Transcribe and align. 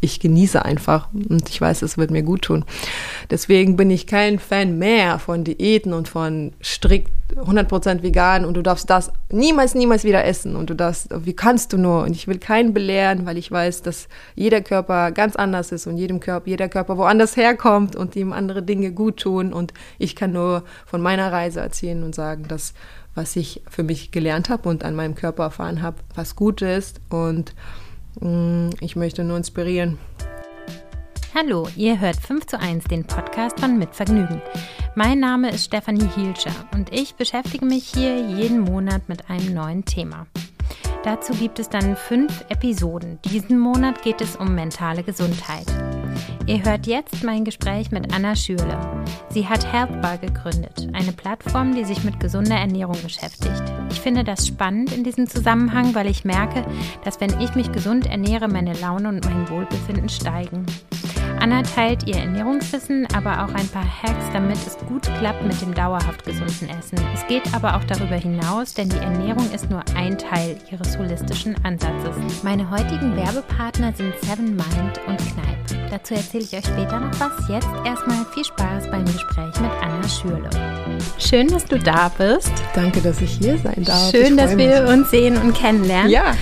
ich 0.00 0.20
genieße 0.20 0.64
einfach 0.64 1.08
und 1.12 1.48
ich 1.48 1.60
weiß, 1.60 1.82
es 1.82 1.98
wird 1.98 2.10
mir 2.10 2.22
gut 2.22 2.42
tun. 2.42 2.64
Deswegen 3.30 3.76
bin 3.76 3.90
ich 3.90 4.06
kein 4.06 4.38
Fan 4.38 4.78
mehr 4.78 5.18
von 5.18 5.44
Diäten 5.44 5.92
und 5.92 6.08
von 6.08 6.52
strikt 6.62 7.10
100% 7.36 8.02
vegan 8.02 8.44
und 8.44 8.54
du 8.54 8.62
darfst 8.62 8.90
das 8.90 9.12
niemals, 9.30 9.74
niemals 9.74 10.04
wieder 10.04 10.24
essen 10.24 10.56
und 10.56 10.70
du 10.70 10.74
darfst, 10.74 11.08
wie 11.24 11.32
kannst 11.32 11.72
du 11.72 11.78
nur? 11.78 12.02
Und 12.02 12.16
ich 12.16 12.26
will 12.26 12.38
keinen 12.38 12.74
belehren, 12.74 13.24
weil 13.26 13.38
ich 13.38 13.52
weiß, 13.52 13.82
dass 13.82 14.08
jeder 14.34 14.62
Körper 14.62 15.12
ganz 15.12 15.36
anders 15.36 15.70
ist 15.70 15.86
und 15.86 15.96
jedem 15.96 16.18
Körper, 16.20 16.48
jeder 16.48 16.68
Körper 16.68 16.98
woanders 16.98 17.36
herkommt 17.36 17.94
und 17.94 18.16
ihm 18.16 18.32
andere 18.32 18.62
Dinge 18.62 18.90
gut 18.92 19.18
tun 19.18 19.52
und 19.52 19.72
ich 19.98 20.16
kann 20.16 20.32
nur 20.32 20.64
von 20.86 21.00
meiner 21.00 21.30
Reise 21.30 21.60
erzählen 21.60 22.02
und 22.02 22.14
sagen, 22.14 22.48
dass 22.48 22.74
was 23.14 23.34
ich 23.36 23.62
für 23.68 23.82
mich 23.82 24.12
gelernt 24.12 24.48
habe 24.50 24.68
und 24.68 24.84
an 24.84 24.94
meinem 24.94 25.14
Körper 25.14 25.44
erfahren 25.44 25.82
habe, 25.82 25.96
was 26.14 26.36
gut 26.36 26.62
ist 26.62 27.00
und 27.10 27.54
ich 28.80 28.96
möchte 28.96 29.24
nur 29.24 29.36
inspirieren. 29.36 29.98
Hallo, 31.34 31.68
ihr 31.76 32.00
hört 32.00 32.16
5 32.16 32.46
zu 32.46 32.58
1, 32.58 32.84
den 32.84 33.04
Podcast 33.04 33.60
von 33.60 33.78
Mit 33.78 33.94
Vergnügen. 33.94 34.42
Mein 34.96 35.20
Name 35.20 35.50
ist 35.50 35.66
Stefanie 35.66 36.08
Hielscher 36.16 36.50
und 36.74 36.92
ich 36.92 37.14
beschäftige 37.14 37.64
mich 37.64 37.84
hier 37.86 38.20
jeden 38.20 38.60
Monat 38.60 39.08
mit 39.08 39.30
einem 39.30 39.54
neuen 39.54 39.84
Thema. 39.84 40.26
Dazu 41.04 41.32
gibt 41.32 41.58
es 41.58 41.68
dann 41.68 41.96
fünf 41.96 42.44
Episoden. 42.48 43.20
Diesen 43.24 43.58
Monat 43.58 44.02
geht 44.02 44.20
es 44.20 44.36
um 44.36 44.54
mentale 44.54 45.02
Gesundheit. 45.02 45.66
Ihr 46.50 46.64
hört 46.64 46.88
jetzt 46.88 47.22
mein 47.22 47.44
Gespräch 47.44 47.92
mit 47.92 48.12
Anna 48.12 48.34
Schürle. 48.34 48.76
Sie 49.28 49.46
hat 49.46 49.72
Healthbar 49.72 50.18
gegründet, 50.18 50.88
eine 50.94 51.12
Plattform, 51.12 51.76
die 51.76 51.84
sich 51.84 52.02
mit 52.02 52.18
gesunder 52.18 52.56
Ernährung 52.56 53.00
beschäftigt. 53.04 53.62
Ich 53.92 54.00
finde 54.00 54.24
das 54.24 54.48
spannend 54.48 54.92
in 54.92 55.04
diesem 55.04 55.28
Zusammenhang, 55.28 55.94
weil 55.94 56.08
ich 56.08 56.24
merke, 56.24 56.64
dass 57.04 57.20
wenn 57.20 57.38
ich 57.38 57.54
mich 57.54 57.70
gesund 57.70 58.06
ernähre, 58.06 58.48
meine 58.48 58.72
Laune 58.72 59.10
und 59.10 59.24
mein 59.24 59.48
Wohlbefinden 59.48 60.08
steigen. 60.08 60.66
Anna 61.38 61.62
teilt 61.62 62.08
ihr 62.08 62.16
Ernährungswissen, 62.16 63.06
aber 63.14 63.44
auch 63.44 63.54
ein 63.54 63.68
paar 63.68 63.86
Hacks, 64.02 64.24
damit 64.32 64.56
es 64.66 64.76
gut 64.88 65.02
klappt 65.20 65.46
mit 65.46 65.62
dem 65.62 65.72
dauerhaft 65.72 66.24
gesunden 66.24 66.68
Essen. 66.76 66.98
Es 67.14 67.24
geht 67.28 67.54
aber 67.54 67.76
auch 67.76 67.84
darüber 67.84 68.16
hinaus, 68.16 68.74
denn 68.74 68.88
die 68.88 68.98
Ernährung 68.98 69.48
ist 69.52 69.70
nur 69.70 69.84
ein 69.94 70.18
Teil 70.18 70.58
ihres 70.72 70.98
holistischen 70.98 71.54
Ansatzes. 71.64 72.42
Meine 72.42 72.68
heutigen 72.68 73.14
Werbepartner 73.14 73.92
sind 73.92 74.12
Seven 74.20 74.56
Mind 74.56 75.00
und 75.06 75.16
Kneipp. 75.16 75.79
Dazu 75.90 76.14
erzähle 76.14 76.44
ich 76.44 76.52
euch 76.52 76.64
später 76.64 77.00
noch 77.00 77.10
was. 77.18 77.48
Jetzt 77.48 77.66
erstmal 77.84 78.24
viel 78.32 78.44
Spaß 78.44 78.88
beim 78.92 79.04
Gespräch 79.06 79.60
mit 79.60 79.70
Anna 79.82 80.08
Schürle. 80.08 80.48
Schön, 81.18 81.48
dass 81.48 81.64
du 81.64 81.80
da 81.80 82.08
bist. 82.16 82.52
Danke, 82.76 83.00
dass 83.00 83.20
ich 83.20 83.32
hier 83.32 83.58
sein 83.58 83.82
darf. 83.84 84.12
Schön, 84.12 84.36
dass 84.36 84.56
wir 84.56 84.86
uns 84.86 85.10
sehen 85.10 85.36
und 85.36 85.52
kennenlernen. 85.52 86.08
Ja. 86.08 86.36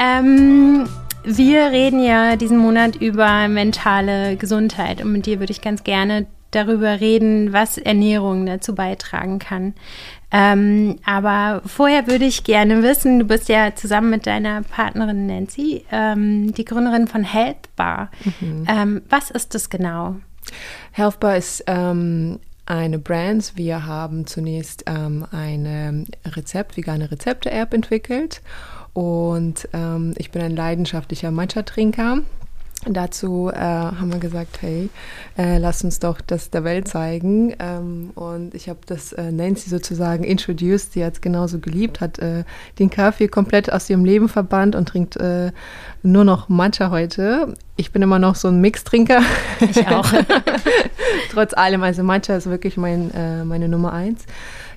Ähm, 0.00 0.88
wir 1.22 1.70
reden 1.70 2.02
ja 2.02 2.34
diesen 2.34 2.58
Monat 2.58 2.96
über 2.96 3.46
mentale 3.46 4.36
Gesundheit 4.36 5.00
und 5.00 5.12
mit 5.12 5.26
dir 5.26 5.38
würde 5.38 5.52
ich 5.52 5.60
ganz 5.60 5.84
gerne 5.84 6.26
darüber 6.50 6.98
reden, 6.98 7.52
was 7.52 7.78
Ernährung 7.78 8.46
dazu 8.46 8.74
beitragen 8.74 9.38
kann. 9.38 9.74
Ähm, 10.30 10.96
aber 11.06 11.62
vorher 11.64 12.06
würde 12.06 12.26
ich 12.26 12.44
gerne 12.44 12.82
wissen, 12.82 13.18
du 13.18 13.24
bist 13.24 13.48
ja 13.48 13.74
zusammen 13.74 14.10
mit 14.10 14.26
deiner 14.26 14.62
Partnerin 14.62 15.26
Nancy 15.26 15.84
ähm, 15.90 16.52
die 16.52 16.64
Gründerin 16.64 17.08
von 17.08 17.24
Healthbar. 17.24 18.10
Mhm. 18.40 18.66
Ähm, 18.68 19.02
was 19.08 19.30
ist 19.30 19.54
das 19.54 19.70
genau? 19.70 20.16
Healthbar 20.92 21.36
ist 21.36 21.64
ähm, 21.66 22.40
eine 22.66 22.98
Brand. 22.98 23.52
Wir 23.56 23.86
haben 23.86 24.26
zunächst 24.26 24.84
ähm, 24.86 25.26
eine 25.30 26.04
Rezept, 26.26 26.76
vegane 26.76 27.10
Rezepte-App 27.10 27.72
entwickelt 27.72 28.42
und 28.92 29.68
ähm, 29.72 30.12
ich 30.18 30.30
bin 30.30 30.42
ein 30.42 30.56
leidenschaftlicher 30.56 31.30
Matcha-Trinker. 31.30 32.18
Dazu 32.86 33.50
äh, 33.52 33.58
haben 33.58 34.12
wir 34.12 34.20
gesagt, 34.20 34.62
hey, 34.62 34.88
äh, 35.36 35.58
lass 35.58 35.82
uns 35.82 35.98
doch 35.98 36.20
das 36.20 36.50
der 36.50 36.62
Welt 36.62 36.86
zeigen. 36.86 37.52
Ähm, 37.58 38.10
und 38.14 38.54
ich 38.54 38.68
habe 38.68 38.78
das 38.86 39.12
äh, 39.12 39.32
Nancy 39.32 39.68
sozusagen 39.68 40.22
introduced. 40.22 40.92
Sie 40.92 41.04
hat 41.04 41.14
es 41.14 41.20
genauso 41.20 41.58
geliebt, 41.58 42.00
hat 42.00 42.20
äh, 42.20 42.44
den 42.78 42.88
Kaffee 42.88 43.26
komplett 43.26 43.72
aus 43.72 43.90
ihrem 43.90 44.04
Leben 44.04 44.28
verbannt 44.28 44.76
und 44.76 44.88
trinkt 44.88 45.16
äh, 45.16 45.50
nur 46.04 46.24
noch 46.24 46.48
Matcha 46.48 46.90
heute. 46.90 47.54
Ich 47.76 47.90
bin 47.90 48.00
immer 48.00 48.20
noch 48.20 48.36
so 48.36 48.48
ein 48.48 48.60
Mixtrinker. 48.60 49.22
Ich 49.60 49.86
auch. 49.88 50.08
Trotz 51.32 51.54
allem, 51.54 51.82
also 51.82 52.04
Matcha 52.04 52.36
ist 52.36 52.48
wirklich 52.48 52.76
mein, 52.76 53.10
äh, 53.12 53.44
meine 53.44 53.68
Nummer 53.68 53.92
eins. 53.92 54.24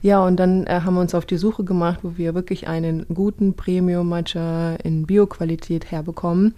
Ja, 0.04 0.26
und 0.26 0.38
dann 0.38 0.66
äh, 0.66 0.82
haben 0.84 0.96
wir 0.96 1.02
uns 1.02 1.14
auf 1.14 1.28
die 1.28 1.38
Suche 1.38 1.64
gemacht, 1.64 2.00
wo 2.02 2.18
wir 2.18 2.34
wirklich 2.34 2.68
einen 2.68 3.06
guten 3.14 3.54
Premium-Matcha 3.54 4.76
in 4.84 5.06
Bio-Qualität 5.06 5.92
herbekommen 5.92 6.56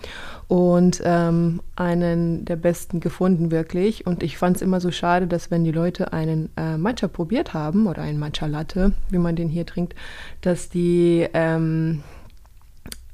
und 0.48 1.02
ähm, 1.04 1.62
einen 1.76 2.46
der 2.46 2.56
besten 2.56 3.02
gefunden 3.02 3.52
wirklich. 3.52 4.08
Und 4.08 4.24
ich 4.24 4.38
fand 4.38 4.56
es 4.56 4.62
immer 4.62 4.80
so 4.80 4.92
schade, 4.92 5.28
dass 5.28 5.52
wenn 5.52 5.66
die 5.66 5.74
Leute 5.74 6.14
einen 6.14 6.52
äh, 6.56 6.78
Matcha 6.78 7.10
probiert 7.10 7.54
haben 7.54 7.88
oder 7.88 8.02
einen 8.02 8.20
Matcha-Latte, 8.20 8.94
wie 9.10 9.18
man 9.18 9.36
den 9.36 9.50
hier 9.50 9.66
trinkt, 9.66 9.94
dass 10.40 10.70
die, 10.70 11.28
ähm, 11.34 12.02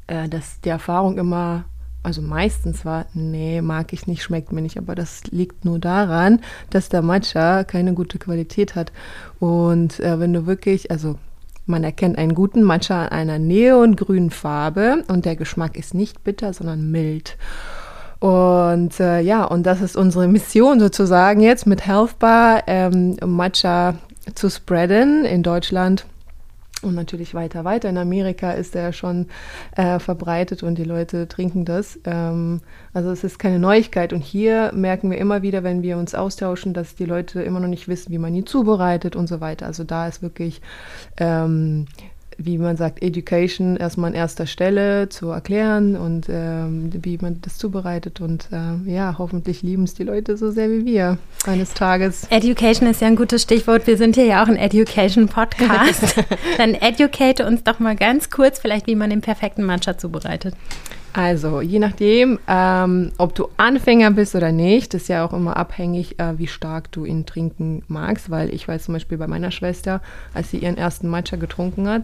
äh, 0.06 0.30
dass 0.30 0.62
die 0.62 0.70
Erfahrung 0.70 1.18
immer 1.18 1.66
also 2.02 2.22
meistens 2.22 2.86
war, 2.86 3.06
nee, 3.14 3.62
mag 3.62 3.92
ich 3.94 4.08
nicht, 4.08 4.24
schmeckt 4.24 4.52
mir 4.52 4.62
nicht, 4.62 4.78
aber 4.78 4.96
das 4.96 5.24
liegt 5.32 5.66
nur 5.66 5.80
daran, 5.80 6.40
dass 6.70 6.90
der 6.90 7.02
Matcha 7.02 7.64
keine 7.64 7.94
gute 7.94 8.20
Qualität 8.20 8.76
hat. 8.76 8.92
Und 9.40 10.00
äh, 10.00 10.20
wenn 10.20 10.34
du 10.34 10.46
wirklich, 10.46 10.92
also 10.92 11.16
man 11.66 11.84
erkennt 11.84 12.18
einen 12.18 12.34
guten 12.34 12.64
Matcha 12.64 13.06
an 13.06 13.12
einer 13.12 13.40
neongrünen 13.40 14.32
Farbe 14.32 15.04
und 15.08 15.26
der 15.26 15.36
Geschmack 15.36 15.78
ist 15.78 15.94
nicht 15.94 16.24
bitter, 16.24 16.54
sondern 16.54 16.90
mild. 16.90 17.38
Und 18.20 19.00
äh, 19.00 19.22
ja, 19.22 19.44
und 19.44 19.64
das 19.64 19.82
ist 19.82 19.96
unsere 19.96 20.28
Mission 20.28 20.80
sozusagen 20.80 21.42
jetzt 21.42 21.68
mit 21.68 21.86
Healthbar, 21.86 22.64
ähm, 22.68 23.18
Matcha 23.26 23.96
zu 24.36 24.50
spreaden 24.50 25.26
in 25.26 25.44
Deutschland 25.44 26.06
und 26.82 26.96
natürlich 26.96 27.34
weiter, 27.34 27.66
weiter. 27.66 27.90
In 27.90 27.98
Amerika 27.98 28.52
ist 28.52 28.76
er 28.76 28.94
schon 28.94 29.28
äh, 29.76 30.00
verbreitet 30.00 30.64
und 30.64 30.78
die 30.78 30.84
Leute 30.84 31.28
trinken 31.28 31.66
das. 31.66 32.00
Ähm, 32.06 32.62
also 32.94 33.12
es 33.12 33.24
ist 33.24 33.40
keine 33.40 33.60
Neuigkeit. 33.60 34.14
Und 34.14 34.22
hier 34.22 34.72
merken 34.74 35.12
wir 35.12 35.18
immer 35.18 35.42
wieder, 35.42 35.64
wenn 35.64 35.82
wir 35.82 35.98
uns 35.98 36.16
austauschen, 36.16 36.74
dass 36.74 36.96
die 36.96 37.06
Leute 37.06 37.42
immer 37.42 37.60
noch 37.60 37.68
nicht 37.68 37.88
wissen, 37.88 38.12
wie 38.12 38.18
man 38.18 38.34
ihn 38.34 38.46
zubereitet 38.46 39.16
und 39.16 39.28
so 39.28 39.42
weiter. 39.42 39.66
Also 39.66 39.84
da 39.84 40.08
ist 40.08 40.22
wirklich 40.22 40.62
ähm, 41.18 41.86
wie 42.40 42.58
man 42.58 42.78
sagt, 42.78 43.04
Education 43.04 43.76
erstmal 43.76 44.12
an 44.12 44.16
erster 44.16 44.48
Stelle 44.48 45.10
zu 45.10 45.30
erklären 45.30 45.96
und 45.98 46.28
ähm, 46.30 46.90
wie 47.04 47.18
man 47.22 47.42
das 47.42 47.58
zubereitet. 47.58 48.22
Und 48.22 48.48
äh, 48.52 48.90
ja, 48.90 49.16
hoffentlich 49.18 49.62
lieben 49.62 49.84
es 49.84 49.94
die 49.94 50.04
Leute 50.04 50.38
so 50.38 50.50
sehr 50.50 50.70
wie 50.70 50.86
wir 50.86 51.18
eines 51.46 51.74
Tages. 51.74 52.28
Education 52.30 52.88
ist 52.90 53.02
ja 53.02 53.08
ein 53.08 53.18
gutes 53.18 53.44
Stichwort. 53.44 53.88
Wir 53.88 53.98
sind 53.98 54.16
hier 54.16 54.26
ja 54.26 54.44
auch 54.44 54.48
ein 54.48 54.56
Education-Podcast. 54.56 56.16
Dann 56.58 56.74
educate 56.76 57.46
uns 57.46 57.64
doch 57.64 57.80
mal 57.80 57.96
ganz 57.96 58.30
kurz, 58.30 58.60
vielleicht, 58.60 58.88
wie 58.88 58.96
man 58.96 59.10
den 59.10 59.22
perfekten 59.22 59.64
Matcha 59.64 59.98
zubereitet. 59.98 60.56
Also, 61.14 61.62
je 61.62 61.80
nachdem, 61.80 62.40
ähm, 62.48 63.12
ob 63.18 63.34
du 63.34 63.48
Anfänger 63.58 64.12
bist 64.12 64.36
oder 64.36 64.52
nicht, 64.52 64.94
ist 64.94 65.10
ja 65.10 65.26
auch 65.26 65.34
immer 65.34 65.58
abhängig, 65.58 66.20
äh, 66.20 66.38
wie 66.38 66.48
stark 66.48 66.92
du 66.92 67.06
ihn 67.06 67.26
trinken 67.26 67.84
magst, 67.88 68.30
weil 68.30 68.54
ich 68.54 68.68
weiß 68.68 68.86
zum 68.86 68.94
Beispiel 68.94 69.18
bei 69.18 69.28
meiner 69.28 69.52
Schwester, 69.52 70.02
als 70.34 70.52
sie 70.52 70.60
ihren 70.60 70.78
ersten 70.78 71.08
Matcha 71.08 71.38
getrunken 71.38 71.88
hat, 71.88 72.04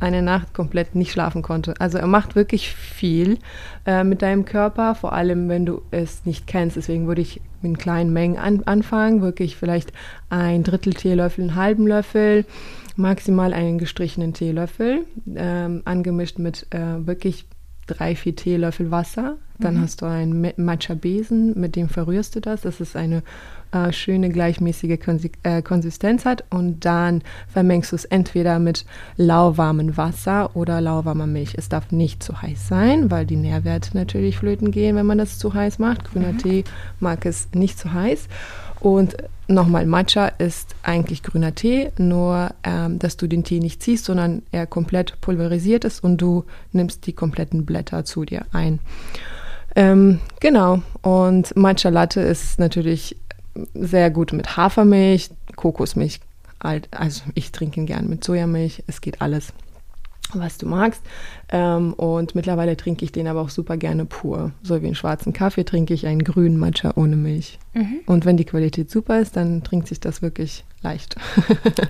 eine 0.00 0.22
Nacht 0.22 0.54
komplett 0.54 0.94
nicht 0.94 1.12
schlafen 1.12 1.42
konnte. 1.42 1.74
Also 1.78 1.98
er 1.98 2.06
macht 2.06 2.36
wirklich 2.36 2.72
viel 2.72 3.38
äh, 3.86 4.04
mit 4.04 4.22
deinem 4.22 4.44
Körper, 4.44 4.94
vor 4.94 5.12
allem 5.12 5.48
wenn 5.48 5.66
du 5.66 5.82
es 5.90 6.24
nicht 6.24 6.46
kennst. 6.46 6.76
Deswegen 6.76 7.06
würde 7.06 7.22
ich 7.22 7.40
mit 7.62 7.78
kleinen 7.78 8.12
Mengen 8.12 8.36
an, 8.38 8.62
anfangen, 8.64 9.22
wirklich 9.22 9.56
vielleicht 9.56 9.92
ein 10.28 10.62
Drittel 10.62 10.94
Teelöffel, 10.94 11.44
einen 11.44 11.54
halben 11.54 11.86
Löffel, 11.86 12.44
maximal 12.96 13.52
einen 13.52 13.78
gestrichenen 13.78 14.34
Teelöffel, 14.34 15.06
ähm, 15.34 15.82
angemischt 15.84 16.38
mit 16.38 16.66
äh, 16.70 17.06
wirklich 17.06 17.46
drei, 17.86 18.14
vier 18.16 18.36
Teelöffel 18.36 18.90
Wasser. 18.90 19.36
Dann 19.58 19.76
mhm. 19.76 19.80
hast 19.82 20.02
du 20.02 20.06
einen 20.06 20.52
Matcha-Besen, 20.56 21.58
mit 21.58 21.76
dem 21.76 21.88
verrührst 21.88 22.34
du 22.34 22.40
das, 22.40 22.62
dass 22.62 22.80
es 22.80 22.96
eine 22.96 23.22
äh, 23.70 23.92
schöne, 23.92 24.28
gleichmäßige 24.30 24.98
Konsi 24.98 25.30
äh, 25.42 25.62
Konsistenz 25.62 26.24
hat. 26.24 26.44
Und 26.50 26.84
dann 26.84 27.22
vermengst 27.48 27.92
du 27.92 27.96
es 27.96 28.04
entweder 28.04 28.58
mit 28.58 28.84
lauwarmem 29.16 29.96
Wasser 29.96 30.54
oder 30.56 30.80
lauwarmer 30.80 31.26
Milch. 31.26 31.54
Es 31.56 31.68
darf 31.68 31.92
nicht 31.92 32.22
zu 32.22 32.40
heiß 32.40 32.68
sein, 32.68 33.10
weil 33.10 33.26
die 33.26 33.36
Nährwerte 33.36 33.96
natürlich 33.96 34.38
flöten 34.38 34.70
gehen, 34.70 34.96
wenn 34.96 35.06
man 35.06 35.18
das 35.18 35.38
zu 35.38 35.54
heiß 35.54 35.78
macht. 35.78 36.04
Grüner 36.04 36.32
mhm. 36.32 36.38
Tee 36.38 36.64
mag 36.98 37.24
es 37.26 37.48
nicht 37.54 37.78
zu 37.78 37.92
heiß. 37.92 38.28
Und 38.84 39.16
nochmal, 39.48 39.86
Matcha 39.86 40.26
ist 40.26 40.74
eigentlich 40.82 41.22
grüner 41.22 41.54
Tee, 41.54 41.90
nur 41.96 42.50
ähm, 42.64 42.98
dass 42.98 43.16
du 43.16 43.26
den 43.26 43.42
Tee 43.42 43.58
nicht 43.58 43.82
ziehst, 43.82 44.04
sondern 44.04 44.42
er 44.52 44.66
komplett 44.66 45.18
pulverisiert 45.22 45.86
ist 45.86 46.04
und 46.04 46.18
du 46.18 46.44
nimmst 46.72 47.06
die 47.06 47.14
kompletten 47.14 47.64
Blätter 47.64 48.04
zu 48.04 48.26
dir 48.26 48.44
ein. 48.52 48.80
Ähm, 49.74 50.20
genau, 50.38 50.82
und 51.00 51.56
Matcha 51.56 51.88
Latte 51.88 52.20
ist 52.20 52.58
natürlich 52.58 53.16
sehr 53.72 54.10
gut 54.10 54.34
mit 54.34 54.58
Hafermilch, 54.58 55.30
Kokosmilch, 55.56 56.20
also 56.58 57.22
ich 57.32 57.52
trinke 57.52 57.80
ihn 57.80 57.86
gern 57.86 58.06
mit 58.10 58.22
Sojamilch, 58.22 58.84
es 58.86 59.00
geht 59.00 59.22
alles. 59.22 59.54
Was 60.40 60.58
du 60.58 60.66
magst. 60.66 61.02
Ähm, 61.50 61.92
und 61.94 62.34
mittlerweile 62.34 62.76
trinke 62.76 63.04
ich 63.04 63.12
den 63.12 63.26
aber 63.26 63.40
auch 63.40 63.50
super 63.50 63.76
gerne 63.76 64.04
pur. 64.04 64.52
So 64.62 64.80
wie 64.80 64.86
einen 64.86 64.94
schwarzen 64.94 65.32
Kaffee 65.32 65.64
trinke 65.64 65.94
ich 65.94 66.06
einen 66.06 66.24
grünen 66.24 66.58
Matcha 66.58 66.92
ohne 66.96 67.16
Milch. 67.16 67.58
Mhm. 67.74 68.00
Und 68.06 68.24
wenn 68.24 68.36
die 68.36 68.44
Qualität 68.44 68.90
super 68.90 69.20
ist, 69.20 69.36
dann 69.36 69.62
trinkt 69.62 69.88
sich 69.88 70.00
das 70.00 70.22
wirklich 70.22 70.64
leicht. 70.82 71.16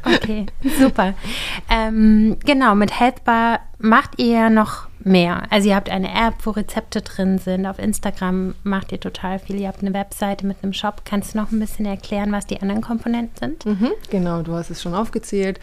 okay, 0.05 0.47
super. 0.81 1.15
Ähm, 1.71 2.37
genau, 2.45 2.75
mit 2.75 2.99
Healthbar 2.99 3.61
macht 3.79 4.19
ihr 4.19 4.51
noch 4.51 4.89
mehr. 5.05 5.43
Also 5.51 5.69
ihr 5.69 5.77
habt 5.77 5.91
eine 5.91 6.09
App, 6.09 6.35
wo 6.45 6.51
Rezepte 6.51 7.03
drin 7.03 7.39
sind. 7.39 7.67
Auf 7.67 7.79
Instagram 7.79 8.55
macht 8.63 8.93
ihr 8.93 9.01
total 9.01 9.39
viel. 9.39 9.61
Ihr 9.61 9.69
habt 9.69 9.83
eine 9.83 9.95
Webseite 9.95 10.47
mit 10.47 10.59
einem 10.63 10.73
Shop. 10.73 11.03
Kannst 11.05 11.35
du 11.35 11.39
noch 11.39 11.53
ein 11.53 11.61
bisschen 11.61 11.87
erklären, 11.87 12.33
was 12.33 12.47
die 12.47 12.61
anderen 12.61 12.83
Komponenten 12.83 13.37
sind? 13.39 13.67
Mhm, 13.67 13.91
genau, 14.11 14.43
du 14.43 14.55
hast 14.55 14.71
es 14.71 14.83
schon 14.83 14.95
aufgezählt. 14.95 15.61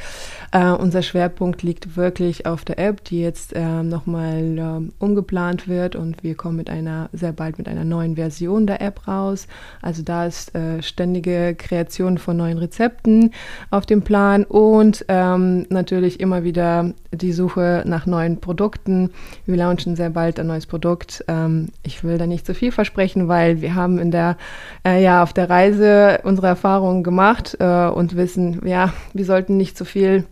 Äh, 0.51 0.71
unser 0.71 1.01
Schwerpunkt 1.01 1.63
liegt 1.63 1.95
wirklich 1.95 2.45
auf 2.45 2.65
der 2.65 2.79
App, 2.79 3.03
die 3.05 3.21
jetzt 3.21 3.53
äh, 3.53 3.83
nochmal 3.83 4.57
äh, 4.57 5.03
umgeplant 5.03 5.67
wird 5.67 5.95
und 5.95 6.23
wir 6.23 6.35
kommen 6.35 6.57
mit 6.57 6.69
einer 6.69 7.09
sehr 7.13 7.33
bald 7.33 7.57
mit 7.57 7.67
einer 7.67 7.83
neuen 7.83 8.15
Version 8.15 8.67
der 8.67 8.81
App 8.81 9.07
raus. 9.07 9.47
Also 9.81 10.03
da 10.03 10.25
ist 10.25 10.55
äh, 10.55 10.81
ständige 10.81 11.55
Kreation 11.55 12.17
von 12.17 12.37
neuen 12.37 12.57
Rezepten 12.57 13.31
auf 13.69 13.85
dem 13.85 14.01
Plan 14.01 14.43
und 14.43 15.05
ähm, 15.07 15.65
natürlich 15.69 16.19
immer 16.19 16.43
wieder 16.43 16.93
die 17.11 17.33
Suche 17.33 17.83
nach 17.85 18.05
neuen 18.05 18.39
Produkten. 18.39 19.11
Wir 19.45 19.57
launchen 19.57 19.95
sehr 19.95 20.09
bald 20.09 20.39
ein 20.39 20.47
neues 20.47 20.65
Produkt. 20.65 21.23
Ähm, 21.27 21.69
ich 21.83 22.03
will 22.03 22.17
da 22.17 22.27
nicht 22.27 22.45
zu 22.45 22.53
viel 22.53 22.71
versprechen, 22.71 23.27
weil 23.27 23.61
wir 23.61 23.75
haben 23.75 23.97
in 23.99 24.11
der, 24.11 24.37
äh, 24.85 25.01
ja, 25.01 25.23
auf 25.23 25.33
der 25.33 25.49
Reise 25.49 26.19
unsere 26.23 26.47
Erfahrungen 26.47 27.03
gemacht 27.03 27.57
äh, 27.59 27.87
und 27.87 28.15
wissen, 28.15 28.65
ja, 28.65 28.93
wir 29.13 29.25
sollten 29.25 29.57
nicht 29.57 29.77
zu 29.77 29.85
viel, 29.85 30.25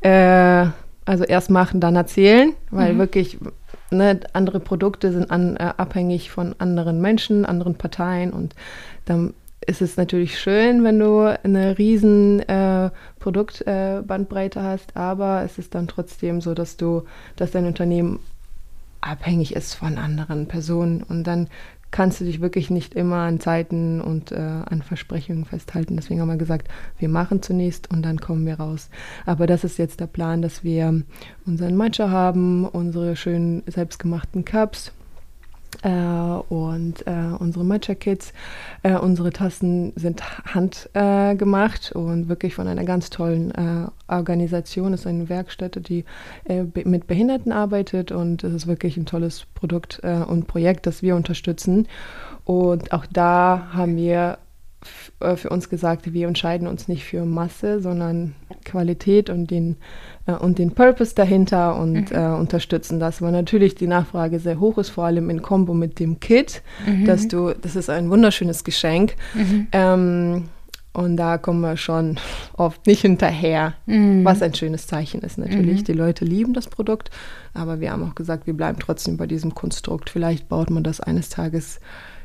äh, 0.00 0.66
also 1.04 1.24
erst 1.24 1.50
machen, 1.50 1.80
dann 1.80 1.96
erzählen, 1.96 2.52
weil 2.70 2.94
mhm. 2.94 2.98
wirklich 2.98 3.38
ne, 3.90 4.20
andere 4.32 4.60
Produkte 4.60 5.12
sind 5.12 5.30
an, 5.30 5.56
äh, 5.56 5.72
abhängig 5.76 6.30
von 6.30 6.54
anderen 6.58 7.00
Menschen, 7.00 7.44
anderen 7.44 7.74
Parteien 7.74 8.32
und 8.32 8.54
dann 9.04 9.34
ist 9.66 9.82
es 9.82 9.96
natürlich 9.96 10.38
schön, 10.38 10.84
wenn 10.84 10.98
du 10.98 11.20
eine 11.20 11.78
riesen 11.78 12.40
äh, 12.40 12.90
Produktbandbreite 13.18 14.58
äh, 14.58 14.62
hast, 14.62 14.96
aber 14.96 15.42
es 15.44 15.58
ist 15.58 15.74
dann 15.74 15.88
trotzdem 15.88 16.40
so, 16.40 16.54
dass 16.54 16.76
du, 16.76 17.04
dass 17.36 17.50
dein 17.50 17.66
Unternehmen 17.66 18.20
abhängig 19.00 19.54
ist 19.54 19.74
von 19.74 19.98
anderen 19.98 20.46
Personen 20.46 21.02
und 21.02 21.24
dann 21.24 21.48
kannst 21.90 22.20
du 22.20 22.24
dich 22.24 22.40
wirklich 22.40 22.70
nicht 22.70 22.94
immer 22.94 23.16
an 23.16 23.40
Zeiten 23.40 24.00
und 24.00 24.30
äh, 24.32 24.36
an 24.36 24.82
Versprechungen 24.82 25.44
festhalten. 25.44 25.96
Deswegen 25.96 26.20
haben 26.20 26.28
wir 26.28 26.36
gesagt, 26.36 26.68
wir 26.98 27.08
machen 27.08 27.42
zunächst 27.42 27.90
und 27.90 28.02
dann 28.02 28.20
kommen 28.20 28.46
wir 28.46 28.60
raus. 28.60 28.90
Aber 29.26 29.48
das 29.48 29.64
ist 29.64 29.78
jetzt 29.78 29.98
der 29.98 30.06
Plan, 30.06 30.40
dass 30.40 30.62
wir 30.62 31.02
unseren 31.46 31.76
Matcha 31.76 32.08
haben, 32.10 32.64
unsere 32.64 33.16
schönen 33.16 33.64
selbstgemachten 33.66 34.44
Cups 34.44 34.92
und 35.82 37.06
äh, 37.06 37.34
unsere 37.38 37.64
Matcha-Kits, 37.64 38.32
äh, 38.82 38.96
unsere 38.96 39.30
Tassen 39.30 39.92
sind 39.96 40.22
handgemacht 40.52 41.92
und 41.92 42.28
wirklich 42.28 42.54
von 42.54 42.66
einer 42.66 42.84
ganz 42.84 43.10
tollen 43.10 43.50
äh, 43.52 43.86
Organisation. 44.08 44.92
Es 44.92 45.00
ist 45.00 45.06
eine 45.06 45.28
Werkstätte, 45.28 45.80
die 45.80 46.04
äh, 46.44 46.64
mit 46.84 47.06
Behinderten 47.06 47.52
arbeitet 47.52 48.12
und 48.12 48.44
es 48.44 48.52
ist 48.52 48.66
wirklich 48.66 48.96
ein 48.96 49.06
tolles 49.06 49.46
Produkt 49.54 50.00
äh, 50.02 50.16
und 50.16 50.46
Projekt, 50.46 50.86
das 50.86 51.02
wir 51.02 51.16
unterstützen. 51.16 51.88
Und 52.44 52.92
auch 52.92 53.06
da 53.06 53.68
haben 53.72 53.96
wir 53.96 54.38
für 55.36 55.50
uns 55.50 55.68
gesagt, 55.68 56.14
wir 56.14 56.26
entscheiden 56.26 56.66
uns 56.66 56.88
nicht 56.88 57.04
für 57.04 57.26
Masse, 57.26 57.82
sondern 57.82 58.34
Qualität 58.64 59.28
und 59.28 59.50
den 59.50 59.76
äh, 60.30 60.32
und 60.32 60.58
den 60.58 60.72
Purpose 60.72 61.14
dahinter 61.14 61.76
und 61.76 62.10
mhm. 62.10 62.16
äh, 62.16 62.34
unterstützen 62.34 63.00
das. 63.00 63.22
Weil 63.22 63.32
natürlich 63.32 63.74
die 63.74 63.86
Nachfrage 63.86 64.38
sehr 64.38 64.60
hoch 64.60 64.78
ist, 64.78 64.90
vor 64.90 65.04
allem 65.04 65.30
in 65.30 65.42
Kombo 65.42 65.74
mit 65.74 65.98
dem 65.98 66.20
Kit, 66.20 66.62
mhm. 66.86 67.04
dass 67.04 67.28
du, 67.28 67.52
das 67.54 67.76
ist 67.76 67.90
ein 67.90 68.10
wunderschönes 68.10 68.64
Geschenk. 68.64 69.14
Mhm. 69.34 69.66
Ähm, 69.72 70.44
und 70.92 71.16
da 71.16 71.38
kommen 71.38 71.60
wir 71.60 71.76
schon 71.76 72.18
oft 72.56 72.84
nicht 72.88 73.02
hinterher, 73.02 73.74
mhm. 73.86 74.24
was 74.24 74.42
ein 74.42 74.54
schönes 74.54 74.88
Zeichen 74.88 75.20
ist 75.20 75.38
natürlich. 75.38 75.80
Mhm. 75.80 75.84
Die 75.84 75.92
Leute 75.92 76.24
lieben 76.24 76.52
das 76.52 76.66
Produkt, 76.66 77.10
aber 77.54 77.78
wir 77.78 77.92
haben 77.92 78.02
auch 78.02 78.16
gesagt, 78.16 78.48
wir 78.48 78.54
bleiben 78.54 78.78
trotzdem 78.80 79.16
bei 79.16 79.28
diesem 79.28 79.54
Konstrukt. 79.54 80.10
Vielleicht 80.10 80.48
baut 80.48 80.68
man 80.68 80.82
das 80.82 81.00
eines 81.00 81.28
Tages 81.28 81.78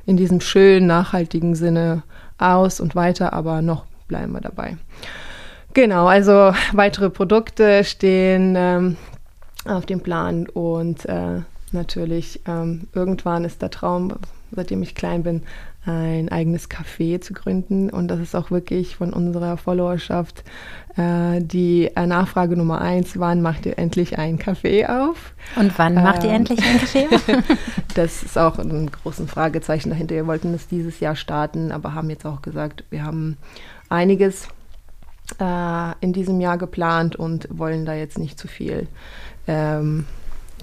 in 0.07 0.17
diesem 0.17 0.41
schönen, 0.41 0.87
nachhaltigen 0.87 1.53
Sinne 1.53 2.03
aus 2.37 2.79
und 2.79 2.95
weiter, 2.95 3.33
aber 3.33 3.61
noch 3.61 3.85
bleiben 4.07 4.33
wir 4.33 4.41
dabei. 4.41 4.77
Genau, 5.73 6.07
also 6.07 6.53
weitere 6.73 7.09
Produkte 7.09 7.83
stehen 7.83 8.55
ähm, 8.57 8.97
auf 9.65 9.85
dem 9.85 9.99
Plan 9.99 10.47
und 10.47 11.05
äh, 11.05 11.41
natürlich 11.71 12.41
ähm, 12.47 12.87
irgendwann 12.93 13.43
ist 13.43 13.61
der 13.61 13.71
Traum, 13.71 14.13
seitdem 14.51 14.81
ich 14.83 14.95
klein 14.95 15.23
bin, 15.23 15.43
ein 15.85 16.29
eigenes 16.29 16.69
Café 16.69 17.21
zu 17.21 17.33
gründen. 17.33 17.89
Und 17.89 18.07
das 18.07 18.19
ist 18.19 18.35
auch 18.35 18.51
wirklich 18.51 18.95
von 18.95 19.13
unserer 19.13 19.57
Followerschaft 19.57 20.43
die 20.97 21.91
äh, 21.93 22.07
Nachfrage 22.07 22.55
Nummer 22.55 22.79
eins, 22.79 23.19
wann 23.19 23.41
macht 23.41 23.65
ihr 23.65 23.77
endlich 23.77 24.17
ein 24.17 24.39
Café 24.39 24.87
auf? 24.87 25.33
Und 25.57 25.77
wann 25.77 25.95
macht 25.95 26.23
ihr 26.23 26.29
ähm, 26.29 26.37
endlich 26.37 26.63
ein 26.63 26.79
Café 26.79 27.13
auf? 27.13 27.43
das 27.95 28.23
ist 28.23 28.37
auch 28.37 28.57
ein 28.59 28.89
großes 28.89 29.29
Fragezeichen 29.29 29.89
dahinter. 29.89 30.15
Wir 30.15 30.27
wollten 30.27 30.53
es 30.53 30.67
dieses 30.67 31.01
Jahr 31.01 31.15
starten, 31.15 31.73
aber 31.73 31.93
haben 31.93 32.09
jetzt 32.09 32.25
auch 32.25 32.41
gesagt, 32.41 32.85
wir 32.89 33.03
haben 33.03 33.37
einiges 33.89 34.47
äh, 35.39 35.91
in 35.99 36.13
diesem 36.13 36.39
Jahr 36.39 36.57
geplant 36.57 37.15
und 37.15 37.47
wollen 37.51 37.85
da 37.85 37.93
jetzt 37.93 38.17
nicht 38.17 38.39
zu 38.39 38.47
viel, 38.47 38.87
ähm, 39.47 40.05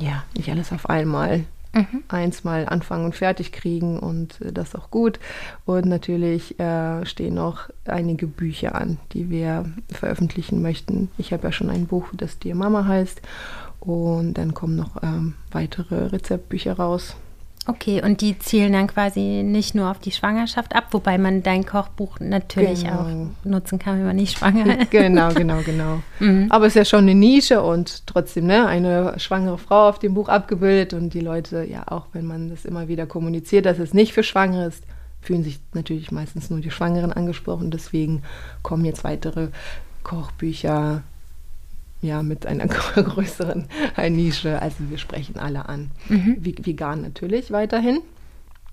ja, 0.01 0.25
nicht 0.35 0.51
alles 0.51 0.73
auf 0.73 0.89
einmal. 0.89 1.45
Mhm. 1.75 2.03
Eins 2.09 2.45
mal 2.45 2.67
anfangen 2.67 3.07
und 3.07 3.15
fertig 3.15 3.51
kriegen 3.51 3.99
und 3.99 4.41
äh, 4.43 4.53
das 4.53 4.75
auch 4.75 4.91
gut. 4.91 5.19
Und 5.65 5.87
natürlich 5.87 6.59
äh, 6.61 7.07
stehen 7.07 7.35
noch 7.35 7.71
einige 7.87 8.27
Bücher 8.27 8.75
an, 8.75 8.99
die 9.13 9.31
wir 9.31 9.65
veröffentlichen 9.91 10.61
möchten. 10.61 11.11
Ich 11.17 11.33
habe 11.33 11.45
ja 11.45 11.53
schon 11.53 11.71
ein 11.71 11.87
Buch, 11.87 12.09
das 12.15 12.39
Dir 12.39 12.55
Mama 12.55 12.87
heißt. 12.87 13.23
Und 13.81 14.35
dann 14.35 14.55
kommen 14.55 14.77
noch 14.77 15.03
ähm, 15.03 15.35
weitere 15.51 16.07
Rezeptbücher 16.07 16.75
raus. 16.75 17.17
Okay, 17.65 18.03
und 18.03 18.21
die 18.23 18.37
zielen 18.41 18.73
dann 18.73 18.89
quasi 18.89 19.43
nicht 19.45 19.77
nur 19.77 19.89
auf 19.89 20.01
die 20.01 20.11
Schwangerschaft 20.11 20.75
ab, 20.75 20.89
wobei 20.91 21.17
man 21.17 21.45
dein 21.45 21.65
Kochbuch 21.65 22.19
natürlich 22.19 22.83
genau. 22.83 23.03
auch 23.03 23.09
nutzen 23.45 23.79
kann, 23.79 23.99
wenn 23.99 24.07
man 24.07 24.17
nicht 24.17 24.37
schwanger 24.37 24.81
ist. 24.81 24.91
Genau, 24.91 25.33
genau, 25.33 25.61
genau. 25.65 26.03
Mhm. 26.19 26.47
Aber 26.51 26.67
es 26.67 26.73
ist 26.73 26.77
ja 26.77 26.85
schon 26.85 27.01
eine 27.01 27.15
Nische 27.15 27.63
und 27.63 28.07
trotzdem 28.07 28.47
ne, 28.47 28.67
eine 28.67 29.19
schwangere 29.19 29.59
Frau 29.59 29.89
auf 29.89 29.99
dem 29.99 30.15
Buch 30.15 30.29
abgebildet 30.29 30.93
und 30.93 31.15
die 31.15 31.21
Leute, 31.21 31.65
ja, 31.65 31.83
auch 31.87 32.07
wenn 32.13 32.27
man 32.27 32.49
das 32.49 32.65
immer 32.65 32.87
wieder 32.87 33.07
kommuniziert, 33.07 33.67
dass 33.67 33.79
es 33.79 33.93
nicht 33.93 34.13
für 34.13 34.23
Schwangere 34.23 34.67
ist, 34.67 34.85
fühlen 35.21 35.43
sich 35.43 35.59
natürlich 35.73 36.13
meistens 36.13 36.51
nur 36.51 36.61
die 36.61 36.71
Schwangeren 36.71 37.13
angesprochen. 37.13 37.71
Deswegen 37.71 38.23
kommen 38.63 38.85
jetzt 38.85 39.05
weitere 39.05 39.49
Kochbücher, 40.03 41.03
ja, 42.03 42.23
mit 42.23 42.47
einer 42.47 42.67
größeren 42.67 43.67
Nische. 44.11 44.61
Also 44.61 44.91
wir 44.91 44.99
sprechen 44.99 45.39
alle 45.39 45.69
an. 45.69 45.91
Mhm. 46.09 46.37
Vegan 46.41 47.01
natürlich 47.01 47.51
weiterhin. 47.51 48.01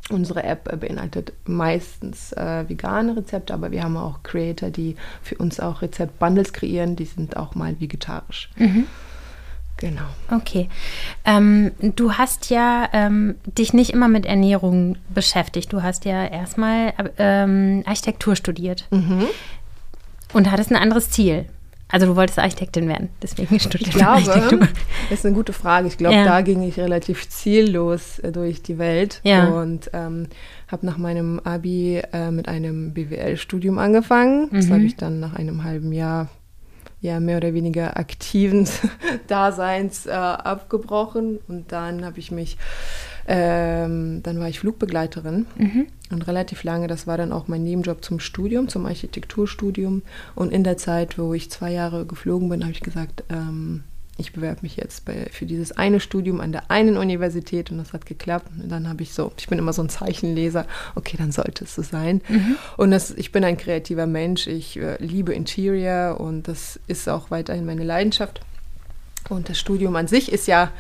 Unsere 0.10 0.44
App 0.44 0.80
beinhaltet 0.80 1.34
meistens 1.46 2.34
äh, 2.34 2.68
vegane 2.68 3.16
Rezepte, 3.16 3.54
aber 3.54 3.72
wir 3.72 3.84
haben 3.84 3.96
auch 3.96 4.24
Creator, 4.24 4.72
die 4.72 4.96
für 5.22 5.36
uns 5.36 5.60
auch 5.60 5.84
Rezeptbundles 5.84 6.52
kreieren. 6.52 6.96
Die 6.96 7.06
sind 7.06 7.38
auch 7.38 7.54
mal 7.54 7.80
vegetarisch. 7.80 8.50
Mhm. 8.58 8.86
Genau. 9.78 10.02
Okay. 10.30 10.68
Ähm, 11.24 11.72
du 11.80 12.14
hast 12.14 12.50
ja 12.50 12.90
ähm, 12.92 13.36
dich 13.46 13.72
nicht 13.72 13.92
immer 13.92 14.08
mit 14.08 14.26
Ernährung 14.26 14.98
beschäftigt. 15.14 15.72
Du 15.72 15.84
hast 15.84 16.06
ja 16.06 16.26
erstmal 16.26 16.94
ähm, 17.18 17.84
Architektur 17.86 18.36
studiert 18.36 18.88
und 20.34 20.52
hattest 20.52 20.72
ein 20.72 20.76
anderes 20.76 21.12
Ziel. 21.12 21.46
Also 21.92 22.06
du 22.06 22.16
wolltest 22.16 22.38
Architektin 22.38 22.88
werden, 22.88 23.10
deswegen 23.22 23.60
studierst 23.60 23.96
ich 23.96 23.98
glaube, 23.98 24.12
Architektur. 24.12 24.60
Das 25.10 25.20
ist 25.20 25.26
eine 25.26 25.36
gute 25.36 25.54
Frage. 25.54 25.88
Ich 25.88 25.98
glaube, 25.98 26.16
ja. 26.16 26.24
da 26.24 26.42
ging 26.42 26.62
ich 26.62 26.78
relativ 26.80 27.28
ziellos 27.30 28.20
äh, 28.20 28.32
durch 28.32 28.62
die 28.62 28.78
Welt 28.78 29.22
ja. 29.24 29.48
und 29.48 29.90
ähm, 29.94 30.28
habe 30.68 30.86
nach 30.86 30.98
meinem 30.98 31.40
Abi 31.40 32.02
äh, 32.14 32.30
mit 32.30 32.48
einem 32.48 32.94
BWL-Studium 32.94 33.80
angefangen. 33.80 34.50
Das 34.52 34.68
mhm. 34.68 34.74
habe 34.74 34.84
ich 34.84 34.98
dann 34.98 35.20
nach 35.20 35.34
einem 35.34 35.64
halben 35.64 35.92
Jahr 35.92 36.28
ja 37.02 37.20
mehr 37.20 37.38
oder 37.38 37.54
weniger 37.54 37.98
aktiven 37.98 38.68
Daseins 39.28 40.06
äh, 40.06 40.12
abgebrochen 40.12 41.40
und 41.48 41.72
dann 41.72 42.06
habe 42.06 42.20
ich 42.20 42.30
mich 42.30 42.58
ähm, 43.28 44.22
dann 44.24 44.40
war 44.40 44.50
ich 44.50 44.60
Flugbegleiterin 44.60 45.46
mhm. 45.58 45.88
und 46.12 46.28
relativ 46.28 46.64
lange, 46.64 46.88
das 46.88 47.08
war 47.08 47.18
dann 47.18 47.32
auch 47.32 47.48
mein 47.48 47.64
Nebenjob 47.64 48.04
zum 48.04 48.20
Studium, 48.20 48.68
zum 48.68 48.86
Architekturstudium. 48.86 50.02
Und 50.36 50.52
in 50.52 50.64
der 50.64 50.78
Zeit, 50.78 51.18
wo 51.18 51.34
ich 51.34 51.52
zwei 51.52 51.72
Jahre 51.72 52.06
geflogen 52.06 52.50
bin, 52.50 52.64
habe 52.64 52.72
ich 52.72 52.82
gesagt, 52.82 53.24
ähm, 53.30 53.84
ich 54.20 54.34
bewerbe 54.34 54.60
mich 54.64 54.76
jetzt 54.76 55.06
bei, 55.06 55.28
für 55.32 55.46
dieses 55.46 55.72
eine 55.72 56.00
Studium 56.00 56.42
an 56.42 56.52
der 56.52 56.70
einen 56.70 56.98
Universität 56.98 57.72
und 57.72 57.78
das 57.78 57.94
hat 57.94 58.06
geklappt. 58.06 58.50
Und 58.62 58.70
dann 58.70 58.90
habe 58.90 59.02
ich 59.02 59.14
so, 59.14 59.32
ich 59.38 59.48
bin 59.48 59.58
immer 59.58 59.74
so 59.74 59.82
ein 59.82 59.90
Zeichenleser, 59.90 60.66
okay, 60.96 61.16
dann 61.18 61.32
sollte 61.32 61.64
es 61.64 61.76
so 61.76 61.82
sein. 61.82 62.22
Mhm. 62.28 62.58
Und 62.78 62.92
das, 62.92 63.12
ich 63.12 63.32
bin 63.32 63.44
ein 63.44 63.58
kreativer 63.58 64.08
Mensch, 64.08 64.48
ich 64.48 64.78
äh, 64.78 64.98
liebe 65.00 65.34
Interior 65.34 66.20
und 66.20 66.48
das 66.48 66.80
ist 66.88 67.08
auch 67.08 67.32
weiterhin 67.32 67.66
meine 67.66 67.84
Leidenschaft. 67.84 68.42
Und 69.30 69.50
das 69.50 69.60
Studium 69.60 69.96
an 69.96 70.08
sich 70.08 70.32
ist 70.32 70.48
ja 70.48 70.72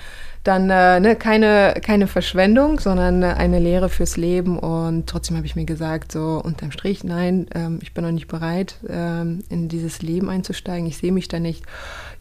dann 0.43 0.69
äh, 0.69 0.99
ne, 0.99 1.15
keine, 1.15 1.75
keine 1.81 2.07
Verschwendung, 2.07 2.79
sondern 2.79 3.23
eine 3.23 3.59
Lehre 3.59 3.89
fürs 3.89 4.17
Leben. 4.17 4.57
Und 4.57 5.07
trotzdem 5.07 5.35
habe 5.35 5.45
ich 5.45 5.55
mir 5.55 5.65
gesagt, 5.65 6.11
so 6.11 6.41
unterm 6.43 6.71
Strich, 6.71 7.03
nein, 7.03 7.47
ähm, 7.53 7.79
ich 7.81 7.93
bin 7.93 8.03
noch 8.03 8.11
nicht 8.11 8.27
bereit, 8.27 8.75
ähm, 8.87 9.43
in 9.49 9.67
dieses 9.67 10.01
Leben 10.01 10.29
einzusteigen. 10.29 10.87
Ich 10.87 10.97
sehe 10.97 11.11
mich 11.11 11.27
da 11.27 11.39
nicht. 11.39 11.63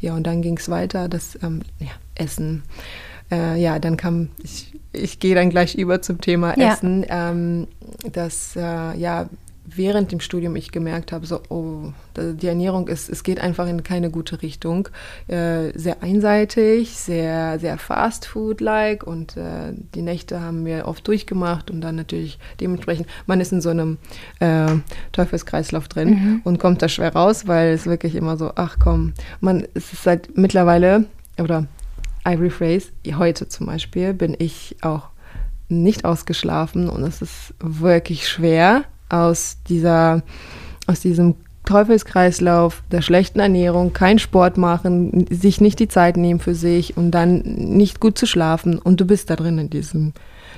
Ja, 0.01 0.15
und 0.15 0.27
dann 0.27 0.43
ging 0.43 0.57
es 0.57 0.69
weiter, 0.69 1.09
das 1.09 1.39
ähm, 1.43 1.63
ja, 1.79 1.91
Essen. 2.15 2.63
Äh, 3.31 3.61
ja, 3.61 3.79
dann 3.79 3.97
kam, 3.97 4.31
ich, 4.43 4.73
ich 4.93 5.21
gehe 5.21 5.35
dann 5.35 5.51
gleich 5.51 5.75
über 5.75 6.03
zum 6.03 6.21
Thema 6.21 6.59
ja. 6.59 6.73
Essen, 6.73 7.05
ähm, 7.09 7.69
dass 8.13 8.57
äh, 8.57 8.97
ja 8.97 9.29
während 9.77 10.13
dem 10.13 10.21
Studium 10.21 10.57
ich 10.57 10.73
gemerkt 10.73 11.13
habe, 11.13 11.27
so, 11.27 11.41
oh, 11.49 11.93
die 12.17 12.47
Ernährung 12.47 12.89
ist, 12.89 13.09
es 13.09 13.23
geht 13.23 13.41
einfach 13.41 13.69
in 13.69 13.83
keine 13.83 14.11
gute 14.11 14.43
Richtung. 14.43 14.89
Äh, 15.27 15.79
sehr 15.79 16.03
einseitig, 16.03 16.97
sehr, 16.97 17.59
sehr 17.59 17.79
Fast 17.79 18.27
Food-like 18.27 19.05
und 19.05 19.37
äh, 19.37 19.73
die 19.95 20.03
Nächte 20.03 20.41
haben 20.41 20.65
wir 20.65 20.87
oft 20.87 21.07
durchgemacht 21.07 21.71
und 21.71 21.81
dann 21.81 21.97
natürlich 21.97 22.39
dementsprechend, 22.61 23.07
man 23.27 23.41
ist 23.41 23.53
in 23.53 23.61
so 23.61 23.71
einem 23.71 23.99
äh, 24.41 24.77
Teufelskreislauf 25.13 25.89
drin 25.89 26.09
mhm. 26.09 26.41
und 26.45 26.59
kommt 26.59 26.83
da 26.83 26.89
schwer 26.89 27.13
raus, 27.13 27.47
weil 27.47 27.73
es 27.73 27.87
wirklich 27.87 28.15
immer 28.15 28.37
so, 28.37 28.53
ach 28.55 28.77
komm, 28.79 29.13
man, 29.41 29.67
es 29.75 29.93
ist 29.93 30.03
seit 30.03 30.37
mittlerweile, 30.37 31.05
oder 31.41 31.67
I 32.27 32.35
rephrase, 32.35 32.89
heute 33.17 33.49
zum 33.49 33.67
Beispiel 33.67 34.15
bin 34.15 34.37
ich 34.39 34.77
auch 34.83 35.09
nicht 35.69 36.05
ausgeschlafen 36.05 36.89
und 36.89 37.03
es 37.03 37.23
ist 37.23 37.55
wirklich 37.61 38.29
schwer, 38.29 38.85
aus 39.09 39.59
dieser, 39.69 40.23
aus 40.87 41.01
diesem 41.01 41.35
Teufelskreislauf 41.65 42.83
der 42.91 43.03
schlechten 43.03 43.41
Ernährung, 43.41 43.93
kein 43.93 44.19
Sport 44.19 44.57
machen, 44.57 45.27
sich 45.29 45.61
nicht 45.61 45.79
die 45.81 45.89
Zeit 45.89 46.17
nehmen 46.17 46.41
für 46.41 46.55
sich 46.55 46.97
und 46.97 47.11
dann 47.11 47.43
nicht 47.43 48.01
gut 48.01 48.17
zu 48.17 48.25
schlafen 48.25 48.79
und 48.79 49.01
du 49.01 49.05
bist 49.05 49.29
da 49.29 49.37
drin 49.37 49.59
in 49.59 49.69
diesem, 49.69 50.15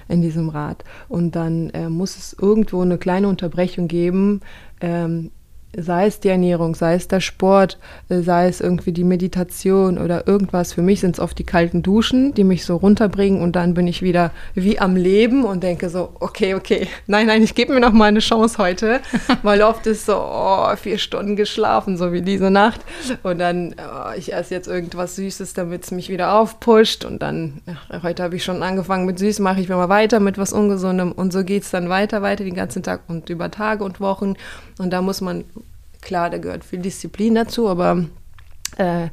in 0.09 0.23
diesem 0.23 0.51
Rad. 0.51 0.85
Und 1.09 1.35
dann 1.35 1.71
äh, 1.71 1.89
muss 1.89 2.17
es 2.17 2.37
irgendwo 2.41 2.83
eine 2.83 2.97
kleine 2.97 3.27
Unterbrechung 3.27 3.89
geben, 3.89 4.41
ähm, 4.81 5.33
sei 5.77 6.07
es 6.07 6.21
die 6.21 6.29
Ernährung, 6.29 6.75
sei 6.75 6.95
es 6.95 7.07
der 7.07 7.21
Sport, 7.21 7.79
äh, 8.09 8.21
sei 8.21 8.49
es 8.49 8.61
irgendwie 8.61 8.93
die 8.93 9.05
Meditation 9.05 9.99
oder 9.99 10.27
irgendwas. 10.27 10.73
Für 10.73 10.83
mich 10.83 11.01
sind 11.01 11.17
es 11.17 11.21
oft 11.21 11.39
die 11.39 11.45
kalten 11.45 11.83
Duschen, 11.83 12.35
die 12.35 12.45
mich 12.45 12.65
so 12.65 12.77
runterbringen 12.77 13.41
und 13.41 13.55
dann 13.55 13.75
bin 13.75 13.87
ich 13.87 14.03
wieder 14.03 14.33
wie 14.55 14.81
am 14.81 14.97
Leben 14.97 15.45
und 15.45 15.63
denke 15.63 15.89
so, 15.89 16.13
okay, 16.19 16.55
okay, 16.55 16.89
nein, 17.07 17.27
nein, 17.27 17.43
ich 17.43 17.55
gebe 17.55 17.73
mir 17.73 17.81
noch 17.81 17.93
mal 17.93 18.07
eine 18.07 18.21
Chance 18.21 18.59
heute, 18.59 19.01
weil 19.43 19.63
oft 19.63 19.87
ist 19.87 20.07
so, 20.07 20.17
oh, 20.17 20.75
vier 20.77 20.99
Stunden 20.99 21.37
geschlafen, 21.37 21.97
so 21.97 22.13
wie 22.13 22.23
diese 22.23 22.51
Nacht. 22.51 22.81
Und 23.23 23.39
dann, 23.39 23.75
oh, 23.79 24.13
ich 24.17 24.33
esse 24.33 24.55
jetzt 24.55 24.67
irgendwas 24.67 25.17
Süßes, 25.17 25.55
damit 25.55 25.85
es 25.85 25.91
mich 25.93 26.09
wieder 26.09 26.35
aufpusht. 26.35 27.05
Und 27.05 27.23
dann, 27.23 27.61
ja, 27.67 28.03
heute 28.03 28.23
habe 28.23 28.37
ich 28.37 28.45
schon 28.45 28.63
angefangen 28.63 29.07
mit 29.07 29.19
Süß, 29.19 29.39
mache 29.39 29.61
ich 29.61 29.69
mal 29.69 29.89
weiter 29.89 30.21
mit 30.21 30.37
was 30.37 30.53
Ungesundem. 30.53 31.13
Und 31.13 31.33
so 31.33 31.45
geht 31.45 31.63
es 31.63 31.71
dann 31.71 31.89
weiter, 31.89 32.23
weiter 32.23 32.45
den 32.45 32.55
ganzen 32.55 32.83
Tag 32.83 33.03
und 33.09 33.31
über 33.31 33.51
Tage 33.51 33.85
und 33.85 34.01
Wochen 34.01 34.35
und 34.81 34.91
da 34.91 35.03
muss 35.03 35.21
man 35.21 35.45
Klar, 36.01 36.31
da 36.31 36.39
gehört 36.39 36.65
viel 36.65 36.79
Disziplin 36.79 37.35
dazu, 37.35 37.69
aber 37.69 38.05
äh, 38.79 39.09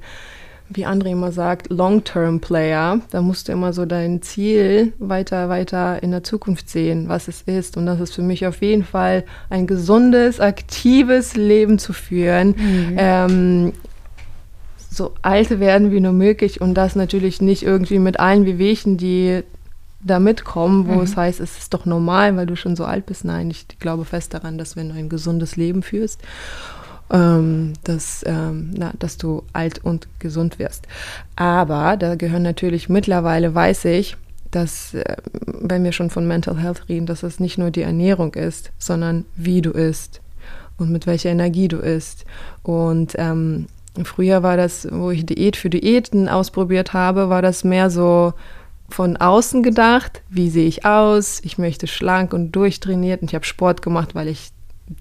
wie 0.70 0.86
André 0.86 1.12
immer 1.12 1.32
sagt, 1.32 1.70
Long-Term-Player. 1.70 3.02
Da 3.10 3.22
musst 3.22 3.48
du 3.48 3.52
immer 3.54 3.72
so 3.74 3.86
dein 3.86 4.22
Ziel 4.22 4.94
weiter, 5.00 5.50
weiter 5.50 6.02
in 6.04 6.12
der 6.12 6.24
Zukunft 6.24 6.70
sehen, 6.70 7.08
was 7.08 7.28
es 7.28 7.42
ist. 7.44 7.78
Und 7.78 7.86
das 7.86 8.00
ist 8.00 8.16
für 8.16 8.22
mich 8.22 8.46
auf 8.46 8.62
jeden 8.62 8.84
Fall 8.84 9.24
ein 9.50 9.68
gesundes, 9.68 10.40
aktives 10.40 11.36
Leben 11.36 11.80
zu 11.80 11.94
führen. 11.94 12.50
Mhm. 12.58 12.96
Ähm, 12.98 13.74
so 14.90 15.14
alt 15.22 15.60
werden 15.60 15.92
wie 15.92 16.00
nur 16.00 16.14
möglich 16.14 16.60
und 16.60 16.74
das 16.74 16.96
natürlich 16.96 17.40
nicht 17.40 17.64
irgendwie 17.64 18.00
mit 18.00 18.20
allen 18.20 18.46
Wehwehchen, 18.46 18.98
die 18.98 19.44
da 20.08 20.20
mitkommen, 20.20 20.88
wo 20.88 20.94
mhm. 20.94 21.02
es 21.02 21.16
heißt, 21.16 21.40
es 21.40 21.58
ist 21.58 21.74
doch 21.74 21.86
normal, 21.86 22.36
weil 22.36 22.48
du 22.48 22.56
schon 22.56 22.76
so 22.76 22.86
alt 22.86 23.06
bist. 23.06 23.26
Nein, 23.26 23.52
ich 23.52 23.68
glaube 23.80 24.06
fest 24.06 24.34
daran, 24.34 24.58
dass 24.58 24.76
wenn 24.76 24.90
du 24.90 24.96
ein 24.96 25.10
gesundes 25.10 25.56
Leben 25.56 25.84
führst 25.84 26.22
ähm, 27.12 27.74
dass, 27.84 28.24
ähm, 28.28 28.72
na, 28.76 28.92
dass 29.00 29.18
du 29.18 29.44
alt 29.54 29.84
und 29.84 30.08
gesund 30.20 30.60
wirst. 30.60 30.88
Aber 31.36 31.98
da 31.98 32.16
gehören 32.16 32.44
natürlich 32.44 32.90
mittlerweile, 32.90 33.54
weiß 33.54 33.86
ich, 33.86 34.18
dass, 34.52 34.94
äh, 34.94 35.16
wenn 35.46 35.84
wir 35.84 35.92
schon 35.92 36.10
von 36.10 36.28
Mental 36.28 36.58
Health 36.58 36.90
reden, 36.90 37.06
dass 37.06 37.24
es 37.24 37.40
nicht 37.40 37.58
nur 37.58 37.72
die 37.72 37.82
Ernährung 37.82 38.34
ist, 38.34 38.72
sondern 38.78 39.26
wie 39.36 39.62
du 39.62 39.72
isst 39.72 40.22
und 40.78 40.92
mit 40.92 41.08
welcher 41.08 41.30
Energie 41.30 41.68
du 41.68 41.78
isst. 41.78 42.26
Und 42.64 43.14
ähm, 43.18 43.68
früher 44.04 44.44
war 44.44 44.58
das, 44.58 44.88
wo 44.92 45.12
ich 45.12 45.26
Diät 45.26 45.56
für 45.56 45.70
Diäten 45.70 46.30
ausprobiert 46.30 46.94
habe, 46.94 47.30
war 47.30 47.42
das 47.42 47.64
mehr 47.64 47.90
so 47.90 48.34
von 48.90 49.18
außen 49.18 49.64
gedacht, 49.64 50.22
wie 50.30 50.50
sehe 50.50 50.68
ich 50.68 50.86
aus, 50.86 51.42
ich 51.44 51.58
möchte 51.58 51.88
schlank 51.88 52.34
und 52.34 52.52
durchtrainiert 52.52 53.22
und 53.22 53.30
ich 53.30 53.36
habe 53.36 53.46
Sport 53.46 53.82
gemacht, 53.82 54.16
weil 54.16 54.28
ich 54.28 54.52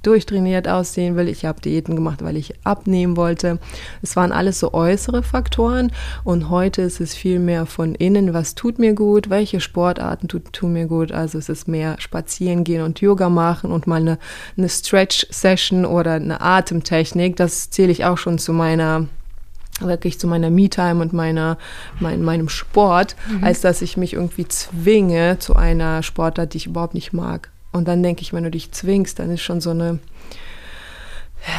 durchtrainiert 0.02 0.68
aussehen 0.68 1.16
will. 1.16 1.28
Ich 1.28 1.44
habe 1.44 1.60
Diäten 1.60 1.94
gemacht, 1.94 2.22
weil 2.22 2.36
ich 2.36 2.54
abnehmen 2.64 3.16
wollte. 3.16 3.58
Es 4.02 4.16
waren 4.16 4.32
alles 4.32 4.58
so 4.58 4.74
äußere 4.74 5.22
Faktoren 5.22 5.92
und 6.24 6.50
heute 6.50 6.82
ist 6.82 7.00
es 7.00 7.14
viel 7.14 7.38
mehr 7.38 7.66
von 7.66 7.94
innen, 7.94 8.34
was 8.34 8.54
tut 8.54 8.78
mir 8.78 8.94
gut, 8.94 9.30
welche 9.30 9.60
Sportarten 9.60 10.28
tut, 10.28 10.52
tun 10.52 10.72
mir 10.72 10.86
gut. 10.86 11.12
Also 11.12 11.38
es 11.38 11.48
ist 11.48 11.68
mehr 11.68 11.96
spazieren 12.00 12.64
gehen 12.64 12.82
und 12.82 13.00
Yoga 13.00 13.28
machen 13.28 13.70
und 13.70 13.86
mal 13.86 14.00
eine, 14.00 14.18
eine 14.56 14.68
Stretch-Session 14.68 15.84
oder 15.84 16.14
eine 16.14 16.40
Atemtechnik. 16.40 17.36
Das 17.36 17.70
zähle 17.70 17.92
ich 17.92 18.04
auch 18.04 18.18
schon 18.18 18.38
zu 18.38 18.52
meiner 18.52 19.06
wirklich 19.80 20.18
zu 20.18 20.26
meiner 20.26 20.50
Me-Time 20.50 21.02
und 21.02 21.12
meiner, 21.12 21.58
mein, 22.00 22.22
meinem 22.22 22.48
Sport, 22.48 23.16
mhm. 23.28 23.44
als 23.44 23.60
dass 23.60 23.82
ich 23.82 23.96
mich 23.96 24.14
irgendwie 24.14 24.48
zwinge 24.48 25.38
zu 25.38 25.54
einer 25.54 26.02
Sportart, 26.02 26.54
die 26.54 26.58
ich 26.58 26.66
überhaupt 26.66 26.94
nicht 26.94 27.12
mag. 27.12 27.50
Und 27.72 27.88
dann 27.88 28.02
denke 28.02 28.22
ich, 28.22 28.32
wenn 28.32 28.44
du 28.44 28.50
dich 28.50 28.72
zwingst, 28.72 29.18
dann 29.18 29.30
ist 29.30 29.42
schon 29.42 29.60
so 29.60 29.70
eine 29.70 29.98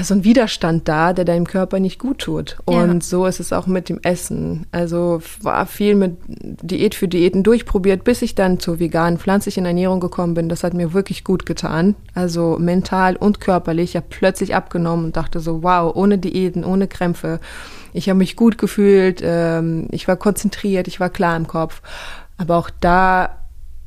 so 0.03 0.13
ein 0.13 0.23
Widerstand 0.23 0.87
da, 0.87 1.13
der 1.13 1.25
deinem 1.25 1.47
Körper 1.47 1.79
nicht 1.79 1.99
gut 1.99 2.19
tut. 2.19 2.57
Und 2.65 2.93
ja. 2.93 3.01
so 3.01 3.25
ist 3.25 3.39
es 3.39 3.53
auch 3.53 3.67
mit 3.67 3.89
dem 3.89 3.99
Essen. 4.03 4.65
Also 4.71 5.21
war 5.41 5.65
viel 5.65 5.95
mit 5.95 6.17
Diät 6.27 6.93
für 6.93 7.07
Diäten 7.07 7.43
durchprobiert, 7.43 8.03
bis 8.03 8.21
ich 8.21 8.35
dann 8.35 8.59
zur 8.59 8.79
veganen, 8.79 9.17
pflanzlichen 9.17 9.65
Ernährung 9.65 9.99
gekommen 9.99 10.33
bin. 10.33 10.49
Das 10.49 10.63
hat 10.63 10.73
mir 10.73 10.93
wirklich 10.93 11.23
gut 11.23 11.45
getan. 11.45 11.95
Also 12.13 12.57
mental 12.59 13.15
und 13.15 13.39
körperlich. 13.39 13.91
Ich 13.91 13.95
habe 13.95 14.07
plötzlich 14.09 14.55
abgenommen 14.55 15.05
und 15.05 15.17
dachte 15.17 15.39
so, 15.39 15.63
wow, 15.63 15.95
ohne 15.95 16.17
Diäten, 16.17 16.65
ohne 16.65 16.87
Krämpfe. 16.87 17.39
Ich 17.93 18.09
habe 18.09 18.19
mich 18.19 18.35
gut 18.35 18.57
gefühlt, 18.57 19.21
ähm, 19.23 19.87
ich 19.91 20.07
war 20.07 20.17
konzentriert, 20.17 20.87
ich 20.87 20.99
war 20.99 21.09
klar 21.09 21.35
im 21.37 21.47
Kopf. 21.47 21.81
Aber 22.37 22.57
auch 22.57 22.69
da 22.81 23.29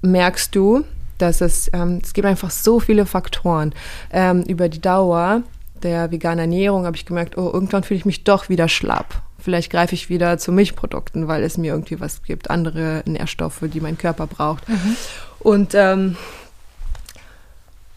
merkst 0.03 0.55
du, 0.55 0.85
dass 1.19 1.41
es, 1.41 1.71
ähm, 1.75 2.01
es 2.03 2.15
gibt 2.15 2.27
einfach 2.27 2.51
so 2.51 2.81
viele 2.81 3.07
Faktoren. 3.07 3.75
Ähm, 4.11 4.43
über 4.43 4.69
die 4.69 4.81
Dauer 4.81 5.43
der 5.83 6.11
veganen 6.11 6.41
Ernährung 6.41 6.87
habe 6.87 6.97
ich 6.97 7.07
gemerkt, 7.07 7.37
oh, 7.37 7.51
irgendwann 7.53 7.83
fühle 7.83 7.99
ich 7.99 8.07
mich 8.07 8.25
doch 8.25 8.49
wieder 8.49 8.69
schlapp. 8.69 9.23
Vielleicht 9.39 9.71
greife 9.71 9.95
ich 9.95 10.09
wieder 10.09 10.39
zu 10.39 10.53
Milchprodukten, 10.53 11.29
weil 11.29 11.43
es 11.43 11.57
mir 11.57 11.73
irgendwie 11.73 12.01
was 12.01 12.23
gibt, 12.23 12.51
andere 12.51 13.03
Nährstoffe, 13.07 13.63
die 13.63 13.81
mein 13.81 13.97
Körper 13.97 14.27
braucht. 14.27 14.69
Mhm. 14.69 14.97
Und 15.39 15.75
ähm, 15.75 16.17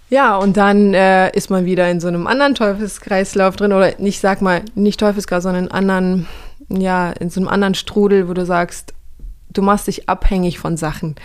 ja, 0.09 0.37
und 0.37 0.57
dann 0.57 0.93
äh, 0.93 1.35
ist 1.35 1.49
man 1.49 1.65
wieder 1.65 1.89
in 1.89 1.99
so 1.99 2.07
einem 2.07 2.27
anderen 2.27 2.55
Teufelskreislauf 2.55 3.55
drin, 3.55 3.73
oder 3.73 3.99
ich 3.99 4.19
sag 4.19 4.41
mal, 4.41 4.61
nicht 4.75 4.99
Teufelskreis, 4.99 5.43
sondern 5.43 5.65
in 5.65 5.71
anderen, 5.71 6.27
ja, 6.69 7.11
in 7.11 7.29
so 7.29 7.41
einem 7.41 7.49
anderen 7.49 7.75
Strudel, 7.75 8.29
wo 8.29 8.33
du 8.33 8.45
sagst, 8.45 8.93
du 9.51 9.61
machst 9.61 9.87
dich 9.87 10.07
abhängig 10.07 10.59
von 10.59 10.77
Sachen 10.77 11.15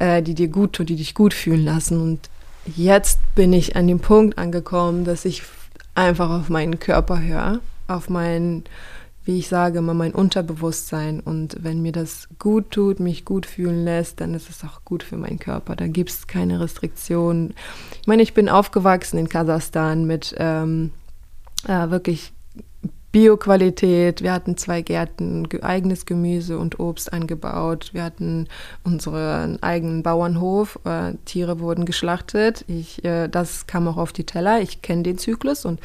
äh, 0.00 0.22
die 0.22 0.34
dir 0.34 0.48
gut 0.48 0.72
tun, 0.72 0.86
die 0.86 0.96
dich 0.96 1.14
gut 1.14 1.32
fühlen 1.32 1.64
lassen. 1.64 2.00
Und 2.00 2.28
jetzt 2.66 3.20
bin 3.36 3.52
ich 3.52 3.76
an 3.76 3.86
dem 3.86 4.00
Punkt 4.00 4.36
angekommen, 4.36 5.04
dass 5.04 5.24
ich 5.24 5.42
einfach 5.94 6.30
auf 6.30 6.48
meinen 6.48 6.78
Körper 6.78 7.20
höre, 7.20 7.60
auf 7.88 8.08
mein, 8.08 8.64
wie 9.24 9.38
ich 9.38 9.48
sage, 9.48 9.78
immer 9.78 9.94
mein 9.94 10.14
Unterbewusstsein. 10.14 11.20
Und 11.20 11.56
wenn 11.60 11.82
mir 11.82 11.92
das 11.92 12.28
gut 12.38 12.70
tut, 12.70 13.00
mich 13.00 13.24
gut 13.24 13.46
fühlen 13.46 13.84
lässt, 13.84 14.20
dann 14.20 14.34
ist 14.34 14.48
es 14.50 14.64
auch 14.64 14.84
gut 14.84 15.02
für 15.02 15.16
meinen 15.16 15.38
Körper. 15.38 15.76
Da 15.76 15.86
gibt 15.86 16.10
es 16.10 16.26
keine 16.26 16.60
Restriktionen. 16.60 17.54
Ich 18.00 18.06
meine, 18.06 18.22
ich 18.22 18.34
bin 18.34 18.48
aufgewachsen 18.48 19.18
in 19.18 19.28
Kasachstan 19.28 20.06
mit 20.06 20.34
ähm, 20.38 20.90
äh, 21.66 21.90
wirklich 21.90 22.32
Bioqualität. 23.12 24.22
Wir 24.22 24.32
hatten 24.32 24.56
zwei 24.56 24.82
Gärten, 24.82 25.48
eigenes 25.62 26.06
Gemüse 26.06 26.58
und 26.58 26.78
Obst 26.78 27.12
angebaut. 27.12 27.90
Wir 27.92 28.04
hatten 28.04 28.46
unseren 28.84 29.62
eigenen 29.62 30.02
Bauernhof. 30.02 30.78
Äh, 30.84 31.14
Tiere 31.24 31.58
wurden 31.58 31.86
geschlachtet. 31.86 32.64
Ich, 32.68 33.04
äh, 33.04 33.28
das 33.28 33.66
kam 33.66 33.88
auch 33.88 33.96
auf 33.96 34.12
die 34.12 34.24
Teller. 34.24 34.60
Ich 34.60 34.82
kenne 34.82 35.02
den 35.02 35.18
Zyklus 35.18 35.64
und 35.64 35.80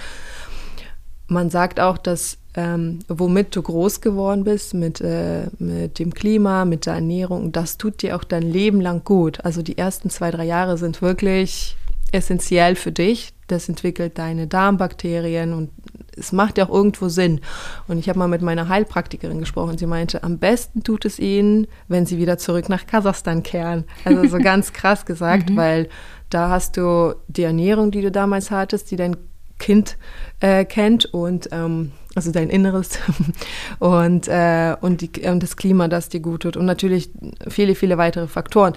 man 1.27 1.49
sagt 1.49 1.79
auch, 1.79 1.97
dass 1.97 2.37
ähm, 2.57 2.99
womit 3.07 3.55
du 3.55 3.61
groß 3.61 4.01
geworden 4.01 4.43
bist, 4.43 4.73
mit, 4.73 5.01
äh, 5.01 5.47
mit 5.59 5.99
dem 5.99 6.13
Klima, 6.13 6.63
mit 6.65 6.85
der 6.85 6.93
Ernährung, 6.93 7.51
das 7.51 7.77
tut 7.77 8.01
dir 8.01 8.15
auch 8.15 8.23
dein 8.23 8.43
Leben 8.43 8.79
lang 8.79 9.03
gut. 9.03 9.43
Also 9.43 9.61
die 9.61 9.77
ersten 9.77 10.09
zwei, 10.09 10.31
drei 10.31 10.45
Jahre 10.45 10.77
sind 10.77 11.01
wirklich 11.01 11.75
essentiell 12.11 12.75
für 12.75 12.91
dich. 12.91 13.33
Das 13.47 13.67
entwickelt 13.67 14.17
deine 14.17 14.47
Darmbakterien 14.47 15.53
und 15.53 15.69
es 16.17 16.31
macht 16.31 16.57
ja 16.57 16.65
auch 16.65 16.73
irgendwo 16.73 17.09
Sinn. 17.09 17.41
Und 17.87 17.99
ich 17.99 18.09
habe 18.09 18.19
mal 18.19 18.27
mit 18.27 18.41
meiner 18.41 18.69
Heilpraktikerin 18.69 19.39
gesprochen. 19.39 19.77
Sie 19.77 19.85
meinte, 19.85 20.23
am 20.23 20.37
besten 20.37 20.83
tut 20.83 21.05
es 21.05 21.19
ihnen, 21.19 21.67
wenn 21.87 22.05
sie 22.05 22.17
wieder 22.17 22.37
zurück 22.37 22.69
nach 22.69 22.87
Kasachstan 22.87 23.43
kehren. 23.43 23.85
Also 24.03 24.27
so 24.27 24.37
ganz 24.43 24.73
krass 24.73 25.05
gesagt, 25.05 25.49
mhm. 25.49 25.55
weil 25.57 25.89
da 26.29 26.49
hast 26.49 26.77
du 26.77 27.15
die 27.27 27.43
Ernährung, 27.43 27.91
die 27.91 28.01
du 28.01 28.11
damals 28.11 28.51
hattest, 28.51 28.91
die 28.91 28.95
dein 28.95 29.15
Kind 29.57 29.97
äh, 30.41 30.65
kennt 30.65 31.05
und 31.05 31.49
ähm, 31.51 31.91
also 32.13 32.31
dein 32.31 32.49
Inneres 32.49 32.99
und, 33.79 34.27
äh, 34.27 34.75
und, 34.81 35.01
die, 35.01 35.27
und 35.27 35.41
das 35.43 35.55
Klima, 35.55 35.87
das 35.87 36.09
dir 36.09 36.19
gut 36.19 36.43
tut 36.43 36.57
und 36.57 36.65
natürlich 36.65 37.09
viele, 37.47 37.75
viele 37.75 37.97
weitere 37.97 38.27
Faktoren. 38.27 38.73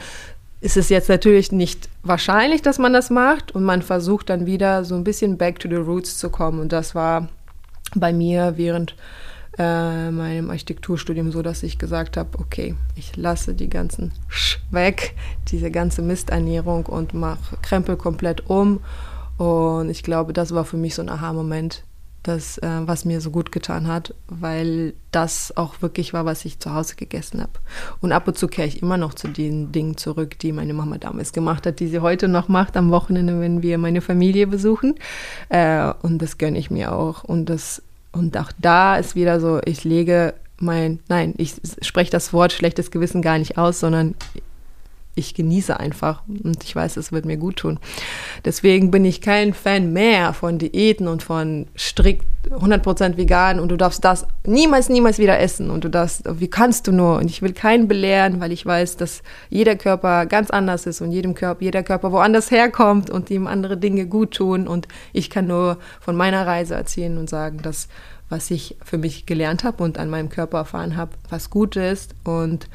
Ist 0.60 0.76
es 0.76 0.88
jetzt 0.88 1.08
natürlich 1.08 1.52
nicht 1.52 1.88
wahrscheinlich, 2.02 2.62
dass 2.62 2.78
man 2.78 2.92
das 2.92 3.10
macht 3.10 3.52
und 3.52 3.62
man 3.62 3.82
versucht 3.82 4.28
dann 4.28 4.46
wieder 4.46 4.84
so 4.84 4.96
ein 4.96 5.04
bisschen 5.04 5.38
back 5.38 5.60
to 5.60 5.68
the 5.68 5.76
roots 5.76 6.18
zu 6.18 6.30
kommen. 6.30 6.58
Und 6.58 6.72
das 6.72 6.94
war 6.94 7.28
bei 7.94 8.12
mir 8.12 8.54
während 8.56 8.96
äh, 9.56 10.10
meinem 10.10 10.50
Architekturstudium 10.50 11.32
so, 11.32 11.42
dass 11.42 11.62
ich 11.62 11.78
gesagt 11.78 12.16
habe, 12.16 12.38
okay, 12.38 12.74
ich 12.96 13.16
lasse 13.16 13.54
die 13.54 13.68
ganzen 13.68 14.12
Sch 14.28 14.58
weg, 14.70 15.14
diese 15.48 15.70
ganze 15.70 16.02
Misternährung 16.02 16.86
und 16.86 17.14
mache 17.14 17.56
Krempel 17.62 17.96
komplett 17.96 18.48
um. 18.48 18.80
Und 19.36 19.90
ich 19.90 20.02
glaube, 20.02 20.32
das 20.32 20.52
war 20.52 20.64
für 20.64 20.76
mich 20.76 20.94
so 20.94 21.02
ein 21.02 21.08
Aha-Moment, 21.08 21.84
das, 22.22 22.58
äh, 22.58 22.68
was 22.84 23.04
mir 23.04 23.20
so 23.20 23.30
gut 23.30 23.52
getan 23.52 23.86
hat, 23.86 24.14
weil 24.28 24.94
das 25.12 25.56
auch 25.56 25.80
wirklich 25.80 26.12
war, 26.12 26.24
was 26.24 26.44
ich 26.44 26.58
zu 26.58 26.74
Hause 26.74 26.96
gegessen 26.96 27.40
habe. 27.40 27.52
Und 28.00 28.12
ab 28.12 28.28
und 28.28 28.36
zu 28.36 28.48
kehre 28.48 28.68
ich 28.68 28.82
immer 28.82 28.96
noch 28.96 29.14
zu 29.14 29.28
den 29.28 29.72
Dingen 29.72 29.96
zurück, 29.96 30.38
die 30.38 30.52
meine 30.52 30.74
Mama 30.74 30.98
damals 30.98 31.32
gemacht 31.32 31.66
hat, 31.66 31.80
die 31.80 31.88
sie 31.88 32.00
heute 32.00 32.28
noch 32.28 32.48
macht 32.48 32.76
am 32.76 32.90
Wochenende, 32.90 33.40
wenn 33.40 33.62
wir 33.62 33.78
meine 33.78 34.00
Familie 34.00 34.46
besuchen. 34.46 34.94
Äh, 35.48 35.92
und 36.02 36.20
das 36.20 36.38
gönne 36.38 36.58
ich 36.58 36.70
mir 36.70 36.92
auch. 36.92 37.24
Und 37.24 37.46
das 37.46 37.82
und 38.12 38.36
auch 38.36 38.52
da 38.58 38.96
ist 38.96 39.14
wieder 39.14 39.40
so, 39.40 39.60
ich 39.64 39.84
lege 39.84 40.34
mein, 40.58 40.98
nein, 41.08 41.34
ich 41.36 41.54
spreche 41.82 42.10
das 42.10 42.32
Wort 42.32 42.52
schlechtes 42.52 42.90
Gewissen 42.90 43.22
gar 43.22 43.38
nicht 43.38 43.58
aus, 43.58 43.80
sondern 43.80 44.14
ich 45.18 45.34
genieße 45.34 45.78
einfach 45.78 46.22
und 46.26 46.64
ich 46.64 46.74
weiß, 46.74 46.96
es 46.96 47.12
wird 47.12 47.24
mir 47.24 47.36
gut 47.36 47.56
tun. 47.56 47.78
Deswegen 48.44 48.90
bin 48.90 49.04
ich 49.04 49.20
kein 49.20 49.52
Fan 49.52 49.92
mehr 49.92 50.32
von 50.32 50.58
Diäten 50.58 51.08
und 51.08 51.22
von 51.22 51.66
strikt 51.76 52.24
100% 52.50 53.16
vegan 53.16 53.60
und 53.60 53.68
du 53.68 53.76
darfst 53.76 54.04
das 54.04 54.26
niemals, 54.46 54.88
niemals 54.88 55.18
wieder 55.18 55.38
essen 55.38 55.70
und 55.70 55.84
du 55.84 55.90
darfst, 55.90 56.22
wie 56.40 56.48
kannst 56.48 56.86
du 56.86 56.92
nur? 56.92 57.16
Und 57.16 57.30
ich 57.30 57.42
will 57.42 57.52
keinen 57.52 57.88
belehren, 57.88 58.40
weil 58.40 58.52
ich 58.52 58.64
weiß, 58.64 58.96
dass 58.96 59.22
jeder 59.50 59.76
Körper 59.76 60.24
ganz 60.26 60.50
anders 60.50 60.86
ist 60.86 61.00
und 61.00 61.12
jedem 61.12 61.34
Körper, 61.34 61.62
jeder 61.62 61.82
Körper 61.82 62.12
woanders 62.12 62.50
herkommt 62.50 63.10
und 63.10 63.30
ihm 63.30 63.46
andere 63.46 63.76
Dinge 63.76 64.06
gut 64.06 64.32
tun 64.32 64.66
und 64.66 64.88
ich 65.12 65.28
kann 65.30 65.46
nur 65.46 65.78
von 66.00 66.16
meiner 66.16 66.46
Reise 66.46 66.74
erzählen 66.74 67.18
und 67.18 67.28
sagen, 67.28 67.58
dass 67.62 67.88
was 68.28 68.50
ich 68.50 68.76
für 68.84 68.98
mich 68.98 69.26
gelernt 69.26 69.64
habe 69.64 69.82
und 69.82 69.98
an 69.98 70.10
meinem 70.10 70.28
Körper 70.28 70.58
erfahren 70.58 70.96
habe, 70.96 71.12
was 71.30 71.50
gut 71.50 71.76
ist 71.76 72.14
und 72.24 72.68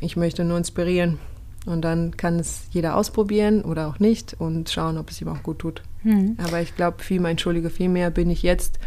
ich 0.00 0.16
möchte 0.16 0.44
nur 0.44 0.58
inspirieren. 0.58 1.18
Und 1.66 1.82
dann 1.82 2.16
kann 2.16 2.38
es 2.38 2.66
jeder 2.70 2.96
ausprobieren 2.96 3.62
oder 3.62 3.88
auch 3.88 3.98
nicht 3.98 4.36
und 4.38 4.68
schauen, 4.68 4.98
ob 4.98 5.10
es 5.10 5.20
ihm 5.20 5.28
auch 5.28 5.42
gut 5.42 5.60
tut. 5.60 5.82
Mhm. 6.02 6.36
Aber 6.36 6.60
ich 6.60 6.76
glaube, 6.76 7.02
viel 7.02 7.20
mehr, 7.20 7.30
entschuldige, 7.30 7.70
viel 7.70 7.88
mehr 7.88 8.10
bin 8.10 8.28
ich 8.28 8.42
jetzt 8.42 8.78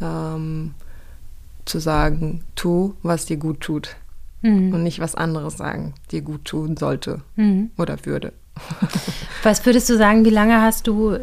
ähm, 0.00 0.74
zu 1.64 1.78
sagen, 1.78 2.42
tu, 2.56 2.94
was 3.02 3.26
dir 3.26 3.36
gut 3.36 3.60
tut. 3.60 3.96
Mhm. 4.42 4.74
Und 4.74 4.82
nicht 4.82 4.98
was 4.98 5.14
anderes 5.14 5.56
sagen, 5.56 5.94
dir 6.10 6.22
gut 6.22 6.44
tun 6.44 6.76
sollte 6.76 7.22
mhm. 7.36 7.70
oder 7.78 8.04
würde. 8.04 8.32
Was 9.42 9.66
würdest 9.66 9.90
du 9.90 9.96
sagen, 9.96 10.24
wie 10.24 10.30
lange 10.30 10.62
hast 10.62 10.86
du 10.86 11.18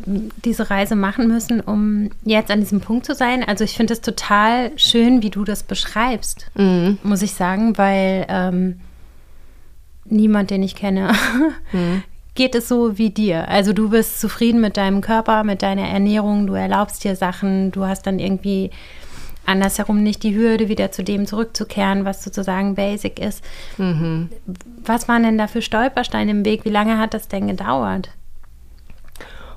diese 0.46 0.70
Reise 0.70 0.96
machen 0.96 1.28
müssen, 1.28 1.60
um 1.60 2.12
jetzt 2.24 2.52
an 2.52 2.60
diesem 2.60 2.80
Punkt 2.80 3.06
zu 3.06 3.16
sein? 3.16 3.44
Also 3.44 3.64
ich 3.64 3.76
finde 3.76 3.94
es 3.94 4.02
total 4.02 4.72
schön, 4.76 5.24
wie 5.24 5.32
du 5.32 5.44
das 5.44 5.64
beschreibst, 5.64 6.52
mhm. 6.54 7.00
muss 7.04 7.24
ich 7.24 7.34
sagen, 7.34 7.78
weil 7.78 8.26
ähm, 8.30 8.80
niemand, 10.06 10.52
den 10.52 10.62
ich 10.62 10.76
kenne, 10.76 11.14
mhm. 11.72 12.04
geht 12.36 12.54
es 12.54 12.68
so 12.68 12.98
wie 13.00 13.10
dir. 13.10 13.48
Also 13.48 13.74
du 13.74 13.90
bist 13.90 14.20
zufrieden 14.20 14.62
mit 14.62 14.78
deinem 14.78 15.02
Körper, 15.02 15.44
mit 15.44 15.64
deiner 15.64 15.88
Ernährung, 15.88 16.46
du 16.46 16.54
erlaubst 16.54 17.04
dir 17.04 17.16
Sachen, 17.16 17.72
du 17.72 17.86
hast 17.86 18.04
dann 18.04 18.20
irgendwie 18.20 18.70
andersherum 19.46 20.04
nicht 20.04 20.24
die 20.24 20.36
Hürde, 20.36 20.70
wieder 20.70 20.92
zu 20.92 21.04
dem 21.04 21.26
zurückzukehren, 21.26 22.06
was 22.06 22.24
sozusagen 22.24 22.76
basic 22.76 23.20
ist. 23.20 23.44
Mhm. 23.78 24.30
Was 24.86 25.08
waren 25.08 25.24
denn 25.24 25.38
da 25.38 25.48
für 25.48 25.62
Stolpersteine 25.62 26.32
im 26.32 26.46
Weg? 26.46 26.66
Wie 26.66 26.70
lange 26.70 26.98
hat 26.98 27.14
das 27.14 27.28
denn 27.28 27.48
gedauert? 27.48 28.10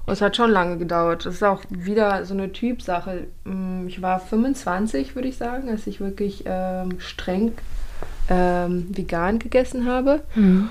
Es 0.06 0.20
hat 0.20 0.36
schon 0.36 0.50
lange 0.50 0.76
gedauert. 0.76 1.24
Es 1.24 1.36
ist 1.36 1.42
auch 1.42 1.62
wieder 1.70 2.24
so 2.26 2.34
eine 2.34 2.52
Typsache. 2.52 3.26
Mm, 3.44 3.86
ich 3.86 4.02
war 4.02 4.20
25, 4.20 5.14
würde 5.14 5.28
ich 5.28 5.38
sagen, 5.38 5.70
als 5.70 5.86
ich 5.86 6.00
wirklich 6.00 6.44
ähm, 6.46 7.00
streng 7.00 7.52
ähm, 8.28 8.86
vegan 8.90 9.38
gegessen 9.38 9.86
habe. 9.86 10.22
Mhm. 10.34 10.70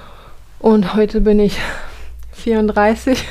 Und 0.59 0.93
heute 0.93 1.21
bin 1.21 1.39
ich 1.39 1.59
34. 2.33 3.23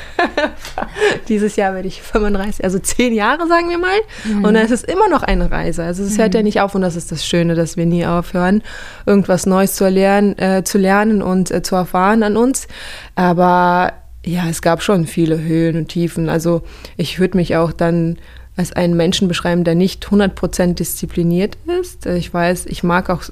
Dieses 1.29 1.57
Jahr 1.57 1.75
werde 1.75 1.89
ich 1.89 2.03
35, 2.03 2.65
also 2.65 2.79
zehn 2.79 3.13
Jahre, 3.13 3.47
sagen 3.49 3.69
wir 3.69 3.79
mal. 3.79 3.99
Mhm. 4.25 4.45
Und 4.45 4.57
es 4.57 4.71
ist 4.71 4.85
immer 4.85 5.09
noch 5.09 5.23
eine 5.23 5.51
Reise. 5.51 5.85
Also 5.85 6.03
es 6.03 6.15
mhm. 6.15 6.23
hört 6.23 6.35
ja 6.35 6.43
nicht 6.43 6.61
auf 6.61 6.75
und 6.75 6.83
das 6.83 6.97
ist 6.97 7.13
das 7.13 7.27
Schöne, 7.27 7.55
dass 7.55 7.77
wir 7.77 7.87
nie 7.87 8.07
aufhören, 8.07 8.63
irgendwas 9.07 9.47
Neues 9.47 9.75
zu 9.75 9.89
lernen, 9.89 10.39
äh, 10.39 10.65
zu 10.65 10.79
lernen 10.79 11.23
und 11.23 11.51
äh, 11.51 11.63
zu 11.63 11.77
erfahren 11.77 12.23
an 12.23 12.37
uns. 12.37 12.69
Aber 13.15 13.93
ja, 14.25 14.49
es 14.49 14.63
gab 14.63 14.83
schon 14.83 15.07
viele 15.07 15.41
Höhen 15.41 15.77
und 15.77 15.89
Tiefen. 15.89 16.29
Also 16.29 16.63
ich 16.97 17.19
würde 17.19 17.37
mich 17.37 17.57
auch 17.57 17.73
dann 17.73 18.19
als 18.57 18.73
einen 18.73 18.97
Menschen 18.97 19.29
beschreiben, 19.29 19.65
der 19.65 19.75
nicht 19.75 20.07
100% 20.07 20.75
diszipliniert 20.75 21.57
ist. 21.81 22.07
Ich 22.07 22.33
weiß, 22.33 22.67
ich 22.67 22.83
mag 22.83 23.09
auch 23.09 23.23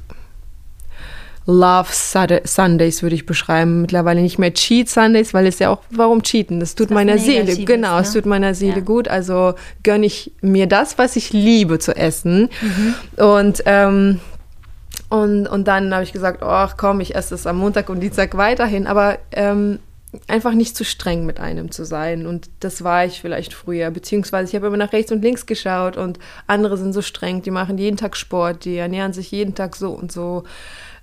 Love 1.47 1.89
Sundays 1.93 3.03
würde 3.03 3.15
ich 3.15 3.27
beschreiben. 3.27 3.83
Mittlerweile 3.83 4.21
nicht 4.21 4.39
mehr 4.39 4.53
Cheat 4.53 4.89
Sundays, 4.89 5.33
weil 5.35 5.47
es 5.47 5.59
ja 5.59 5.71
auch, 5.71 5.81
warum 5.91 6.23
cheaten? 6.23 6.61
Das 6.61 6.75
tut 6.75 6.91
das 6.91 6.95
meiner 6.95 7.19
Seele, 7.19 7.57
genau, 7.65 7.97
ne? 7.97 8.03
es 8.03 8.13
tut 8.13 8.27
meiner 8.27 8.55
Seele 8.55 8.79
ja. 8.79 8.81
gut. 8.81 9.09
Also 9.09 9.55
gönne 9.83 10.07
ich 10.07 10.33
mir 10.43 10.67
das, 10.67 10.99
was 10.99 11.17
ich 11.17 11.33
liebe 11.33 11.79
zu 11.79 11.97
essen. 11.97 12.51
Mhm. 12.61 12.95
Und, 13.25 13.63
ähm, 13.67 14.21
und, 15.09 15.47
und 15.47 15.67
dann 15.67 15.93
habe 15.93 16.05
ich 16.05 16.13
gesagt, 16.13 16.43
ach 16.43 16.77
komm, 16.77 17.01
ich 17.01 17.15
esse 17.15 17.35
es 17.35 17.47
am 17.47 17.57
Montag 17.59 17.89
und 17.89 18.01
Dienstag 18.01 18.37
weiterhin. 18.37 18.87
Aber 18.87 19.19
ähm, 19.33 19.81
einfach 20.27 20.53
nicht 20.53 20.77
zu 20.77 20.85
streng 20.85 21.25
mit 21.25 21.41
einem 21.41 21.71
zu 21.71 21.85
sein. 21.85 22.27
Und 22.27 22.51
das 22.61 22.83
war 22.85 23.05
ich 23.05 23.21
vielleicht 23.21 23.55
früher. 23.55 23.91
Beziehungsweise 23.91 24.51
ich 24.51 24.55
habe 24.55 24.67
immer 24.67 24.77
nach 24.77 24.93
rechts 24.93 25.13
und 25.13 25.23
links 25.23 25.47
geschaut 25.47 25.97
und 25.97 26.19
andere 26.47 26.77
sind 26.77 26.93
so 26.93 27.03
streng, 27.03 27.43
die 27.43 27.51
machen 27.51 27.79
jeden 27.79 27.97
Tag 27.97 28.17
Sport, 28.17 28.65
die 28.65 28.77
ernähren 28.77 29.13
sich 29.13 29.31
jeden 29.31 29.55
Tag 29.55 29.77
so 29.77 29.93
und 29.93 30.13
so 30.13 30.45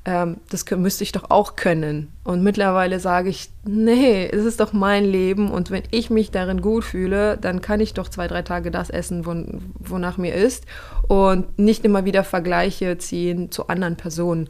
ähm, 0.08 0.38
das 0.50 0.65
müsste 0.72 1.04
ich 1.04 1.12
doch 1.12 1.30
auch 1.30 1.58
können. 1.58 2.13
Und 2.24 2.41
mittlerweile 2.41 3.02
sage 3.02 3.28
ich, 3.28 3.50
nee, 3.65 4.26
es 4.26 4.46
ist 4.46 4.62
doch 4.62 4.72
mein 4.72 5.04
Leben 5.04 5.52
und 5.52 5.70
wenn 5.70 5.84
ich 5.91 6.10
mich 6.10 6.32
darin 6.32 6.62
gut 6.62 6.86
fühle, 6.86 7.38
dann 7.38 7.62
kann 7.62 7.82
ich 7.82 7.93
doch 7.93 8.08
zwei, 8.08 8.28
drei 8.28 8.41
Tage 8.41 8.72
das 8.72 8.89
essen, 8.89 9.26
won 9.26 9.74
wonach 9.78 10.17
mir 10.17 10.34
ist 10.34 10.65
und 11.10 11.60
nicht 11.60 11.84
immer 11.84 12.06
wieder 12.06 12.24
Vergleiche 12.24 12.98
ziehen 12.98 13.52
zu 13.52 13.67
anderen 13.67 13.98
Personen. 13.98 14.48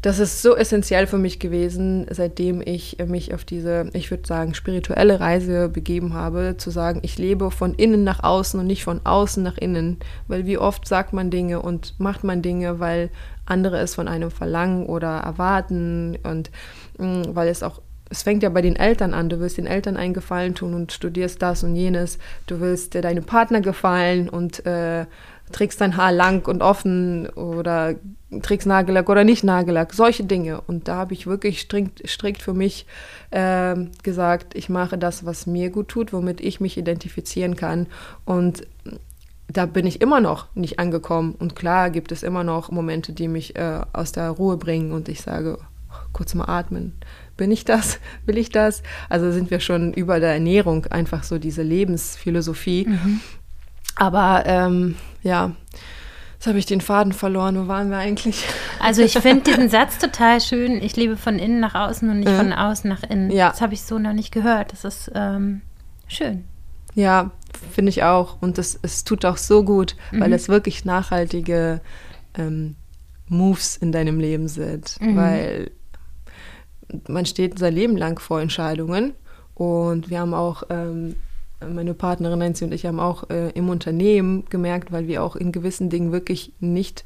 Das 0.00 0.18
ist 0.18 0.42
so 0.42 0.56
essentiell 0.56 1.06
für 1.06 1.18
mich 1.18 1.38
gewesen, 1.38 2.06
seitdem 2.10 2.60
ich 2.60 2.96
mich 3.06 3.32
auf 3.34 3.44
diese, 3.44 3.88
ich 3.92 4.10
würde 4.10 4.26
sagen, 4.26 4.52
spirituelle 4.52 5.20
Reise 5.20 5.68
begeben 5.68 6.14
habe, 6.14 6.56
zu 6.58 6.70
sagen, 6.70 7.00
ich 7.04 7.18
lebe 7.18 7.52
von 7.52 7.74
innen 7.74 8.02
nach 8.02 8.24
außen 8.24 8.58
und 8.58 8.66
nicht 8.66 8.82
von 8.82 9.02
außen 9.04 9.44
nach 9.44 9.58
innen. 9.58 9.98
Weil 10.26 10.44
wie 10.44 10.58
oft 10.58 10.88
sagt 10.88 11.12
man 11.12 11.30
Dinge 11.30 11.62
und 11.62 11.94
macht 12.00 12.24
man 12.24 12.42
Dinge, 12.42 12.80
weil 12.80 13.10
andere 13.46 13.78
es 13.78 13.94
von 13.94 14.08
einem 14.08 14.30
verlangen 14.30 14.86
oder 14.86 15.18
erwarten 15.18 16.18
und 16.22 16.50
mh, 16.98 17.06
mm, 17.06 17.34
weil 17.34 17.48
es 17.48 17.62
auch 17.62 17.80
es 18.12 18.22
fängt 18.22 18.42
ja 18.42 18.50
bei 18.50 18.60
den 18.60 18.76
Eltern 18.76 19.14
an. 19.14 19.30
Du 19.30 19.40
willst 19.40 19.56
den 19.56 19.66
Eltern 19.66 19.96
einen 19.96 20.12
Gefallen 20.12 20.54
tun 20.54 20.74
und 20.74 20.92
studierst 20.92 21.40
das 21.40 21.64
und 21.64 21.74
jenes. 21.74 22.18
Du 22.46 22.60
willst 22.60 22.92
dir 22.92 23.00
deinem 23.00 23.24
Partner 23.24 23.62
gefallen 23.62 24.28
und 24.28 24.66
äh, 24.66 25.06
trägst 25.50 25.80
dein 25.80 25.96
Haar 25.96 26.12
lang 26.12 26.46
und 26.46 26.62
offen 26.62 27.26
oder 27.30 27.94
trägst 28.42 28.66
Nagellack 28.66 29.08
oder 29.08 29.24
nicht 29.24 29.44
Nagellack. 29.44 29.94
Solche 29.94 30.24
Dinge. 30.24 30.60
Und 30.60 30.88
da 30.88 30.96
habe 30.96 31.14
ich 31.14 31.26
wirklich 31.26 31.60
strikt, 31.62 32.06
strikt 32.06 32.42
für 32.42 32.52
mich 32.52 32.86
äh, 33.30 33.76
gesagt, 34.02 34.54
ich 34.56 34.68
mache 34.68 34.98
das, 34.98 35.24
was 35.24 35.46
mir 35.46 35.70
gut 35.70 35.88
tut, 35.88 36.12
womit 36.12 36.42
ich 36.42 36.60
mich 36.60 36.76
identifizieren 36.76 37.56
kann. 37.56 37.86
Und 38.26 38.66
da 39.52 39.66
bin 39.66 39.86
ich 39.86 40.00
immer 40.00 40.20
noch 40.20 40.46
nicht 40.54 40.78
angekommen. 40.78 41.34
Und 41.38 41.56
klar 41.56 41.90
gibt 41.90 42.12
es 42.12 42.22
immer 42.22 42.44
noch 42.44 42.70
Momente, 42.70 43.12
die 43.12 43.28
mich 43.28 43.56
äh, 43.56 43.80
aus 43.92 44.12
der 44.12 44.30
Ruhe 44.30 44.56
bringen 44.56 44.92
und 44.92 45.08
ich 45.08 45.20
sage, 45.20 45.58
kurz 46.12 46.34
mal 46.34 46.48
atmen. 46.48 46.94
Bin 47.36 47.50
ich 47.50 47.64
das? 47.64 47.98
Will 48.26 48.38
ich 48.38 48.50
das? 48.50 48.82
Also 49.08 49.30
sind 49.32 49.50
wir 49.50 49.60
schon 49.60 49.92
über 49.92 50.20
der 50.20 50.32
Ernährung, 50.32 50.86
einfach 50.86 51.24
so 51.24 51.38
diese 51.38 51.62
Lebensphilosophie. 51.62 52.86
Mhm. 52.88 53.20
Aber 53.96 54.44
ähm, 54.46 54.96
ja, 55.22 55.52
jetzt 56.34 56.46
habe 56.46 56.58
ich 56.58 56.66
den 56.66 56.80
Faden 56.80 57.12
verloren. 57.12 57.56
Wo 57.62 57.68
waren 57.68 57.90
wir 57.90 57.98
eigentlich? 57.98 58.44
Also 58.84 59.02
ich 59.02 59.12
finde 59.12 59.44
diesen 59.44 59.68
Satz 59.68 59.98
total 59.98 60.40
schön. 60.40 60.82
Ich 60.82 60.96
lebe 60.96 61.16
von 61.16 61.38
innen 61.38 61.60
nach 61.60 61.76
außen 61.76 62.10
und 62.10 62.18
nicht 62.18 62.32
mhm. 62.32 62.36
von 62.36 62.52
außen 62.52 62.90
nach 62.90 63.04
innen. 63.04 63.30
Ja. 63.30 63.50
Das 63.50 63.60
habe 63.60 63.74
ich 63.74 63.82
so 63.82 63.96
noch 63.96 64.12
nicht 64.12 64.32
gehört. 64.32 64.72
Das 64.72 64.84
ist 64.84 65.08
ähm, 65.14 65.60
schön. 66.08 66.42
Ja, 66.96 67.30
finde 67.70 67.90
ich 67.90 68.02
auch. 68.02 68.40
Und 68.40 68.58
das, 68.58 68.78
es 68.82 69.04
tut 69.04 69.24
auch 69.24 69.36
so 69.36 69.64
gut, 69.64 69.96
mhm. 70.10 70.20
weil 70.20 70.32
es 70.32 70.48
wirklich 70.48 70.84
nachhaltige 70.84 71.80
ähm, 72.36 72.76
Moves 73.28 73.76
in 73.76 73.92
deinem 73.92 74.20
Leben 74.20 74.48
sind. 74.48 74.98
Mhm. 75.00 75.16
Weil 75.16 75.70
man 77.08 77.26
steht 77.26 77.58
sein 77.58 77.74
Leben 77.74 77.96
lang 77.96 78.18
vor 78.18 78.40
Entscheidungen. 78.40 79.14
Und 79.54 80.10
wir 80.10 80.20
haben 80.20 80.34
auch, 80.34 80.64
ähm, 80.70 81.16
meine 81.60 81.94
Partnerin 81.94 82.40
Nancy 82.40 82.64
und 82.64 82.74
ich 82.74 82.86
haben 82.86 82.98
auch 82.98 83.30
äh, 83.30 83.50
im 83.50 83.68
Unternehmen 83.68 84.44
gemerkt, 84.50 84.90
weil 84.90 85.06
wir 85.06 85.22
auch 85.22 85.36
in 85.36 85.52
gewissen 85.52 85.90
Dingen 85.90 86.10
wirklich 86.10 86.52
nicht 86.58 87.04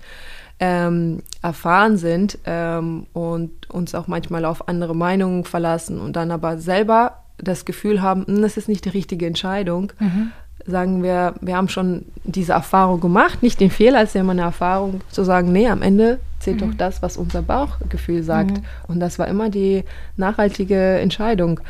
ähm, 0.58 1.22
erfahren 1.42 1.98
sind 1.98 2.38
ähm, 2.46 3.06
und 3.12 3.68
uns 3.70 3.94
auch 3.94 4.06
manchmal 4.06 4.44
auf 4.44 4.68
andere 4.68 4.96
Meinungen 4.96 5.44
verlassen 5.44 6.00
und 6.00 6.16
dann 6.16 6.30
aber 6.30 6.58
selber 6.58 7.25
das 7.38 7.64
Gefühl 7.64 8.02
haben, 8.02 8.26
hm, 8.26 8.42
das 8.42 8.56
ist 8.56 8.68
nicht 8.68 8.84
die 8.84 8.90
richtige 8.90 9.26
Entscheidung, 9.26 9.92
mhm 9.98 10.32
sagen 10.66 11.02
wir, 11.02 11.34
wir 11.40 11.56
haben 11.56 11.68
schon 11.68 12.04
diese 12.24 12.52
Erfahrung 12.52 13.00
gemacht, 13.00 13.42
nicht 13.42 13.60
den 13.60 13.70
Fehler, 13.70 13.98
als 13.98 14.14
ja 14.14 14.20
immer 14.20 14.32
eine 14.32 14.42
Erfahrung 14.42 15.00
zu 15.10 15.24
sagen, 15.24 15.52
nee, 15.52 15.68
am 15.68 15.82
Ende 15.82 16.18
zählt 16.40 16.60
mhm. 16.60 16.70
doch 16.70 16.76
das, 16.76 17.02
was 17.02 17.16
unser 17.16 17.42
Bauchgefühl 17.42 18.22
sagt. 18.22 18.58
Mhm. 18.58 18.64
Und 18.88 19.00
das 19.00 19.18
war 19.18 19.28
immer 19.28 19.48
die 19.48 19.84
nachhaltige 20.16 20.98
Entscheidung. 20.98 21.60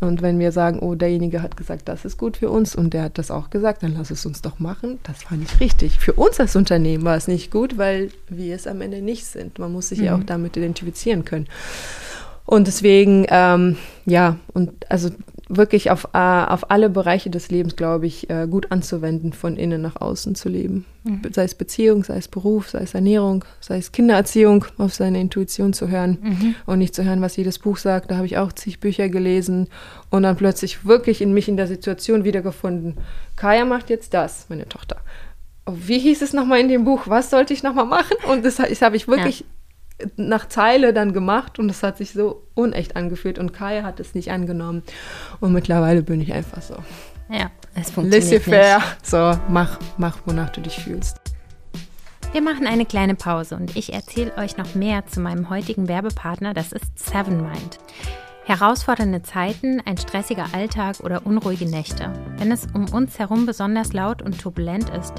Und 0.00 0.22
wenn 0.22 0.38
wir 0.38 0.50
sagen, 0.50 0.78
oh, 0.78 0.94
derjenige 0.94 1.42
hat 1.42 1.58
gesagt, 1.58 1.86
das 1.86 2.06
ist 2.06 2.16
gut 2.16 2.38
für 2.38 2.48
uns 2.48 2.74
und 2.74 2.94
der 2.94 3.02
hat 3.04 3.18
das 3.18 3.30
auch 3.30 3.50
gesagt, 3.50 3.82
dann 3.82 3.94
lass 3.94 4.10
es 4.10 4.24
uns 4.24 4.40
doch 4.40 4.58
machen. 4.58 4.98
Das 5.02 5.30
war 5.30 5.36
nicht 5.36 5.60
richtig. 5.60 5.98
Für 5.98 6.14
uns 6.14 6.40
als 6.40 6.56
Unternehmen 6.56 7.04
war 7.04 7.16
es 7.16 7.28
nicht 7.28 7.50
gut, 7.50 7.76
weil 7.76 8.10
wir 8.28 8.54
es 8.54 8.66
am 8.66 8.80
Ende 8.80 9.02
nicht 9.02 9.26
sind. 9.26 9.58
Man 9.58 9.72
muss 9.72 9.90
sich 9.90 9.98
mhm. 9.98 10.04
ja 10.06 10.16
auch 10.16 10.24
damit 10.24 10.56
identifizieren 10.56 11.26
können. 11.26 11.46
Und 12.46 12.66
deswegen, 12.66 13.26
ähm, 13.28 13.76
ja, 14.06 14.36
und 14.52 14.90
also 14.90 15.10
wirklich 15.50 15.90
auf, 15.90 16.08
äh, 16.14 16.18
auf 16.18 16.70
alle 16.70 16.88
Bereiche 16.88 17.28
des 17.28 17.50
Lebens, 17.50 17.74
glaube 17.74 18.06
ich, 18.06 18.30
äh, 18.30 18.46
gut 18.48 18.70
anzuwenden, 18.70 19.32
von 19.32 19.56
innen 19.56 19.82
nach 19.82 20.00
außen 20.00 20.36
zu 20.36 20.48
leben. 20.48 20.86
Mhm. 21.02 21.22
Sei 21.32 21.42
es 21.42 21.56
Beziehung, 21.56 22.04
sei 22.04 22.18
es 22.18 22.28
Beruf, 22.28 22.70
sei 22.70 22.80
es 22.80 22.94
Ernährung, 22.94 23.44
sei 23.60 23.78
es 23.78 23.90
Kindererziehung, 23.90 24.64
auf 24.78 24.94
seine 24.94 25.20
Intuition 25.20 25.72
zu 25.72 25.88
hören 25.88 26.18
mhm. 26.22 26.54
und 26.66 26.78
nicht 26.78 26.94
zu 26.94 27.04
hören, 27.04 27.20
was 27.20 27.36
jedes 27.36 27.58
Buch 27.58 27.78
sagt. 27.78 28.10
Da 28.10 28.16
habe 28.16 28.26
ich 28.26 28.38
auch 28.38 28.52
zig 28.52 28.78
Bücher 28.78 29.08
gelesen 29.08 29.66
und 30.08 30.22
dann 30.22 30.36
plötzlich 30.36 30.86
wirklich 30.86 31.20
in 31.20 31.34
mich 31.34 31.48
in 31.48 31.56
der 31.56 31.66
Situation 31.66 32.22
wiedergefunden. 32.22 32.96
Kaya 33.34 33.64
macht 33.64 33.90
jetzt 33.90 34.14
das, 34.14 34.46
meine 34.48 34.68
Tochter. 34.68 34.98
Wie 35.68 35.98
hieß 35.98 36.22
es 36.22 36.32
nochmal 36.32 36.60
in 36.60 36.68
dem 36.68 36.84
Buch? 36.84 37.02
Was 37.06 37.30
sollte 37.30 37.52
ich 37.52 37.64
nochmal 37.64 37.86
machen? 37.86 38.16
Und 38.30 38.44
das, 38.44 38.56
das 38.56 38.82
habe 38.82 38.96
ich 38.96 39.08
wirklich 39.08 39.40
ja 39.40 39.46
nach 40.16 40.48
Zeile 40.48 40.92
dann 40.92 41.12
gemacht 41.12 41.58
und 41.58 41.70
es 41.70 41.82
hat 41.82 41.98
sich 41.98 42.12
so 42.12 42.46
unecht 42.54 42.96
angefühlt 42.96 43.38
und 43.38 43.52
Kai 43.52 43.82
hat 43.82 44.00
es 44.00 44.14
nicht 44.14 44.30
angenommen. 44.30 44.82
Und 45.40 45.52
mittlerweile 45.52 46.02
bin 46.02 46.20
ich 46.20 46.32
einfach 46.32 46.62
so. 46.62 46.76
Ja, 47.28 47.50
es 47.74 47.90
funktioniert 47.90 48.46
Laissez-faire. 48.46 48.82
So, 49.02 49.38
mach, 49.48 49.78
mach, 49.98 50.18
wonach 50.26 50.50
du 50.50 50.60
dich 50.60 50.78
fühlst. 50.78 51.18
Wir 52.32 52.42
machen 52.42 52.66
eine 52.66 52.86
kleine 52.86 53.16
Pause 53.16 53.56
und 53.56 53.76
ich 53.76 53.92
erzähle 53.92 54.36
euch 54.36 54.56
noch 54.56 54.76
mehr 54.76 55.04
zu 55.06 55.20
meinem 55.20 55.50
heutigen 55.50 55.88
Werbepartner, 55.88 56.54
das 56.54 56.70
ist 56.70 56.96
Seven 56.96 57.38
Mind. 57.42 57.78
Herausfordernde 58.44 59.22
Zeiten, 59.22 59.80
ein 59.84 59.96
stressiger 59.96 60.46
Alltag 60.52 61.00
oder 61.00 61.26
unruhige 61.26 61.66
Nächte. 61.66 62.12
Wenn 62.38 62.50
es 62.50 62.66
um 62.72 62.88
uns 62.92 63.18
herum 63.18 63.46
besonders 63.46 63.92
laut 63.92 64.22
und 64.22 64.40
turbulent 64.40 64.90
ist, 64.90 65.14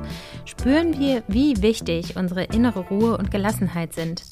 spüren 0.46 1.00
wir, 1.00 1.24
wie 1.28 1.62
wichtig 1.62 2.15
unsere 2.17 2.44
innere 2.46 2.80
Ruhe 2.89 3.17
und 3.17 3.32
Gelassenheit 3.32 3.94
sind. 3.94 4.24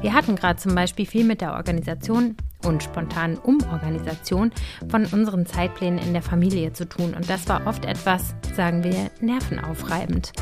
Wir 0.00 0.12
hatten 0.12 0.36
gerade 0.36 0.58
zum 0.58 0.74
Beispiel 0.74 1.06
viel 1.06 1.24
mit 1.24 1.40
der 1.40 1.54
Organisation 1.54 2.36
und 2.64 2.82
spontanen 2.82 3.36
Umorganisation 3.38 4.52
von 4.88 5.06
unseren 5.06 5.44
Zeitplänen 5.44 5.98
in 5.98 6.12
der 6.12 6.22
Familie 6.22 6.72
zu 6.72 6.88
tun 6.88 7.14
und 7.14 7.28
das 7.28 7.48
war 7.48 7.66
oft 7.66 7.84
etwas, 7.84 8.34
sagen 8.54 8.84
wir, 8.84 9.10
nervenaufreibend. 9.20 10.32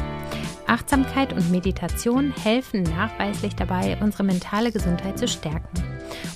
Achtsamkeit 0.66 1.32
und 1.32 1.50
Meditation 1.50 2.34
helfen 2.42 2.82
nachweislich 2.82 3.54
dabei, 3.54 3.96
unsere 4.00 4.24
mentale 4.24 4.72
Gesundheit 4.72 5.18
zu 5.18 5.28
stärken, 5.28 5.82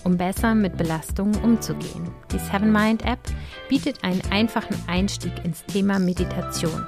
um 0.04 0.16
besser 0.16 0.54
mit 0.54 0.76
Belastungen 0.76 1.34
umzugehen. 1.42 2.08
Die 2.32 2.38
Seven 2.38 2.72
Mind 2.72 3.04
App 3.04 3.20
bietet 3.68 4.04
einen 4.04 4.22
einfachen 4.30 4.76
Einstieg 4.86 5.32
ins 5.44 5.64
Thema 5.64 5.98
Meditation 5.98 6.86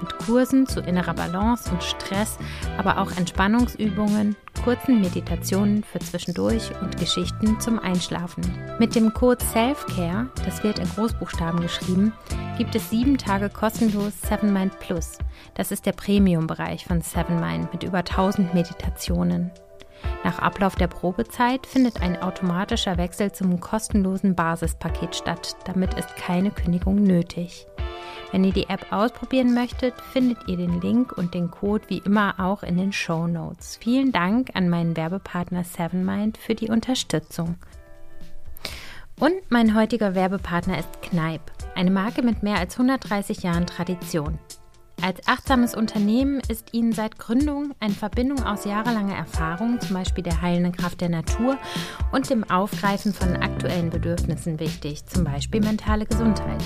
mit 0.00 0.18
Kursen 0.18 0.66
zu 0.66 0.80
innerer 0.80 1.14
Balance 1.14 1.70
und 1.70 1.82
Stress, 1.82 2.38
aber 2.76 2.98
auch 2.98 3.10
Entspannungsübungen, 3.16 4.36
kurzen 4.64 5.00
Meditationen 5.00 5.84
für 5.84 5.98
zwischendurch 5.98 6.70
und 6.80 6.98
Geschichten 6.98 7.60
zum 7.60 7.78
Einschlafen. 7.78 8.42
Mit 8.78 8.94
dem 8.94 9.14
Code 9.14 9.44
Selfcare, 9.44 10.28
das 10.44 10.62
wird 10.62 10.78
in 10.78 10.88
Großbuchstaben 10.88 11.60
geschrieben, 11.60 12.12
gibt 12.56 12.74
es 12.74 12.90
sieben 12.90 13.18
Tage 13.18 13.48
kostenlos 13.48 14.20
Seven 14.20 14.52
Mind 14.52 14.78
Plus. 14.80 15.18
Das 15.54 15.70
ist 15.70 15.86
der 15.86 15.92
Premium-Bereich 15.92 16.84
von 16.84 17.00
Seven 17.02 17.40
Mind 17.40 17.72
mit 17.72 17.82
über 17.82 17.98
1000 17.98 18.52
Meditationen. 18.54 19.50
Nach 20.24 20.38
Ablauf 20.38 20.74
der 20.74 20.88
Probezeit 20.88 21.66
findet 21.66 22.02
ein 22.02 22.20
automatischer 22.20 22.96
Wechsel 22.98 23.32
zum 23.32 23.60
kostenlosen 23.60 24.34
Basispaket 24.34 25.16
statt. 25.16 25.56
Damit 25.64 25.94
ist 25.94 26.16
keine 26.16 26.50
Kündigung 26.50 27.02
nötig. 27.02 27.66
Wenn 28.30 28.44
ihr 28.44 28.52
die 28.52 28.68
App 28.68 28.92
ausprobieren 28.92 29.54
möchtet, 29.54 29.94
findet 30.12 30.48
ihr 30.48 30.56
den 30.58 30.80
Link 30.80 31.16
und 31.16 31.32
den 31.34 31.50
Code 31.50 31.84
wie 31.88 31.98
immer 31.98 32.34
auch 32.38 32.62
in 32.62 32.76
den 32.76 32.92
Show 32.92 33.26
Notes. 33.26 33.78
Vielen 33.80 34.12
Dank 34.12 34.50
an 34.54 34.68
meinen 34.68 34.96
Werbepartner 34.96 35.64
Sevenmind 35.64 36.36
für 36.36 36.54
die 36.54 36.68
Unterstützung. 36.68 37.56
Und 39.18 39.34
mein 39.48 39.74
heutiger 39.74 40.14
Werbepartner 40.14 40.78
ist 40.78 41.02
Kneip, 41.02 41.40
eine 41.74 41.90
Marke 41.90 42.22
mit 42.22 42.42
mehr 42.42 42.58
als 42.58 42.78
130 42.78 43.42
Jahren 43.42 43.66
Tradition. 43.66 44.38
Als 45.00 45.26
achtsames 45.28 45.76
Unternehmen 45.76 46.40
ist 46.48 46.74
Ihnen 46.74 46.92
seit 46.92 47.18
Gründung 47.18 47.72
eine 47.78 47.94
Verbindung 47.94 48.42
aus 48.42 48.64
jahrelanger 48.64 49.16
Erfahrung, 49.16 49.80
zum 49.80 49.94
Beispiel 49.94 50.24
der 50.24 50.42
heilenden 50.42 50.72
Kraft 50.72 51.00
der 51.00 51.08
Natur 51.08 51.56
und 52.10 52.28
dem 52.28 52.42
Aufgreifen 52.50 53.14
von 53.14 53.36
aktuellen 53.36 53.90
Bedürfnissen 53.90 54.58
wichtig, 54.58 55.06
zum 55.06 55.22
Beispiel 55.22 55.60
mentale 55.60 56.04
Gesundheit. 56.04 56.62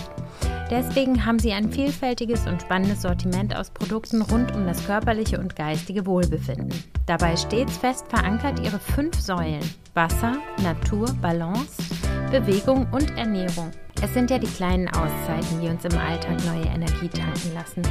Deswegen 0.70 1.26
haben 1.26 1.38
sie 1.38 1.52
ein 1.52 1.70
vielfältiges 1.70 2.46
und 2.46 2.62
spannendes 2.62 3.02
Sortiment 3.02 3.54
aus 3.54 3.70
Produkten 3.70 4.22
rund 4.22 4.54
um 4.54 4.66
das 4.66 4.86
körperliche 4.86 5.38
und 5.38 5.54
geistige 5.54 6.06
Wohlbefinden. 6.06 6.72
Dabei 7.06 7.36
stets 7.36 7.76
fest 7.76 8.06
verankert 8.08 8.58
ihre 8.60 8.78
fünf 8.78 9.20
Säulen 9.20 9.60
Wasser, 9.92 10.38
Natur, 10.62 11.12
Balance, 11.20 11.82
Bewegung 12.30 12.86
und 12.92 13.10
Ernährung. 13.18 13.70
Es 14.04 14.12
sind 14.14 14.30
ja 14.32 14.38
die 14.38 14.48
kleinen 14.48 14.88
Auszeiten, 14.88 15.60
die 15.60 15.68
uns 15.68 15.84
im 15.84 15.96
Alltag 15.96 16.44
neue 16.44 16.64
Energie 16.64 17.08
tanken 17.08 17.54
lassen. 17.54 17.82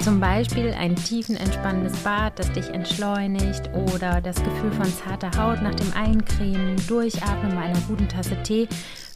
Zum 0.00 0.18
Beispiel 0.18 0.74
ein 0.76 0.96
tiefenentspannendes 0.96 1.96
Bad, 2.02 2.36
das 2.40 2.50
dich 2.50 2.68
entschleunigt 2.70 3.70
oder 3.72 4.20
das 4.20 4.34
Gefühl 4.42 4.72
von 4.72 4.92
zarter 4.92 5.30
Haut 5.40 5.62
nach 5.62 5.74
dem 5.76 5.92
Eincremen, 5.94 6.74
Durchatmen 6.88 7.54
bei 7.54 7.62
einer 7.62 7.80
guten 7.86 8.08
Tasse 8.08 8.36
Tee. 8.42 8.66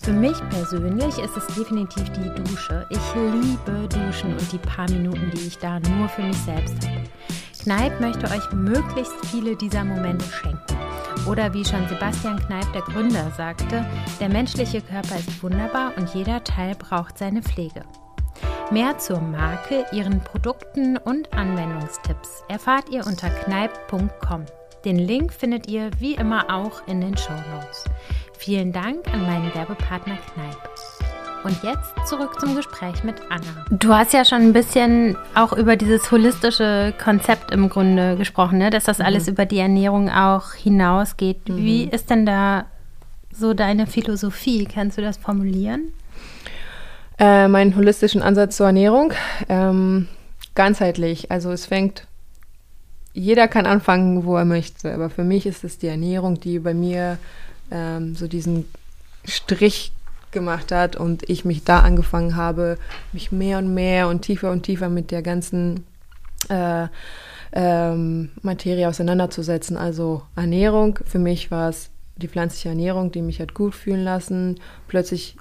Für 0.00 0.12
mich 0.12 0.36
persönlich 0.50 1.18
ist 1.18 1.36
es 1.36 1.46
definitiv 1.56 2.04
die 2.10 2.42
Dusche. 2.44 2.86
Ich 2.88 3.14
liebe 3.14 3.88
Duschen 3.88 4.32
und 4.32 4.52
die 4.52 4.58
paar 4.58 4.88
Minuten, 4.88 5.32
die 5.34 5.48
ich 5.48 5.58
da 5.58 5.80
nur 5.80 6.08
für 6.08 6.22
mich 6.22 6.38
selbst 6.38 6.76
habe. 6.86 7.02
Kneip 7.64 8.00
möchte 8.00 8.26
euch 8.26 8.52
möglichst 8.52 9.14
viele 9.26 9.56
dieser 9.56 9.84
Momente 9.84 10.26
schenken. 10.26 10.83
Oder 11.26 11.54
wie 11.54 11.64
schon 11.64 11.88
Sebastian 11.88 12.38
Kneip, 12.38 12.70
der 12.72 12.82
Gründer, 12.82 13.30
sagte, 13.30 13.86
der 14.20 14.28
menschliche 14.28 14.82
Körper 14.82 15.16
ist 15.16 15.42
wunderbar 15.42 15.92
und 15.96 16.14
jeder 16.14 16.44
Teil 16.44 16.74
braucht 16.74 17.16
seine 17.16 17.42
Pflege. 17.42 17.82
Mehr 18.70 18.98
zur 18.98 19.20
Marke, 19.20 19.86
ihren 19.92 20.20
Produkten 20.20 20.96
und 20.96 21.32
Anwendungstipps 21.32 22.44
erfahrt 22.48 22.90
ihr 22.90 23.06
unter 23.06 23.30
kneip.com. 23.30 24.44
Den 24.84 24.98
Link 24.98 25.32
findet 25.32 25.66
ihr 25.66 25.90
wie 25.98 26.14
immer 26.14 26.54
auch 26.54 26.86
in 26.86 27.00
den 27.00 27.16
Show 27.16 27.32
Notes. 27.32 27.84
Vielen 28.36 28.72
Dank 28.72 29.06
an 29.12 29.22
meinen 29.22 29.54
Werbepartner 29.54 30.16
Kneip. 30.16 30.73
Und 31.44 31.62
jetzt 31.62 32.08
zurück 32.08 32.40
zum 32.40 32.56
Gespräch 32.56 33.04
mit 33.04 33.16
Anna. 33.28 33.66
Du 33.68 33.92
hast 33.92 34.14
ja 34.14 34.24
schon 34.24 34.40
ein 34.40 34.54
bisschen 34.54 35.14
auch 35.34 35.52
über 35.52 35.76
dieses 35.76 36.10
holistische 36.10 36.94
Konzept 37.02 37.50
im 37.50 37.68
Grunde 37.68 38.16
gesprochen, 38.16 38.56
ne? 38.56 38.70
dass 38.70 38.84
das 38.84 38.98
mhm. 38.98 39.04
alles 39.04 39.28
über 39.28 39.44
die 39.44 39.58
Ernährung 39.58 40.08
auch 40.08 40.54
hinausgeht. 40.54 41.46
Mhm. 41.46 41.56
Wie 41.58 41.84
ist 41.84 42.08
denn 42.08 42.24
da 42.24 42.64
so 43.30 43.52
deine 43.52 43.86
Philosophie? 43.86 44.64
Kannst 44.64 44.96
du 44.96 45.02
das 45.02 45.18
formulieren? 45.18 45.92
Äh, 47.18 47.46
meinen 47.48 47.76
holistischen 47.76 48.22
Ansatz 48.22 48.56
zur 48.56 48.66
Ernährung. 48.66 49.12
Ähm, 49.50 50.08
ganzheitlich. 50.54 51.30
Also 51.30 51.52
es 51.52 51.66
fängt, 51.66 52.06
jeder 53.12 53.48
kann 53.48 53.66
anfangen, 53.66 54.24
wo 54.24 54.34
er 54.34 54.46
möchte. 54.46 54.94
Aber 54.94 55.10
für 55.10 55.24
mich 55.24 55.44
ist 55.44 55.62
es 55.62 55.76
die 55.76 55.88
Ernährung, 55.88 56.40
die 56.40 56.58
bei 56.58 56.72
mir 56.72 57.18
ähm, 57.70 58.16
so 58.16 58.28
diesen 58.28 58.64
Strich 59.26 59.92
gemacht 60.34 60.70
hat 60.70 60.96
und 60.96 61.28
ich 61.30 61.46
mich 61.46 61.64
da 61.64 61.80
angefangen 61.80 62.36
habe, 62.36 62.76
mich 63.12 63.32
mehr 63.32 63.56
und 63.56 63.72
mehr 63.72 64.08
und 64.08 64.20
tiefer 64.20 64.50
und 64.50 64.64
tiefer 64.64 64.90
mit 64.90 65.10
der 65.10 65.22
ganzen 65.22 65.86
äh, 66.50 66.88
ähm, 67.54 68.30
Materie 68.42 68.88
auseinanderzusetzen. 68.88 69.78
Also 69.78 70.22
Ernährung, 70.36 70.98
für 71.06 71.18
mich 71.18 71.50
war 71.50 71.70
es 71.70 71.88
die 72.16 72.28
pflanzliche 72.28 72.68
Ernährung, 72.68 73.10
die 73.10 73.22
mich 73.22 73.40
hat 73.40 73.54
gut 73.54 73.74
fühlen 73.74 74.04
lassen. 74.04 74.60
Plötzlich 74.88 75.36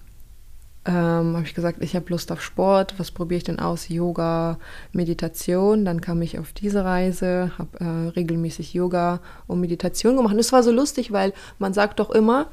ähm, 0.85 1.35
habe 1.35 1.43
ich 1.45 1.53
gesagt, 1.53 1.81
ich 1.81 1.95
habe 1.95 2.09
Lust 2.09 2.31
auf 2.31 2.41
Sport, 2.41 2.95
was 2.97 3.11
probiere 3.11 3.37
ich 3.37 3.43
denn 3.45 3.59
aus? 3.59 3.87
Yoga, 3.87 4.59
Meditation. 4.91 5.85
Dann 5.85 6.01
kam 6.01 6.21
ich 6.21 6.39
auf 6.39 6.51
diese 6.51 6.83
Reise, 6.83 7.51
habe 7.57 7.79
äh, 7.79 8.09
regelmäßig 8.09 8.73
Yoga 8.73 9.21
und 9.47 9.61
Meditation 9.61 10.17
gemacht. 10.17 10.33
Und 10.33 10.39
es 10.39 10.51
war 10.51 10.61
so 10.61 10.71
lustig, 10.71 11.11
weil 11.11 11.33
man 11.57 11.73
sagt 11.73 11.99
doch 11.99 12.11
immer, 12.11 12.47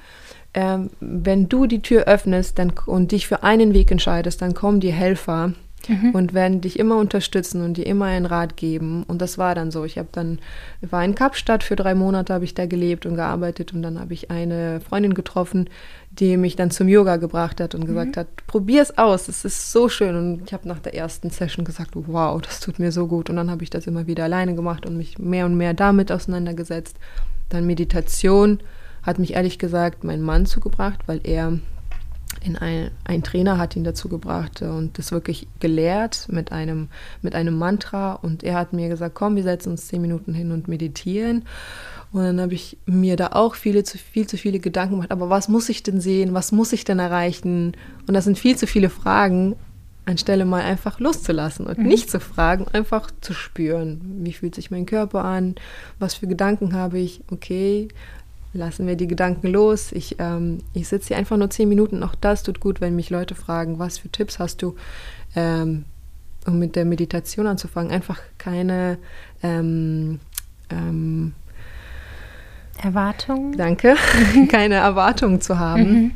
ähm, 0.55 0.91
wenn 1.01 1.49
du 1.49 1.67
die 1.67 1.83
Tür 1.83 2.05
öffnest 2.05 2.59
dann, 2.59 2.73
und 2.87 3.13
dich 3.13 3.29
für 3.29 3.43
einen 3.43 3.73
Weg 3.73 3.91
entscheidest, 3.91 4.43
dann 4.43 4.55
kommen 4.55 4.81
die 4.81 4.93
Helfer 4.93 5.53
mhm. 5.89 6.11
und 6.11 6.35
werden 6.35 6.61
dich 6.61 6.79
immer 6.79 6.97
unterstützen 6.97 7.63
und 7.63 7.77
dir 7.77 7.87
immer 7.87 8.07
einen 8.07 8.27
Rat 8.27 8.57
geben. 8.57 9.05
Und 9.05 9.23
das 9.23 9.39
war 9.39 9.55
dann 9.55 9.71
so. 9.71 9.85
Ich 9.85 9.99
habe 9.99 10.09
dann, 10.13 10.39
war 10.81 11.05
in 11.05 11.15
Kapstadt, 11.15 11.63
für 11.63 11.77
drei 11.77 11.95
Monate 11.95 12.35
habe 12.35 12.45
ich 12.45 12.55
da 12.55 12.67
gelebt 12.67 13.07
und 13.07 13.15
gearbeitet 13.15 13.73
und 13.73 13.83
dann 13.83 14.01
habe 14.01 14.13
ich 14.13 14.31
eine 14.31 14.81
Freundin 14.81 15.15
getroffen, 15.15 15.71
die 16.11 16.37
mich 16.37 16.57
dann 16.57 16.73
zum 16.73 16.89
Yoga 16.89 17.17
gebracht 17.17 17.61
hat 17.61 17.75
und 17.75 17.87
gesagt 17.87 18.17
mhm. 18.17 18.21
hat, 18.21 18.47
probier 18.47 18.83
es 18.83 18.99
aus, 18.99 19.29
es 19.29 19.45
ist 19.45 19.71
so 19.71 19.89
schön. 19.89 20.17
Und 20.17 20.43
ich 20.47 20.53
habe 20.53 20.67
nach 20.67 20.81
der 20.81 20.95
ersten 20.95 21.31
Session 21.31 21.65
gesagt, 21.65 21.91
wow, 21.95 22.41
das 22.43 22.61
tut 22.61 22.79
mir 22.79 22.93
so 22.93 23.07
gut. 23.07 23.31
Und 23.31 23.37
dann 23.37 23.51
habe 23.51 23.63
ich 23.63 23.71
das 23.71 23.87
immer 23.87 24.07
wieder 24.07 24.25
alleine 24.25 24.55
gemacht 24.55 24.87
und 24.87 24.97
mich 24.97 25.19
mehr 25.19 25.47
und 25.47 25.57
mehr 25.57 25.75
damit 25.75 26.11
auseinandergesetzt. 26.11 26.97
Dann 27.49 27.67
Meditation 27.67 28.61
hat 29.03 29.19
mich 29.19 29.35
ehrlich 29.35 29.59
gesagt 29.59 30.05
mein 30.05 30.23
Mann 30.23 30.47
zugebracht, 30.47 31.01
weil 31.07 31.21
er 31.25 31.59
in 32.43 32.57
ein, 32.57 32.91
ein 33.05 33.23
Trainer 33.23 33.59
hat 33.59 33.77
ihn 33.77 33.85
dazu 33.85 34.09
gebracht 34.09 34.63
und 34.63 34.99
das 34.99 35.13
wirklich 35.13 35.47
gelehrt 35.59 36.27
mit 36.31 36.53
einem, 36.53 36.89
mit 37.23 37.35
einem 37.35 37.59
Mantra. 37.59 38.15
Und 38.15 38.43
er 38.43 38.55
hat 38.55 38.73
mir 38.73 38.89
gesagt, 38.89 39.15
komm, 39.15 39.37
wir 39.37 39.43
setzen 39.43 39.73
uns 39.73 39.89
zehn 39.89 40.01
Minuten 40.01 40.33
hin 40.33 40.53
und 40.53 40.69
meditieren. 40.69 41.45
Und 42.13 42.23
dann 42.23 42.41
habe 42.41 42.55
ich 42.55 42.79
mir 42.87 43.17
da 43.17 43.29
auch 43.33 43.55
viele 43.55 43.85
zu 43.85 43.99
viel 43.99 44.27
zu 44.27 44.37
viele 44.37 44.59
Gedanken 44.59 44.95
gemacht. 44.95 45.13
Aber 45.13 45.29
was 45.29 45.49
muss 45.49 45.69
ich 45.69 45.83
denn 45.83 46.01
sehen? 46.01 46.35
Was 46.35 46.51
muss 46.51 46.73
ich 46.73 46.85
denn 46.85 46.99
erreichen? 46.99 47.77
Und 48.07 48.15
das 48.15 48.25
sind 48.25 48.39
viel 48.39 48.57
zu 48.57 48.67
viele 48.67 48.91
Fragen, 48.91 49.55
anstelle 50.07 50.45
mal 50.45 50.63
einfach 50.63 50.99
loszulassen 50.99 51.67
und 51.67 51.79
mhm. 51.79 51.87
nicht 51.87 52.11
zu 52.11 52.21
fragen, 52.21 52.67
einfach 52.73 53.11
zu 53.21 53.33
spüren. 53.33 54.01
Wie 54.25 54.33
fühlt 54.33 54.55
sich 54.55 54.71
mein 54.71 54.87
Körper 54.87 55.25
an? 55.25 55.57
Was 55.99 56.15
für 56.15 56.27
Gedanken 56.27 56.75
habe 56.75 56.99
ich? 56.99 57.23
Okay, 57.31 57.89
lassen 58.53 58.87
wir 58.87 58.97
die 58.97 59.07
Gedanken 59.07 59.49
los. 59.49 59.93
Ich, 59.93 60.17
ähm, 60.19 60.59
ich 60.75 60.89
sitze 60.89 61.09
hier 61.09 61.17
einfach 61.17 61.37
nur 61.37 61.51
zehn 61.51 61.69
Minuten. 61.69 62.03
Auch 62.03 62.15
das 62.15 62.43
tut 62.43 62.61
gut, 62.61 62.81
wenn 62.81 62.97
mich 62.97 63.11
Leute 63.11 63.35
fragen, 63.35 63.79
was 63.79 63.99
für 63.99 64.09
Tipps 64.09 64.39
hast 64.39 64.63
du, 64.63 64.75
ähm, 65.37 65.85
um 66.47 66.59
mit 66.59 66.77
der 66.77 66.85
Meditation 66.85 67.47
anzufangen. 67.47 67.93
Einfach 67.93 68.21
keine 68.39 68.99
ähm, 69.43 70.21
ähm 70.71 71.33
Erwartungen. 72.83 73.57
Danke, 73.57 73.95
keine 74.49 74.77
Erwartungen 74.77 75.41
zu 75.41 75.59
haben. 75.59 75.83
Mhm. 75.93 76.11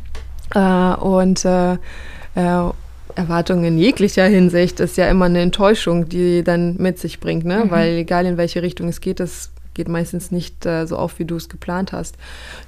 Äh, 0.54 0.94
und 0.96 1.44
äh, 1.44 1.74
äh, 1.74 2.70
Erwartungen 3.14 3.64
in 3.64 3.78
jeglicher 3.78 4.24
Hinsicht 4.24 4.80
ist 4.80 4.96
ja 4.96 5.08
immer 5.08 5.26
eine 5.26 5.40
Enttäuschung, 5.40 6.08
die 6.08 6.42
dann 6.42 6.76
mit 6.78 6.98
sich 6.98 7.20
bringt, 7.20 7.44
ne? 7.44 7.64
Mhm. 7.64 7.70
Weil 7.70 7.90
egal 7.98 8.26
in 8.26 8.36
welche 8.36 8.62
Richtung 8.62 8.88
es 8.88 9.00
geht, 9.00 9.20
das 9.20 9.50
geht 9.74 9.88
meistens 9.88 10.30
nicht 10.30 10.64
äh, 10.66 10.86
so 10.86 10.96
auf, 10.96 11.18
wie 11.18 11.24
du 11.24 11.36
es 11.36 11.48
geplant 11.48 11.92
hast. 11.92 12.16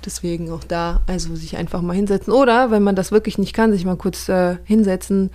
Deswegen 0.04 0.50
auch 0.50 0.64
da, 0.64 1.02
also 1.06 1.34
sich 1.34 1.56
einfach 1.56 1.82
mal 1.82 1.94
hinsetzen. 1.94 2.32
Oder 2.32 2.70
wenn 2.70 2.82
man 2.82 2.96
das 2.96 3.12
wirklich 3.12 3.38
nicht 3.38 3.54
kann, 3.54 3.72
sich 3.72 3.84
mal 3.84 3.96
kurz 3.96 4.28
äh, 4.28 4.56
hinsetzen, 4.64 5.30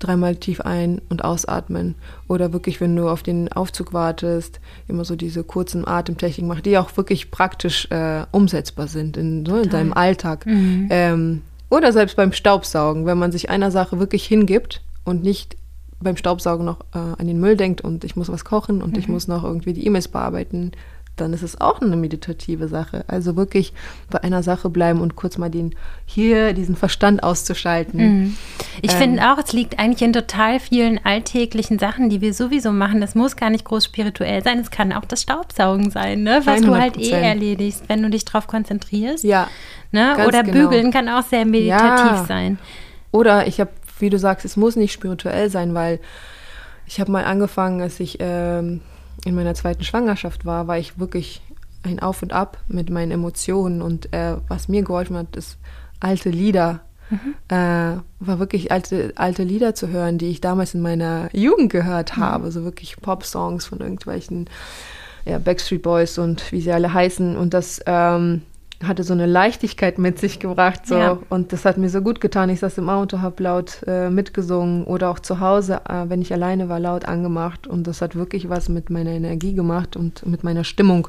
dreimal 0.00 0.34
tief 0.34 0.62
ein- 0.62 1.00
und 1.08 1.24
ausatmen. 1.24 1.94
Oder 2.26 2.52
wirklich, 2.52 2.80
wenn 2.80 2.96
du 2.96 3.08
auf 3.08 3.22
den 3.22 3.52
Aufzug 3.52 3.92
wartest, 3.92 4.60
immer 4.88 5.04
so 5.04 5.14
diese 5.14 5.44
kurzen 5.44 5.86
Atemtechniken 5.86 6.48
machen, 6.48 6.62
die 6.62 6.78
auch 6.78 6.96
wirklich 6.96 7.30
praktisch 7.30 7.86
äh, 7.90 8.24
umsetzbar 8.32 8.88
sind 8.88 9.16
in, 9.16 9.46
so 9.46 9.56
in 9.58 9.68
deinem 9.68 9.92
Alltag. 9.92 10.46
Mhm. 10.46 10.88
Ähm, 10.90 11.42
oder 11.68 11.92
selbst 11.92 12.16
beim 12.16 12.32
Staubsaugen, 12.32 13.06
wenn 13.06 13.18
man 13.18 13.30
sich 13.30 13.50
einer 13.50 13.70
Sache 13.70 14.00
wirklich 14.00 14.26
hingibt 14.26 14.82
und 15.04 15.22
nicht 15.22 15.56
beim 16.00 16.16
Staubsaugen 16.16 16.64
noch 16.64 16.80
äh, 16.94 16.98
an 16.98 17.26
den 17.26 17.38
Müll 17.38 17.56
denkt 17.56 17.82
und 17.82 18.04
ich 18.04 18.16
muss 18.16 18.30
was 18.30 18.44
kochen 18.44 18.82
und 18.82 18.92
mhm. 18.92 18.98
ich 18.98 19.08
muss 19.08 19.28
noch 19.28 19.44
irgendwie 19.44 19.74
die 19.74 19.86
E-Mails 19.86 20.08
bearbeiten, 20.08 20.72
dann 21.20 21.32
ist 21.32 21.42
es 21.42 21.60
auch 21.60 21.80
eine 21.80 21.96
meditative 21.96 22.68
Sache. 22.68 23.04
Also 23.06 23.36
wirklich 23.36 23.72
bei 24.10 24.22
einer 24.22 24.42
Sache 24.42 24.70
bleiben 24.70 25.00
und 25.00 25.16
kurz 25.16 25.38
mal 25.38 25.50
den 25.50 25.74
hier 26.06 26.52
diesen 26.52 26.76
Verstand 26.76 27.22
auszuschalten. 27.22 28.00
Mhm. 28.00 28.36
Ich 28.82 28.92
ähm, 28.92 28.98
finde 28.98 29.30
auch, 29.30 29.38
es 29.38 29.52
liegt 29.52 29.78
eigentlich 29.78 30.02
in 30.02 30.12
total 30.12 30.60
vielen 30.60 31.04
alltäglichen 31.04 31.78
Sachen, 31.78 32.08
die 32.08 32.20
wir 32.20 32.34
sowieso 32.34 32.72
machen. 32.72 33.00
Das 33.00 33.14
muss 33.14 33.36
gar 33.36 33.50
nicht 33.50 33.64
groß 33.64 33.84
spirituell 33.84 34.42
sein. 34.42 34.58
Es 34.58 34.70
kann 34.70 34.92
auch 34.92 35.04
das 35.04 35.22
Staubsaugen 35.22 35.90
sein, 35.90 36.22
ne? 36.22 36.42
was 36.44 36.60
100%. 36.60 36.66
du 36.66 36.76
halt 36.76 36.96
eh 36.96 37.10
erledigst, 37.10 37.84
wenn 37.88 38.02
du 38.02 38.10
dich 38.10 38.24
darauf 38.24 38.46
konzentrierst. 38.46 39.24
Ja. 39.24 39.48
Ne? 39.92 40.26
Oder 40.26 40.42
genau. 40.42 40.68
bügeln 40.68 40.92
kann 40.92 41.08
auch 41.08 41.22
sehr 41.22 41.44
meditativ 41.44 42.12
ja. 42.12 42.24
sein. 42.26 42.58
Oder 43.12 43.46
ich 43.46 43.60
habe, 43.60 43.70
wie 43.98 44.10
du 44.10 44.18
sagst, 44.18 44.44
es 44.44 44.56
muss 44.56 44.76
nicht 44.76 44.92
spirituell 44.92 45.50
sein, 45.50 45.74
weil 45.74 46.00
ich 46.86 47.00
habe 47.00 47.12
mal 47.12 47.24
angefangen, 47.24 47.80
als 47.80 48.00
ich 48.00 48.18
ähm, 48.20 48.80
in 49.24 49.34
meiner 49.34 49.54
zweiten 49.54 49.84
Schwangerschaft 49.84 50.44
war, 50.44 50.66
war 50.66 50.78
ich 50.78 50.98
wirklich 50.98 51.42
ein 51.82 52.00
Auf 52.00 52.22
und 52.22 52.32
Ab 52.32 52.58
mit 52.68 52.90
meinen 52.90 53.12
Emotionen. 53.12 53.82
Und 53.82 54.12
äh, 54.12 54.36
was 54.48 54.68
mir 54.68 54.82
geholfen 54.82 55.16
hat, 55.16 55.36
ist 55.36 55.58
alte 55.98 56.30
Lieder. 56.30 56.80
Mhm. 57.10 57.34
Äh, 57.48 58.00
war 58.20 58.38
wirklich 58.38 58.70
alte, 58.70 59.12
alte 59.16 59.42
Lieder 59.42 59.74
zu 59.74 59.88
hören, 59.88 60.18
die 60.18 60.30
ich 60.30 60.40
damals 60.40 60.74
in 60.74 60.80
meiner 60.80 61.28
Jugend 61.34 61.72
gehört 61.72 62.16
mhm. 62.16 62.20
habe. 62.20 62.46
Mhm. 62.46 62.50
So 62.50 62.64
wirklich 62.64 62.96
Pop-Songs 63.00 63.66
von 63.66 63.80
irgendwelchen 63.80 64.48
ja, 65.24 65.38
Backstreet 65.38 65.82
Boys 65.82 66.18
und 66.18 66.50
wie 66.52 66.60
sie 66.60 66.72
alle 66.72 66.92
heißen. 66.92 67.36
Und 67.36 67.54
das 67.54 67.80
ähm, 67.86 68.42
hatte 68.82 69.04
so 69.04 69.12
eine 69.12 69.26
Leichtigkeit 69.26 69.98
mit 69.98 70.18
sich 70.18 70.40
gebracht. 70.40 70.86
So. 70.86 70.96
Ja. 70.96 71.18
Und 71.28 71.52
das 71.52 71.64
hat 71.64 71.76
mir 71.76 71.90
so 71.90 72.00
gut 72.00 72.20
getan. 72.20 72.48
Ich 72.48 72.60
saß 72.60 72.78
im 72.78 72.88
Auto, 72.88 73.20
habe 73.20 73.42
laut 73.42 73.82
äh, 73.86 74.08
mitgesungen 74.08 74.84
oder 74.84 75.10
auch 75.10 75.18
zu 75.18 75.40
Hause, 75.40 75.82
äh, 75.88 76.04
wenn 76.08 76.22
ich 76.22 76.32
alleine 76.32 76.68
war, 76.68 76.80
laut 76.80 77.04
angemacht. 77.04 77.66
Und 77.66 77.86
das 77.86 78.00
hat 78.00 78.16
wirklich 78.16 78.48
was 78.48 78.68
mit 78.68 78.88
meiner 78.88 79.10
Energie 79.10 79.54
gemacht 79.54 79.96
und 79.96 80.24
mit 80.26 80.44
meiner 80.44 80.64
Stimmung 80.64 81.08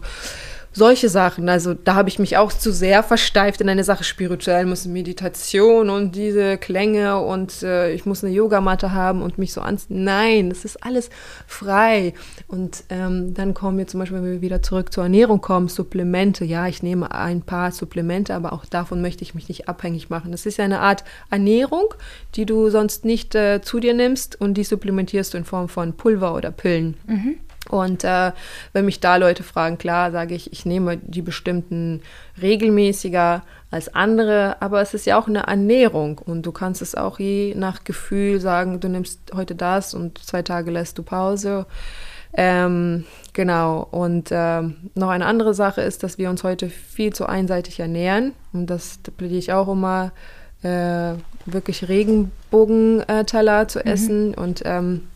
solche 0.73 1.09
Sachen. 1.09 1.49
Also 1.49 1.73
da 1.73 1.95
habe 1.95 2.09
ich 2.09 2.17
mich 2.17 2.37
auch 2.37 2.53
zu 2.53 2.71
sehr 2.71 3.03
versteift 3.03 3.61
in 3.61 3.69
eine 3.69 3.83
Sache 3.83 4.03
spirituell, 4.03 4.65
muss 4.65 4.85
Meditation 4.85 5.89
und 5.89 6.15
diese 6.15 6.57
Klänge 6.57 7.19
und 7.19 7.61
äh, 7.63 7.91
ich 7.91 8.05
muss 8.05 8.23
eine 8.23 8.33
Yogamatte 8.33 8.93
haben 8.93 9.21
und 9.21 9.37
mich 9.37 9.53
so 9.53 9.61
an. 9.61 9.77
Nein, 9.89 10.49
es 10.49 10.63
ist 10.63 10.83
alles 10.83 11.09
frei. 11.45 12.13
Und 12.47 12.83
ähm, 12.89 13.33
dann 13.33 13.53
kommen 13.53 13.77
wir 13.77 13.87
zum 13.87 13.99
Beispiel, 13.99 14.17
wenn 14.17 14.31
wir 14.31 14.41
wieder 14.41 14.61
zurück 14.61 14.93
zur 14.93 15.03
Ernährung 15.03 15.41
kommen, 15.41 15.67
Supplemente. 15.67 16.45
Ja, 16.45 16.67
ich 16.67 16.83
nehme 16.83 17.11
ein 17.11 17.41
paar 17.41 17.71
Supplemente, 17.71 18.33
aber 18.33 18.53
auch 18.53 18.65
davon 18.65 19.01
möchte 19.01 19.23
ich 19.23 19.35
mich 19.35 19.49
nicht 19.49 19.67
abhängig 19.67 20.09
machen. 20.09 20.31
Das 20.31 20.45
ist 20.45 20.57
ja 20.57 20.65
eine 20.65 20.79
Art 20.79 21.03
Ernährung, 21.29 21.93
die 22.35 22.45
du 22.45 22.69
sonst 22.69 23.03
nicht 23.03 23.35
äh, 23.35 23.61
zu 23.61 23.79
dir 23.79 23.93
nimmst 23.93 24.39
und 24.39 24.53
die 24.53 24.63
supplementierst 24.63 25.33
du 25.33 25.37
in 25.37 25.45
Form 25.45 25.67
von 25.67 25.93
Pulver 25.93 26.33
oder 26.33 26.51
Pillen. 26.51 26.95
Mhm. 27.07 27.39
Und 27.69 28.03
äh, 28.03 28.31
wenn 28.73 28.85
mich 28.85 28.99
da 28.99 29.17
Leute 29.17 29.43
fragen, 29.43 29.77
klar, 29.77 30.11
sage 30.11 30.33
ich, 30.33 30.51
ich 30.51 30.65
nehme 30.65 30.97
die 30.97 31.21
bestimmten 31.21 32.01
regelmäßiger 32.41 33.43
als 33.69 33.93
andere, 33.93 34.61
aber 34.61 34.81
es 34.81 34.93
ist 34.93 35.05
ja 35.05 35.19
auch 35.19 35.27
eine 35.27 35.43
Ernährung 35.43 36.17
und 36.17 36.45
du 36.45 36.51
kannst 36.51 36.81
es 36.81 36.95
auch 36.95 37.19
je 37.19 37.53
nach 37.55 37.83
Gefühl 37.83 38.41
sagen, 38.41 38.79
du 38.79 38.89
nimmst 38.89 39.19
heute 39.33 39.55
das 39.55 39.93
und 39.93 40.17
zwei 40.17 40.41
Tage 40.41 40.71
lässt 40.71 40.97
du 40.97 41.03
Pause. 41.03 41.65
Ähm, 42.33 43.05
genau, 43.33 43.87
und 43.91 44.31
äh, 44.31 44.61
noch 44.95 45.09
eine 45.09 45.25
andere 45.25 45.53
Sache 45.53 45.81
ist, 45.81 46.03
dass 46.03 46.17
wir 46.17 46.29
uns 46.29 46.43
heute 46.43 46.69
viel 46.69 47.13
zu 47.13 47.25
einseitig 47.25 47.79
ernähren 47.79 48.33
und 48.53 48.67
das 48.67 48.99
plädiere 49.17 49.39
ich 49.39 49.53
auch 49.53 49.67
immer, 49.67 50.11
äh, 50.63 51.13
wirklich 51.45 51.87
Regenbogenteller 51.87 53.67
zu 53.67 53.79
mhm. 53.79 53.85
essen 53.85 54.27
mhm. 54.29 54.33
und 54.35 54.61
ähm, 54.65 55.07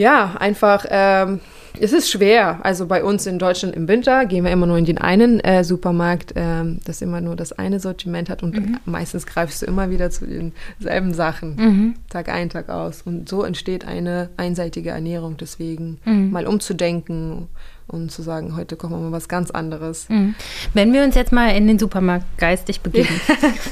ja, 0.00 0.34
einfach, 0.38 0.86
ähm, 0.88 1.40
es 1.78 1.92
ist 1.92 2.10
schwer. 2.10 2.60
Also 2.62 2.86
bei 2.86 3.04
uns 3.04 3.26
in 3.26 3.38
Deutschland 3.38 3.76
im 3.76 3.86
Winter 3.86 4.24
gehen 4.24 4.44
wir 4.44 4.50
immer 4.50 4.66
nur 4.66 4.78
in 4.78 4.86
den 4.86 4.96
einen 4.96 5.40
äh, 5.40 5.62
Supermarkt, 5.62 6.32
ähm, 6.36 6.80
das 6.86 7.02
immer 7.02 7.20
nur 7.20 7.36
das 7.36 7.52
eine 7.52 7.80
Sortiment 7.80 8.30
hat 8.30 8.42
und 8.42 8.54
mhm. 8.54 8.78
meistens 8.86 9.26
greifst 9.26 9.60
du 9.60 9.66
immer 9.66 9.90
wieder 9.90 10.08
zu 10.10 10.26
denselben 10.26 11.12
Sachen, 11.12 11.56
mhm. 11.56 11.94
Tag 12.08 12.30
ein, 12.30 12.48
Tag 12.48 12.70
aus. 12.70 13.02
Und 13.02 13.28
so 13.28 13.44
entsteht 13.44 13.86
eine 13.86 14.30
einseitige 14.38 14.88
Ernährung. 14.88 15.36
Deswegen 15.36 15.98
mhm. 16.06 16.30
mal 16.30 16.46
umzudenken 16.46 17.48
und 17.90 18.10
zu 18.10 18.22
sagen, 18.22 18.56
heute 18.56 18.76
kochen 18.76 18.92
wir 18.92 19.10
mal 19.10 19.12
was 19.12 19.28
ganz 19.28 19.50
anderes. 19.50 20.08
Mhm. 20.08 20.34
Wenn 20.74 20.92
wir 20.92 21.02
uns 21.04 21.14
jetzt 21.14 21.32
mal 21.32 21.54
in 21.54 21.66
den 21.66 21.78
Supermarkt 21.78 22.24
geistig 22.38 22.80
begeben, 22.80 23.20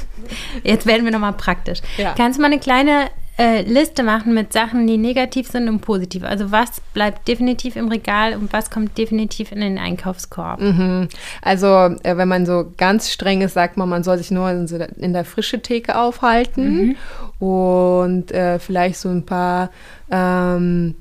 jetzt 0.63 0.85
werden 0.85 1.05
wir 1.05 1.11
nochmal 1.11 1.33
praktisch. 1.33 1.79
Ja. 1.97 2.13
Kannst 2.15 2.37
du 2.37 2.41
mal 2.41 2.51
eine 2.51 2.59
kleine 2.59 3.09
äh, 3.39 3.61
Liste 3.61 4.03
machen 4.03 4.33
mit 4.33 4.51
Sachen, 4.51 4.85
die 4.85 4.97
negativ 4.97 5.47
sind 5.47 5.69
und 5.69 5.79
positiv. 5.79 6.23
Also 6.23 6.51
was 6.51 6.81
bleibt 6.93 7.27
definitiv 7.27 7.77
im 7.77 7.87
Regal 7.87 8.33
und 8.35 8.51
was 8.51 8.69
kommt 8.69 8.97
definitiv 8.97 9.53
in 9.53 9.61
den 9.61 9.77
Einkaufskorb. 9.77 10.59
Mhm. 10.59 11.07
Also 11.41 11.67
äh, 11.67 12.17
wenn 12.17 12.27
man 12.27 12.45
so 12.45 12.73
ganz 12.75 13.09
streng 13.09 13.41
ist, 13.41 13.53
sagt 13.53 13.77
man, 13.77 13.87
man 13.87 14.03
soll 14.03 14.17
sich 14.17 14.29
nur 14.29 14.51
in, 14.51 14.67
in 14.67 15.13
der 15.13 15.23
frische 15.23 15.61
Theke 15.61 15.97
aufhalten 15.97 16.97
mhm. 17.39 17.47
und 17.47 18.31
äh, 18.33 18.59
vielleicht 18.59 18.99
so 18.99 19.07
ein 19.07 19.25
paar 19.25 19.71
ähm, 20.11 20.95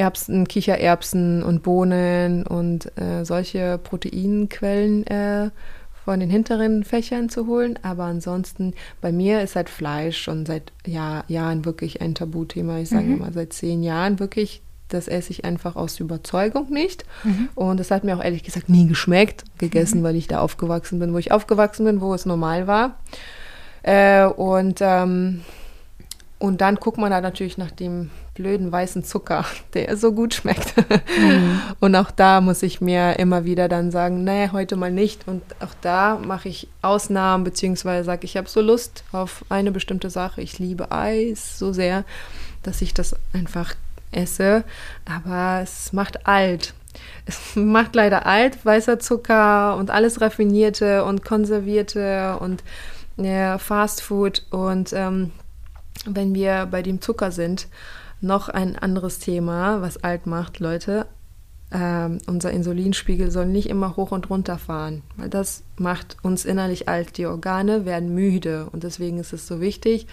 Erbsen, 0.00 0.48
Kichererbsen 0.48 1.42
und 1.42 1.62
Bohnen 1.62 2.46
und 2.46 2.90
äh, 2.98 3.22
solche 3.24 3.76
Proteinquellen 3.76 5.06
äh, 5.06 5.50
von 6.06 6.20
den 6.20 6.30
hinteren 6.30 6.84
Fächern 6.84 7.28
zu 7.28 7.46
holen. 7.46 7.78
Aber 7.82 8.04
ansonsten, 8.04 8.72
bei 9.02 9.12
mir 9.12 9.42
ist 9.42 9.56
halt 9.56 9.68
Fleisch 9.68 10.18
schon 10.18 10.46
seit 10.46 10.72
Jahr, 10.86 11.24
Jahren 11.28 11.66
wirklich 11.66 12.00
ein 12.00 12.14
Tabuthema. 12.14 12.78
Ich 12.78 12.88
sage 12.88 13.04
mhm. 13.04 13.16
immer 13.16 13.32
seit 13.32 13.52
zehn 13.52 13.82
Jahren 13.82 14.18
wirklich. 14.18 14.62
Das 14.88 15.06
esse 15.06 15.32
ich 15.32 15.44
einfach 15.44 15.76
aus 15.76 16.00
Überzeugung 16.00 16.70
nicht. 16.70 17.04
Mhm. 17.22 17.50
Und 17.54 17.78
das 17.78 17.90
hat 17.90 18.02
mir 18.02 18.16
auch 18.16 18.24
ehrlich 18.24 18.42
gesagt 18.42 18.70
nie 18.70 18.88
geschmeckt, 18.88 19.44
gegessen, 19.58 20.00
mhm. 20.00 20.04
weil 20.04 20.16
ich 20.16 20.28
da 20.28 20.40
aufgewachsen 20.40 20.98
bin, 20.98 21.12
wo 21.12 21.18
ich 21.18 21.30
aufgewachsen 21.30 21.84
bin, 21.84 22.00
wo 22.00 22.14
es 22.14 22.24
normal 22.24 22.66
war. 22.66 22.98
Äh, 23.82 24.24
und, 24.24 24.78
ähm, 24.80 25.42
und 26.38 26.62
dann 26.62 26.76
guckt 26.76 26.96
man 26.96 27.10
da 27.10 27.20
natürlich 27.20 27.58
nach 27.58 27.70
dem 27.70 28.10
blöden 28.34 28.70
weißen 28.70 29.04
Zucker, 29.04 29.44
der 29.74 29.96
so 29.96 30.12
gut 30.12 30.34
schmeckt. 30.34 30.74
Mhm. 30.76 31.60
Und 31.80 31.94
auch 31.94 32.10
da 32.10 32.40
muss 32.40 32.62
ich 32.62 32.80
mir 32.80 33.18
immer 33.18 33.44
wieder 33.44 33.68
dann 33.68 33.90
sagen, 33.90 34.24
nee, 34.24 34.50
heute 34.52 34.76
mal 34.76 34.92
nicht. 34.92 35.26
Und 35.26 35.42
auch 35.60 35.74
da 35.80 36.18
mache 36.18 36.48
ich 36.48 36.68
Ausnahmen, 36.82 37.44
beziehungsweise 37.44 38.04
sage, 38.04 38.24
ich 38.24 38.36
habe 38.36 38.48
so 38.48 38.60
Lust 38.60 39.04
auf 39.12 39.44
eine 39.48 39.72
bestimmte 39.72 40.10
Sache. 40.10 40.40
Ich 40.40 40.58
liebe 40.58 40.90
Eis 40.92 41.58
so 41.58 41.72
sehr, 41.72 42.04
dass 42.62 42.82
ich 42.82 42.94
das 42.94 43.16
einfach 43.32 43.74
esse. 44.12 44.64
Aber 45.04 45.60
es 45.62 45.92
macht 45.92 46.26
alt. 46.26 46.74
Es 47.26 47.38
macht 47.54 47.94
leider 47.94 48.26
alt, 48.26 48.64
weißer 48.64 48.98
Zucker 48.98 49.76
und 49.76 49.90
alles 49.90 50.20
Raffinierte 50.20 51.04
und 51.04 51.24
Konservierte 51.24 52.38
und 52.40 52.62
ja, 53.16 53.58
Fast 53.58 54.02
Food. 54.02 54.46
Und 54.50 54.92
ähm, 54.92 55.32
wenn 56.06 56.34
wir 56.34 56.66
bei 56.70 56.82
dem 56.82 57.00
Zucker 57.00 57.30
sind, 57.30 57.68
noch 58.20 58.48
ein 58.48 58.76
anderes 58.76 59.18
Thema, 59.18 59.80
was 59.82 60.02
alt 60.02 60.26
macht, 60.26 60.58
Leute. 60.58 61.06
Ähm, 61.72 62.18
unser 62.26 62.50
Insulinspiegel 62.50 63.30
soll 63.30 63.46
nicht 63.46 63.68
immer 63.68 63.96
hoch 63.96 64.10
und 64.10 64.28
runter 64.28 64.58
fahren, 64.58 65.02
weil 65.16 65.28
das 65.28 65.62
macht 65.76 66.16
uns 66.22 66.44
innerlich 66.44 66.88
alt. 66.88 67.16
Die 67.16 67.26
Organe 67.26 67.84
werden 67.84 68.12
müde 68.12 68.68
und 68.72 68.82
deswegen 68.82 69.18
ist 69.18 69.32
es 69.32 69.46
so 69.46 69.60
wichtig, 69.60 70.08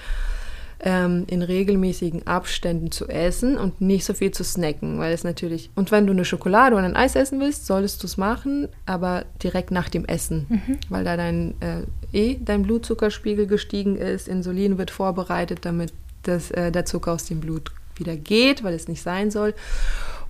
ähm, 0.79 1.25
in 1.27 1.41
regelmäßigen 1.41 2.27
Abständen 2.27 2.91
zu 2.91 3.07
essen 3.07 3.57
und 3.57 3.81
nicht 3.81 4.05
so 4.05 4.13
viel 4.13 4.31
zu 4.31 4.43
snacken, 4.43 4.99
weil 4.99 5.13
es 5.13 5.23
natürlich. 5.23 5.71
Und 5.73 5.91
wenn 5.91 6.05
du 6.05 6.13
eine 6.13 6.25
Schokolade 6.25 6.75
oder 6.75 6.85
ein 6.85 6.95
Eis 6.95 7.15
essen 7.15 7.39
willst, 7.39 7.65
solltest 7.65 8.03
du 8.03 8.07
es 8.07 8.17
machen, 8.17 8.67
aber 8.85 9.25
direkt 9.41 9.71
nach 9.71 9.89
dem 9.89 10.05
Essen, 10.05 10.45
mhm. 10.49 10.77
weil 10.89 11.03
da 11.03 11.17
dein 11.17 11.55
äh, 11.61 11.81
eh 12.13 12.37
dein 12.39 12.63
Blutzuckerspiegel 12.63 13.47
gestiegen 13.47 13.95
ist. 13.95 14.27
Insulin 14.27 14.77
wird 14.77 14.91
vorbereitet, 14.91 15.59
damit 15.63 15.91
das, 16.23 16.51
äh, 16.51 16.71
der 16.71 16.85
Zucker 16.85 17.13
aus 17.13 17.25
dem 17.25 17.39
Blut 17.39 17.71
wieder 17.99 18.15
geht, 18.15 18.63
weil 18.63 18.73
es 18.73 18.88
nicht 18.88 19.01
sein 19.01 19.31
soll. 19.31 19.53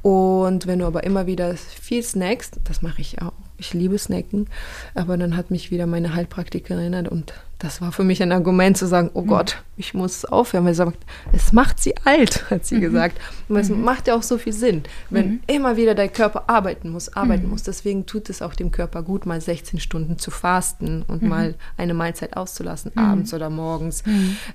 Und 0.01 0.67
wenn 0.67 0.79
du 0.79 0.85
aber 0.85 1.03
immer 1.03 1.27
wieder 1.27 1.55
viel 1.55 2.03
snackst, 2.03 2.59
das 2.63 2.81
mache 2.81 3.01
ich 3.01 3.21
auch. 3.21 3.33
Ich 3.59 3.73
liebe 3.73 3.97
Snacken, 3.97 4.47
aber 4.93 5.17
dann 5.17 5.35
hat 5.35 5.49
mich 5.49 5.71
wieder 5.71 5.87
meine 5.87 6.13
Heilpraktikerin 6.13 6.79
erinnert 6.79 7.07
und 7.07 7.33
das 7.57 7.81
war 7.81 7.91
für 7.91 8.03
mich 8.03 8.21
ein 8.21 8.31
Argument 8.31 8.77
zu 8.77 8.85
sagen, 8.85 9.09
oh 9.15 9.23
mhm. 9.23 9.27
Gott, 9.27 9.63
ich 9.77 9.95
muss 9.95 10.25
aufhören, 10.25 10.63
weil 10.65 10.75
sie 10.75 10.77
sagt, 10.77 11.03
es 11.33 11.53
macht 11.53 11.79
sie 11.79 11.95
alt, 12.05 12.45
hat 12.51 12.67
sie 12.67 12.75
mhm. 12.75 12.81
gesagt. 12.81 13.19
Und 13.49 13.57
es 13.57 13.69
mhm. 13.69 13.81
macht 13.81 14.07
ja 14.07 14.15
auch 14.15 14.21
so 14.21 14.37
viel 14.37 14.53
Sinn, 14.53 14.83
wenn 15.09 15.27
mhm. 15.27 15.39
immer 15.47 15.75
wieder 15.75 15.95
dein 15.95 16.13
Körper 16.13 16.43
arbeiten 16.47 16.89
muss, 16.89 17.11
arbeiten 17.13 17.49
muss. 17.49 17.63
Deswegen 17.63 18.05
tut 18.05 18.29
es 18.29 18.43
auch 18.43 18.53
dem 18.53 18.69
Körper 18.69 19.01
gut, 19.01 19.25
mal 19.25 19.41
16 19.41 19.79
Stunden 19.79 20.19
zu 20.19 20.29
fasten 20.29 21.01
und 21.07 21.23
mal 21.23 21.55
eine 21.77 21.95
Mahlzeit 21.95 22.37
auszulassen, 22.37 22.95
abends 22.95 23.33
oder 23.33 23.49
morgens. 23.49 24.03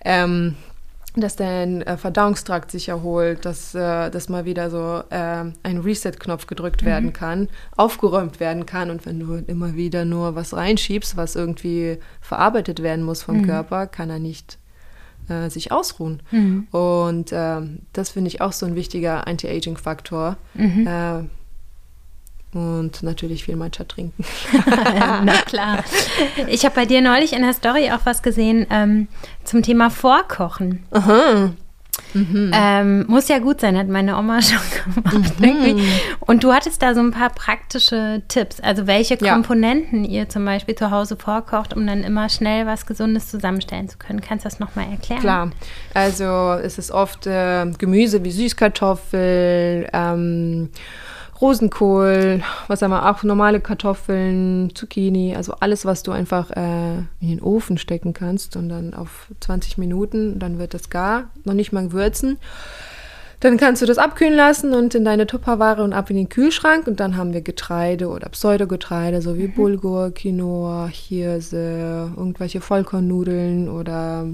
Ähm, 0.05 0.55
dass 1.15 1.37
dein 1.37 1.83
äh, 1.83 1.97
Verdauungstrakt 1.97 2.71
sich 2.71 2.89
erholt, 2.89 3.45
dass, 3.45 3.75
äh, 3.75 4.11
dass 4.11 4.29
mal 4.29 4.45
wieder 4.45 4.71
so 4.71 5.03
äh, 5.11 5.45
ein 5.63 5.79
Reset-Knopf 5.79 6.47
gedrückt 6.47 6.83
mhm. 6.83 6.87
werden 6.87 7.13
kann, 7.13 7.49
aufgeräumt 7.77 8.41
werden 8.41 8.67
kann. 8.67 8.91
Und 8.91 9.05
wenn 9.05 9.21
du 9.21 9.35
immer 9.35 9.75
wieder 9.75 10.05
nur 10.05 10.35
was 10.35 10.55
reinschiebst, 10.55 11.17
was 11.17 11.37
irgendwie 11.37 11.99
verarbeitet 12.21 12.83
werden 12.83 13.05
muss 13.05 13.23
vom 13.23 13.39
mhm. 13.39 13.47
Körper, 13.47 13.87
kann 13.87 14.11
er 14.11 14.19
nicht 14.19 14.59
sich 15.49 15.71
ausruhen. 15.71 16.21
Mhm. 16.33 16.67
Und 16.73 17.31
ähm, 17.33 17.83
das 17.93 18.11
finde 18.11 18.27
ich 18.27 18.41
auch 18.41 18.51
so 18.51 18.67
ein 18.67 18.75
wichtiger 18.75 19.29
Anti-Aging-Faktor 19.29 20.37
mhm. 20.55 21.29
Und 22.55 23.03
natürlich 23.03 23.45
viel 23.45 23.57
Matcha 23.57 23.85
trinken. 23.85 24.25
Na 25.25 25.35
klar. 25.47 25.83
Ich 26.49 26.65
habe 26.65 26.75
bei 26.75 26.87
dir 26.87 27.01
neulich 27.01 27.33
in 27.33 27.43
der 27.43 27.55
Story 27.55 27.91
auch 27.93 28.05
was 28.05 28.23
gesehen 28.23 28.67
ähm, 28.71 29.09
zum 29.45 29.63
Thema 29.63 29.91
Vorkochen. 29.91 30.85
Aha. 30.91 31.53
Mhm. 32.15 32.51
Ähm, 32.55 33.07
muss 33.07 33.29
ja 33.29 33.39
gut 33.39 33.61
sein, 33.61 33.77
hat 33.77 33.89
meine 33.89 34.17
Oma 34.19 34.41
schon 34.43 34.59
gemacht. 34.85 35.41
Mhm. 35.41 35.83
Und 36.21 36.45
du 36.45 36.53
hattest 36.53 36.83
da 36.83 36.95
so 36.95 37.01
ein 37.01 37.11
paar 37.11 37.31
praktische 37.31 38.23
Tipps. 38.29 38.61
Also 38.61 38.87
welche 38.87 39.17
Komponenten 39.17 40.05
ja. 40.05 40.23
ihr 40.23 40.29
zum 40.29 40.45
Beispiel 40.45 40.75
zu 40.75 40.91
Hause 40.91 41.17
vorkocht, 41.17 41.75
um 41.75 41.87
dann 41.87 42.03
immer 42.03 42.29
schnell 42.29 42.67
was 42.67 42.87
Gesundes 42.87 43.29
zusammenstellen 43.29 43.89
zu 43.89 43.99
können. 43.99 44.21
Kannst 44.21 44.45
du 44.45 44.49
das 44.49 44.59
nochmal 44.59 44.87
erklären? 44.91 45.21
Klar. 45.21 45.51
Also 45.95 46.59
es 46.63 46.79
ist 46.79 46.91
oft 46.91 47.27
äh, 47.27 47.67
Gemüse 47.79 48.25
wie 48.25 48.31
Süßkartoffel, 48.31 49.89
ähm, 49.93 50.71
Rosenkohl, 51.43 52.41
was 52.69 52.83
haben 52.83 52.93
wir, 52.93 53.11
auch 53.11 53.25
normale 53.25 53.61
Kartoffeln, 53.61 54.71
Zucchini, 54.77 55.35
also 55.35 55.55
alles, 55.59 55.85
was 55.85 56.05
du 56.05 56.13
einfach 56.13 56.53
äh, 56.53 56.99
in 57.21 57.29
den 57.29 57.43
Ofen 57.43 57.79
stecken 57.79 58.13
kannst 58.13 58.57
und 58.57 58.69
dann 58.69 58.95
auf 58.95 59.27
20 59.41 59.77
Minuten, 59.77 60.39
dann 60.39 60.61
wird 60.61 60.73
das 60.73 60.89
gar, 60.89 61.31
noch 61.45 61.55
nicht 61.55 61.73
mal 61.73 61.91
würzen. 61.91 62.39
Dann 63.41 63.57
kannst 63.57 63.83
du 63.83 63.87
das 63.87 63.99
abkühlen 63.99 64.37
lassen 64.37 64.73
und 64.73 64.95
in 64.95 65.05
deine 65.05 65.27
Tupperware 65.27 65.83
und 65.83 65.93
ab 65.93 66.11
in 66.11 66.17
den 66.17 66.29
Kühlschrank. 66.29 66.87
Und 66.87 67.01
dann 67.01 67.17
haben 67.17 67.33
wir 67.33 67.41
Getreide 67.41 68.07
oder 68.07 68.29
Pseudogetreide, 68.29 69.21
so 69.21 69.37
wie 69.37 69.49
mhm. 69.49 69.55
Bulgur, 69.55 70.13
Quinoa, 70.13 70.87
Hirse, 70.87 72.13
irgendwelche 72.17 72.61
Vollkornnudeln 72.61 73.69
oder 73.69 74.29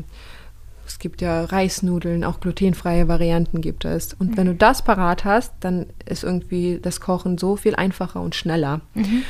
es 0.89 0.99
gibt 0.99 1.21
ja 1.21 1.45
Reisnudeln, 1.45 2.25
auch 2.25 2.41
glutenfreie 2.41 3.09
Varianten 3.09 3.61
gibt 3.61 3.85
es. 3.85 4.15
Und 4.15 4.33
mhm. 4.33 4.37
wenn 4.37 4.47
du 4.47 4.55
das 4.55 4.83
parat 4.83 5.25
hast, 5.25 5.53
dann 5.61 5.87
ist 6.07 6.25
irgendwie 6.25 6.81
das 6.81 7.01
Kochen 7.01 7.39
so 7.39 7.57
viel 7.57 7.75
einfacher 7.75 8.21
und 8.21 8.35
schneller. 8.35 8.81
Mhm. 8.95 9.23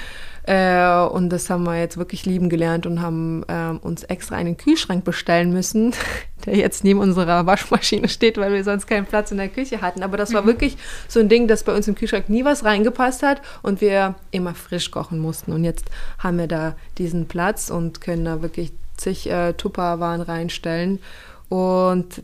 Äh, 0.45 1.07
und 1.09 1.29
das 1.29 1.51
haben 1.51 1.65
wir 1.65 1.79
jetzt 1.79 1.99
wirklich 1.99 2.25
lieben 2.25 2.49
gelernt 2.49 2.87
und 2.87 3.03
haben 3.03 3.45
äh, 3.49 3.71
uns 3.85 4.05
extra 4.05 4.37
einen 4.37 4.57
Kühlschrank 4.57 5.05
bestellen 5.05 5.53
müssen, 5.53 5.93
der 6.47 6.57
jetzt 6.57 6.85
neben 6.85 7.01
unserer 7.01 7.45
Waschmaschine 7.45 8.09
steht, 8.09 8.39
weil 8.39 8.55
wir 8.55 8.65
sonst 8.65 8.87
keinen 8.87 9.05
Platz 9.05 9.31
in 9.31 9.37
der 9.37 9.49
Küche 9.49 9.83
hatten. 9.83 10.03
Aber 10.03 10.17
das 10.17 10.33
war 10.33 10.43
mhm. 10.43 10.47
wirklich 10.47 10.79
so 11.07 11.21
ein 11.21 11.29
Ding, 11.29 11.49
dass 11.49 11.65
bei 11.65 11.75
uns 11.75 11.87
im 11.87 11.97
Kühlschrank 11.97 12.31
nie 12.31 12.47
was 12.47 12.65
reingepasst 12.65 13.23
hat 13.23 13.43
und 13.63 13.83
wir 13.83 14.15
immer 14.31 14.55
frisch 14.55 14.91
kochen 14.91 15.19
mussten. 15.19 15.53
Und 15.53 15.65
jetzt 15.65 15.91
haben 16.19 16.39
wir 16.39 16.47
da 16.47 16.77
diesen 16.97 17.27
Platz 17.29 17.69
und 17.69 18.01
können 18.01 18.25
da 18.25 18.41
wirklich 18.41 18.73
zig 18.97 19.29
äh, 19.31 19.53
Tupperwaren 19.53 20.23
reinstellen 20.23 20.99
und 21.49 22.23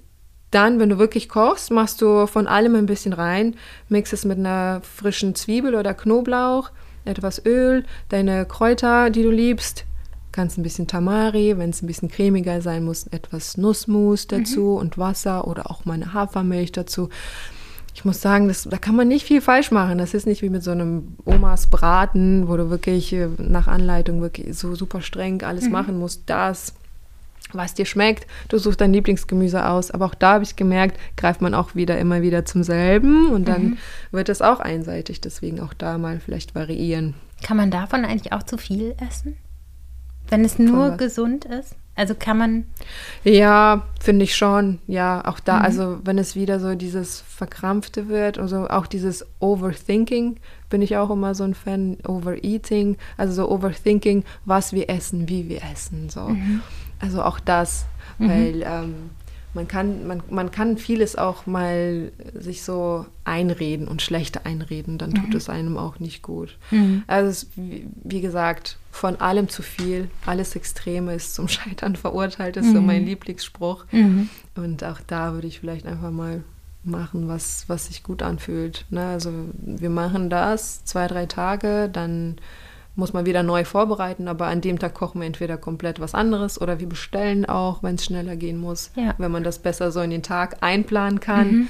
dann, 0.51 0.79
wenn 0.79 0.89
du 0.89 0.99
wirklich 0.99 1.29
kochst, 1.29 1.71
machst 1.71 2.01
du 2.01 2.27
von 2.27 2.47
allem 2.47 2.77
ein 2.77 2.87
bisschen 2.87 3.13
rein, 3.13 3.57
mix 3.89 4.13
es 4.13 4.25
mit 4.25 4.39
einer 4.39 4.81
frischen 4.83 5.35
Zwiebel 5.35 5.75
oder 5.75 5.95
Knoblauch, 5.95 6.71
etwas 7.05 7.45
Öl, 7.45 7.85
deine 8.09 8.47
Kräuter, 8.47 9.11
die 9.11 9.25
du 9.25 9.31
liebst, 9.31 9.85
kannst 10.31 10.59
ein 10.59 10.63
bisschen 10.63 10.87
Tamari, 10.87 11.59
wenn 11.59 11.71
es 11.71 11.83
ein 11.83 11.87
bisschen 11.87 12.09
cremiger 12.09 12.61
sein 12.61 12.85
muss, 12.85 13.07
etwas 13.09 13.57
Nussmus 13.57 14.27
dazu 14.27 14.61
mhm. 14.61 14.77
und 14.77 14.99
Wasser 14.99 15.47
oder 15.47 15.71
auch 15.71 15.85
mal 15.85 15.95
eine 15.95 16.13
Hafermilch 16.13 16.73
dazu. 16.73 17.09
Ich 17.95 18.05
muss 18.05 18.21
sagen, 18.21 18.49
das, 18.49 18.65
da 18.65 18.77
kann 18.77 18.97
man 18.97 19.07
nicht 19.07 19.25
viel 19.25 19.41
falsch 19.41 19.71
machen. 19.71 19.99
Das 19.99 20.15
ist 20.15 20.27
nicht 20.27 20.43
wie 20.43 20.51
mit 20.51 20.65
so 20.65 20.73
einem 20.73 21.17
Omas 21.25 21.69
Braten, 21.69 22.49
wo 22.49 22.57
du 22.57 22.69
wirklich 22.69 23.13
äh, 23.13 23.29
nach 23.39 23.69
Anleitung 23.69 24.21
wirklich 24.21 24.57
so 24.59 24.75
super 24.75 25.01
streng 25.01 25.43
alles 25.43 25.67
mhm. 25.67 25.73
machen 25.73 25.99
musst. 25.99 26.23
Das 26.27 26.75
was 27.53 27.75
dir 27.75 27.87
schmeckt. 27.87 28.27
Du 28.49 28.59
suchst 28.59 28.81
dein 28.81 28.93
Lieblingsgemüse 28.93 29.69
aus. 29.69 29.91
Aber 29.91 30.07
auch 30.07 30.15
da 30.15 30.35
habe 30.35 30.45
ich 30.45 30.57
gemerkt, 30.57 30.99
greift 31.17 31.41
man 31.41 31.55
auch 31.55 31.75
wieder 31.75 31.99
immer 31.99 32.23
wieder 32.23 32.45
zum 32.45 32.63
selben 32.63 33.29
und 33.31 33.49
dann 33.49 33.63
mhm. 33.63 33.79
wird 34.11 34.29
es 34.29 34.43
auch 34.43 34.61
einseitig. 34.61 35.21
Deswegen 35.21 35.61
auch 35.61 35.75
da 35.75 35.99
mal 35.99 36.21
vielleicht 36.21 36.55
variieren. 36.55 37.15
Kann 37.43 37.57
man 37.57 37.71
davon 37.71 38.05
eigentlich 38.05 38.33
auch 38.33 38.43
zu 38.43 38.57
viel 38.57 38.95
essen? 39.07 39.37
Wenn 40.29 40.45
es 40.45 40.59
nur 40.59 40.97
gesund 40.97 41.45
ist? 41.45 41.77
Also 41.97 42.15
kann 42.19 42.39
man. 42.39 42.65
Ja, 43.23 43.87
finde 44.01 44.25
ich 44.25 44.35
schon. 44.35 44.81
Ja, 44.89 45.25
auch 45.27 45.39
da, 45.39 45.59
mhm. 45.59 45.65
also 45.65 45.99
wenn 46.03 46.19
es 46.19 46.35
wieder 46.35 46.59
so 46.59 46.75
dieses 46.75 47.21
Verkrampfte 47.21 48.09
wird, 48.09 48.39
also 48.39 48.69
auch 48.69 48.87
dieses 48.87 49.25
Overthinking, 49.39 50.41
bin 50.71 50.83
ich 50.83 50.97
auch 50.97 51.11
immer 51.11 51.37
so 51.37 51.45
ein 51.45 51.55
Fan. 51.55 51.99
Overeating, 52.07 52.97
also 53.17 53.35
so 53.35 53.51
Overthinking, 53.51 54.25
was 54.45 54.73
wir 54.73 54.91
essen, 54.91 55.29
wie 55.29 55.49
wir 55.49 55.63
essen. 55.73 56.09
So. 56.09 56.31
Mhm. 56.31 56.63
Also 57.05 57.23
auch 57.23 57.39
das, 57.39 57.85
mhm. 58.19 58.29
weil 58.29 58.63
ähm, 58.67 58.95
man 59.53 59.69
kann, 59.69 60.07
man, 60.07 60.23
man 60.31 60.51
kann 60.51 60.79
vieles 60.79 61.17
auch 61.17 61.47
mal 61.47 62.11
sich 62.35 62.63
so 62.63 63.05
einreden 63.25 63.87
und 63.87 64.01
schlechte 64.01 64.47
einreden, 64.47 64.97
dann 64.97 65.15
tut 65.15 65.31
mhm. 65.31 65.37
es 65.37 65.49
einem 65.51 65.77
auch 65.77 66.01
nicht 66.01 66.23
gut. 66.23 66.57
Mhm. 66.71 67.05
Also 67.07 67.31
es, 67.31 67.47
wie, 67.55 67.87
wie, 68.03 68.23
gesagt, 68.23 68.79
von 68.91 69.21
allem 69.21 69.49
zu 69.49 69.63
viel, 69.63 70.09
alles 70.25 70.57
Extreme 70.57 71.15
ist 71.15 71.35
zum 71.35 71.47
Scheitern 71.49 71.95
verurteilt, 71.95 72.57
ist 72.57 72.73
so 72.73 72.81
mein 72.81 73.03
mhm. 73.03 73.09
Lieblingsspruch. 73.09 73.85
Mhm. 73.93 74.31
Und 74.55 74.83
auch 74.83 75.01
da 75.07 75.35
würde 75.35 75.47
ich 75.47 75.61
vielleicht 75.61 75.87
einfach 75.87 76.11
mal 76.11 76.43
machen, 76.83 77.29
was, 77.29 77.65
was 77.69 77.87
sich 77.87 78.03
gut 78.03 78.23
anfühlt. 78.23 78.87
Ne? 78.91 79.05
Also 79.07 79.31
wir 79.61 79.91
machen 79.91 80.31
das 80.31 80.85
zwei, 80.85 81.07
drei 81.07 81.27
Tage, 81.27 81.89
dann 81.93 82.37
muss 82.97 83.13
man 83.13 83.27
wieder 83.27 83.43
neu 83.43 83.65
vorbereiten, 83.65 84.29
aber 84.29 84.47
an 84.47 84.61
dem 84.61 84.79
Tag 84.79 84.95
kochen 84.95 85.21
wir 85.21 85.27
entweder 85.27 85.57
komplett 85.57 85.99
was 86.01 86.15
anderes 86.15 86.61
oder 86.61 86.79
wir 86.79 86.89
bestellen 86.89 87.45
auch, 87.45 87.83
wenn 87.83 87.97
es 87.97 88.05
schneller 88.05 88.37
gehen 88.37 88.59
muss, 88.59 88.91
Ja. 88.95 89.15
wenn 89.19 89.33
man 89.33 89.43
das 89.43 89.59
besser 89.59 89.91
so 89.91 90.01
in 90.01 90.11
den 90.11 90.23
Tag 90.23 90.59
einplanen 90.61 91.19
kann. 91.21 91.69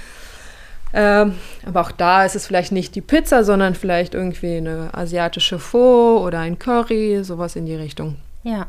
Ähm, 0.92 1.34
aber 1.66 1.80
auch 1.80 1.90
da 1.90 2.24
ist 2.24 2.36
es 2.36 2.46
vielleicht 2.46 2.70
nicht 2.70 2.94
die 2.94 3.00
Pizza, 3.00 3.42
sondern 3.42 3.74
vielleicht 3.74 4.14
irgendwie 4.14 4.56
eine 4.58 4.90
asiatische 4.92 5.58
Pho 5.58 6.22
oder 6.24 6.38
ein 6.40 6.58
Curry, 6.58 7.24
sowas 7.24 7.56
in 7.56 7.66
die 7.66 7.74
Richtung. 7.74 8.16
Ja. 8.44 8.66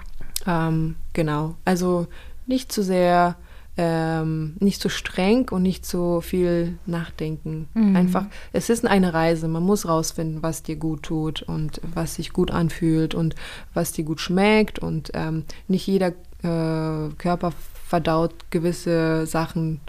Ähm, 0.47 0.95
genau. 1.13 1.55
Also 1.65 2.07
nicht 2.47 2.71
zu 2.71 2.81
sehr, 2.83 3.35
ähm, 3.77 4.55
nicht 4.59 4.81
zu 4.81 4.89
streng 4.89 5.49
und 5.49 5.61
nicht 5.61 5.85
zu 5.85 6.21
viel 6.21 6.77
nachdenken. 6.85 7.67
Einfach, 7.95 8.25
es 8.53 8.69
ist 8.69 8.85
eine 8.85 9.13
Reise. 9.13 9.47
Man 9.47 9.63
muss 9.63 9.87
rausfinden, 9.87 10.41
was 10.43 10.63
dir 10.63 10.77
gut 10.77 11.03
tut 11.03 11.41
und 11.41 11.81
was 11.93 12.15
sich 12.15 12.31
gut 12.31 12.51
anfühlt 12.51 13.15
und 13.15 13.35
was 13.73 13.91
dir 13.91 14.05
gut 14.05 14.21
schmeckt. 14.21 14.79
Und 14.79 15.11
ähm, 15.13 15.43
nicht 15.67 15.87
jeder 15.87 16.09
äh, 16.43 17.13
Körper 17.17 17.51
verdaut 17.87 18.33
gewisse 18.49 19.25
Sachen 19.25 19.81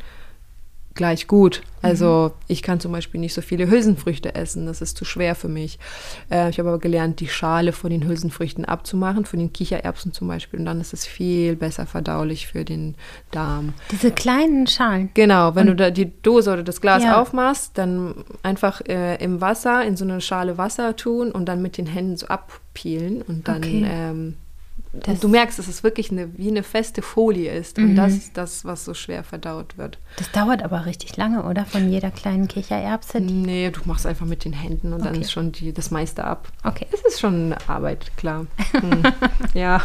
gleich 0.97 1.27
gut. 1.29 1.63
Also 1.83 2.33
ich 2.49 2.63
kann 2.63 2.81
zum 2.81 2.91
Beispiel 2.91 3.21
nicht 3.21 3.33
so 3.35 3.43
viele 3.43 3.71
Hülsenfrüchte 3.71 4.35
essen, 4.35 4.67
das 4.67 4.81
ist 4.83 4.97
zu 4.97 5.05
schwer 5.05 5.37
für 5.37 5.47
mich. 5.47 5.79
Äh, 6.33 6.51
ich 6.51 6.59
habe 6.59 6.71
aber 6.71 6.79
gelernt, 6.81 7.21
die 7.21 7.29
Schale 7.29 7.73
von 7.73 7.91
den 7.91 8.09
Hülsenfrüchten 8.09 8.65
abzumachen, 8.65 9.25
von 9.25 9.39
den 9.39 9.53
Kichererbsen 9.53 10.13
zum 10.13 10.27
Beispiel, 10.27 10.59
und 10.59 10.67
dann 10.67 10.81
ist 10.81 10.93
es 10.93 11.07
viel 11.07 11.55
besser 11.55 11.87
verdaulich 11.87 12.49
für 12.49 12.65
den 12.65 12.97
Darm. 13.31 13.73
Diese 13.93 14.11
kleinen 14.11 14.67
Schalen. 14.67 15.11
Genau, 15.15 15.55
wenn 15.55 15.69
du 15.69 15.77
da 15.77 15.91
die 15.91 16.11
Dose 16.23 16.53
oder 16.53 16.65
das 16.65 16.81
Glas 16.81 17.05
Ja. 17.05 17.21
aufmachst, 17.21 17.79
dann 17.79 18.25
einfach 18.43 18.81
äh, 18.89 19.23
im 19.23 19.41
Wasser, 19.41 19.85
in 19.85 19.97
so 19.97 20.05
eine 20.05 20.21
Schale 20.21 20.59
Wasser 20.59 20.97
tun 20.97 21.31
und 21.31 21.47
dann 21.47 21.63
mit 21.63 21.79
den 21.79 21.87
Händen 21.87 22.17
so 22.17 22.27
abpeelen 22.27 23.23
und 23.23 23.47
dann 23.47 23.59
Okay. 23.59 23.87
ähm, 23.89 24.35
Das- 24.93 25.21
du 25.21 25.29
merkst, 25.29 25.59
dass 25.59 25.69
es 25.69 25.83
wirklich 25.83 26.11
eine, 26.11 26.31
wie 26.39 26.49
eine 26.49 26.63
feste 26.63 27.03
Folie 27.03 27.53
ist. 27.53 27.79
Und 27.79 27.97
das 27.97 28.15
ist 28.15 28.37
das, 28.37 28.65
was 28.65 28.85
so 28.85 28.95
schwer 28.95 29.25
verdaut 29.25 29.77
wird. 29.77 29.99
Das 30.17 30.31
dauert 30.33 30.63
aber 30.63 30.87
richtig 30.87 31.17
lange, 31.17 31.43
oder? 31.45 31.65
Von 31.67 31.91
jeder 31.91 32.11
kleinen 32.11 32.49
Kichererbse. 32.49 33.21
Nee, 33.21 33.71
du 33.71 33.81
machst 33.85 34.07
einfach 34.07 34.25
mit 34.27 34.45
den 34.45 34.53
Händen 34.55 34.93
und 34.93 35.01
dann 35.05 35.15
Okay. 35.15 35.21
ist 35.21 35.33
schon 35.33 35.53
die, 35.53 35.73
das 35.73 35.91
meiste 35.91 36.25
ab. 36.25 36.49
Okay. 36.65 36.87
Es 36.93 37.03
ist 37.03 37.21
schon 37.21 37.53
eine 37.53 37.57
Arbeit, 37.69 38.11
klar. 38.17 38.47
Hm. 38.73 39.03
ja. 39.55 39.81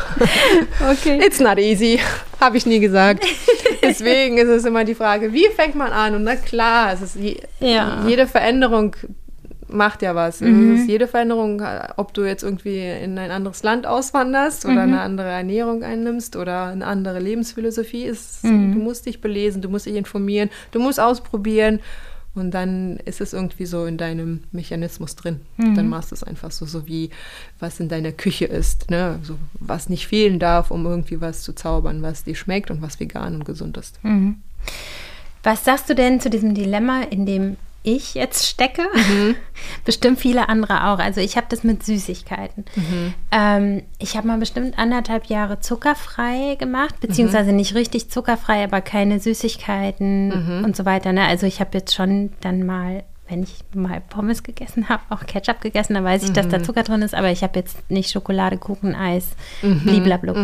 Okay. 0.92 1.20
It's 1.26 1.40
not 1.40 1.58
easy, 1.58 2.00
habe 2.40 2.58
ich 2.58 2.66
nie 2.66 2.80
gesagt. 2.80 3.26
Deswegen 3.84 4.38
ist 4.38 4.48
es 4.50 4.66
immer 4.66 4.84
die 4.86 4.96
Frage, 4.96 5.34
wie 5.34 5.48
fängt 5.56 5.76
man 5.76 5.92
an? 5.92 6.16
Und 6.16 6.24
na 6.24 6.36
klar, 6.36 6.94
es 6.94 7.02
ist 7.02 7.16
je, 7.16 7.38
Ja. 7.60 8.04
jede 8.08 8.28
Veränderung 8.28 8.96
macht 9.72 10.02
ja 10.02 10.16
was. 10.16 10.42
Mhm. 10.42 10.76
Es 10.76 10.82
ist 10.82 10.88
jede 10.90 11.08
Veränderung, 11.08 11.62
ob 11.98 12.14
du 12.14 12.24
jetzt 12.24 12.44
irgendwie 12.44 12.80
in 12.88 13.18
ein 13.18 13.32
anderes 13.32 13.64
Land 13.64 13.86
auswanderst 13.88 14.66
oder 14.66 14.74
Mhm. 14.86 14.94
eine 14.94 15.02
andere 15.02 15.30
Ernährung 15.30 15.84
einnimmst 15.84 16.36
oder 16.36 16.66
eine 16.68 16.86
andere 16.86 17.20
Lebensphilosophie 17.20 18.04
ist, 18.04 18.44
Mhm. 18.44 18.74
du 18.74 18.80
musst 18.80 19.06
dich 19.06 19.22
belesen, 19.22 19.62
du 19.62 19.70
musst 19.70 19.86
dich 19.86 19.96
informieren, 19.96 20.50
du 20.72 20.80
musst 20.80 21.00
ausprobieren 21.00 21.80
und 22.34 22.52
dann 22.54 22.98
ist 23.04 23.20
es 23.20 23.34
irgendwie 23.34 23.66
so 23.66 23.86
in 23.86 23.98
deinem 23.98 24.44
Mechanismus 24.54 25.16
drin. 25.18 25.42
Mhm. 25.58 25.76
Dann 25.76 25.90
machst 25.90 26.12
du 26.12 26.16
es 26.16 26.24
einfach 26.24 26.52
so, 26.52 26.66
so 26.66 26.88
wie 26.88 27.10
was 27.60 27.80
in 27.80 27.90
deiner 27.90 28.12
Küche 28.14 28.46
ist, 28.46 28.90
ne? 28.90 29.20
so, 29.24 29.38
was 29.60 29.90
nicht 29.90 30.08
fehlen 30.08 30.40
darf, 30.40 30.72
um 30.72 30.86
irgendwie 30.86 31.20
was 31.20 31.42
zu 31.44 31.54
zaubern, 31.54 32.02
was 32.02 32.24
dir 32.24 32.36
schmeckt 32.36 32.72
und 32.72 32.82
was 32.82 33.00
vegan 33.00 33.36
und 33.36 33.46
gesund 33.46 33.76
ist. 33.78 34.02
Mhm. 34.04 34.38
Was 35.44 35.66
sagst 35.66 35.90
du 35.90 35.96
denn 35.96 36.20
zu 36.20 36.30
diesem 36.30 36.54
Dilemma, 36.54 37.02
in 37.10 37.26
dem 37.26 37.58
ich 37.84 38.14
jetzt 38.14 38.46
stecke? 38.46 38.84
bestimmt 39.86 40.20
viele 40.20 40.50
andere 40.50 40.88
auch. 40.88 41.00
Also 41.00 41.22
ich 41.22 41.38
habe 41.38 41.48
das 41.50 41.64
mit 41.64 41.84
Süßigkeiten. 41.84 42.66
Ähm, 43.32 43.84
ich 44.00 44.16
habe 44.16 44.28
mal 44.28 44.38
bestimmt 44.38 44.78
anderthalb 44.78 45.26
Jahre 45.26 45.60
zuckerfrei 45.60 46.56
gemacht, 46.60 47.00
beziehungsweise 47.00 47.52
nicht 47.54 47.76
richtig 47.76 48.10
zuckerfrei, 48.10 48.64
aber 48.64 48.82
keine 48.82 49.20
Süßigkeiten 49.20 50.64
und 50.64 50.76
so 50.76 50.86
weiter. 50.86 51.14
Ne? 51.14 51.26
Also 51.26 51.46
ich 51.46 51.60
habe 51.60 51.78
jetzt 51.78 51.94
schon 51.94 52.32
dann 52.42 52.66
mal 52.66 53.04
wenn 53.32 53.44
ich 53.44 53.64
mal 53.74 54.02
Pommes 54.02 54.44
gegessen 54.44 54.90
habe, 54.90 55.04
auch 55.10 55.26
Ketchup 55.26 55.62
gegessen, 55.62 55.94
dann 55.94 56.04
weiß 56.04 56.24
ich, 56.24 56.34
dass 56.34 56.50
da 56.50 56.62
Zucker 56.62 56.84
drin 56.84 57.02
ist, 57.02 57.16
aber 57.16 57.32
ich 57.32 57.44
habe 57.44 57.58
jetzt 57.58 57.90
nicht 57.90 58.12
Schokolade, 58.12 58.58
Kuchen, 58.58 58.94
Eis, 58.94 59.30
bliblablub. 59.62 60.36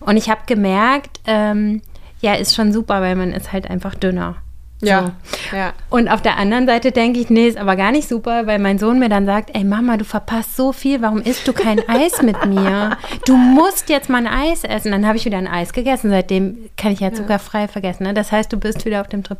Und 0.00 0.16
ich 0.16 0.30
habe 0.30 0.40
gemerkt, 0.46 1.20
ähm, 1.26 1.82
ja, 2.22 2.34
ist 2.34 2.54
schon 2.54 2.72
super, 2.72 3.02
weil 3.02 3.14
man 3.14 3.32
ist 3.32 3.52
halt 3.52 3.68
einfach 3.68 3.94
dünner. 3.94 4.36
Ja, 4.82 5.12
ja. 5.52 5.74
Und 5.90 6.08
auf 6.08 6.22
der 6.22 6.38
anderen 6.38 6.66
Seite 6.66 6.90
denke 6.90 7.20
ich, 7.20 7.28
nee, 7.28 7.46
ist 7.48 7.58
aber 7.58 7.76
gar 7.76 7.92
nicht 7.92 8.08
super, 8.08 8.46
weil 8.46 8.58
mein 8.58 8.78
Sohn 8.78 8.98
mir 8.98 9.10
dann 9.10 9.26
sagt, 9.26 9.50
ey 9.54 9.62
Mama, 9.62 9.98
du 9.98 10.04
verpasst 10.06 10.56
so 10.56 10.72
viel, 10.72 11.02
warum 11.02 11.20
isst 11.20 11.46
du 11.46 11.52
kein 11.52 11.78
Eis 11.88 12.22
mit 12.22 12.46
mir? 12.46 12.96
Du 13.26 13.36
musst 13.36 13.90
jetzt 13.90 14.08
mal 14.08 14.26
ein 14.26 14.32
Eis 14.32 14.64
essen. 14.64 14.92
Dann 14.92 15.06
habe 15.06 15.18
ich 15.18 15.24
wieder 15.26 15.36
ein 15.38 15.46
Eis 15.48 15.72
gegessen. 15.74 16.08
Seitdem 16.10 16.70
kann 16.78 16.92
ich 16.92 17.00
ja 17.00 17.12
zuckerfrei 17.12 17.68
vergessen. 17.68 18.04
Ne? 18.04 18.14
Das 18.14 18.32
heißt, 18.32 18.52
du 18.52 18.56
bist 18.56 18.84
wieder 18.86 19.02
auf 19.02 19.08
dem 19.08 19.22
Trip. 19.22 19.38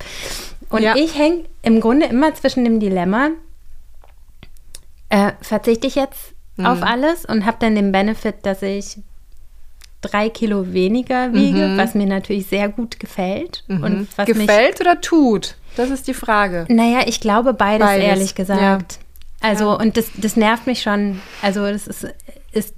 Und 0.68 0.82
Ja. 0.82 0.95
ich 0.95 1.16
hänge 1.18 1.45
im 1.62 1.80
Grunde 1.80 2.07
immer 2.07 2.34
zwischen 2.34 2.64
dem 2.64 2.78
Dilemma, 2.78 3.30
äh, 5.09 5.32
verzichte 5.41 5.86
ich 5.86 5.95
jetzt 5.95 6.34
auf 6.62 6.82
alles 6.82 7.24
und 7.24 7.47
habe 7.47 7.57
dann 7.61 7.74
den 7.74 7.91
Benefit, 7.91 8.34
dass 8.43 8.61
ich 8.61 8.99
drei 10.01 10.28
Kilo 10.30 10.72
weniger 10.72 11.32
wiege, 11.32 11.74
was 11.76 11.94
mir 11.94 12.07
natürlich 12.07 12.46
sehr 12.46 12.68
gut 12.68 12.98
gefällt. 13.01 13.64
Und 13.68 14.09
was 14.16 14.28
mich 14.28 14.38
Gefällt 14.38 14.80
oder 14.80 15.01
tut? 15.01 15.57
Das 15.76 15.90
ist 15.90 16.09
die 16.09 16.14
Frage. 16.14 16.66
naja, 16.68 17.01
ich 17.07 17.20
glaube 17.20 17.55
beides, 17.55 17.86
Beides, 17.86 18.05
ehrlich 18.07 18.34
gesagt. 18.34 18.98
Also, 19.40 19.66
Ja. 19.66 19.74
und 19.74 19.96
das, 19.96 20.07
das 20.16 20.36
nervt 20.36 20.66
mich 20.66 20.82
schon. 20.82 21.20
Also, 21.42 21.66
das 21.66 21.86
ist, 21.86 22.07
ist, 22.53 22.74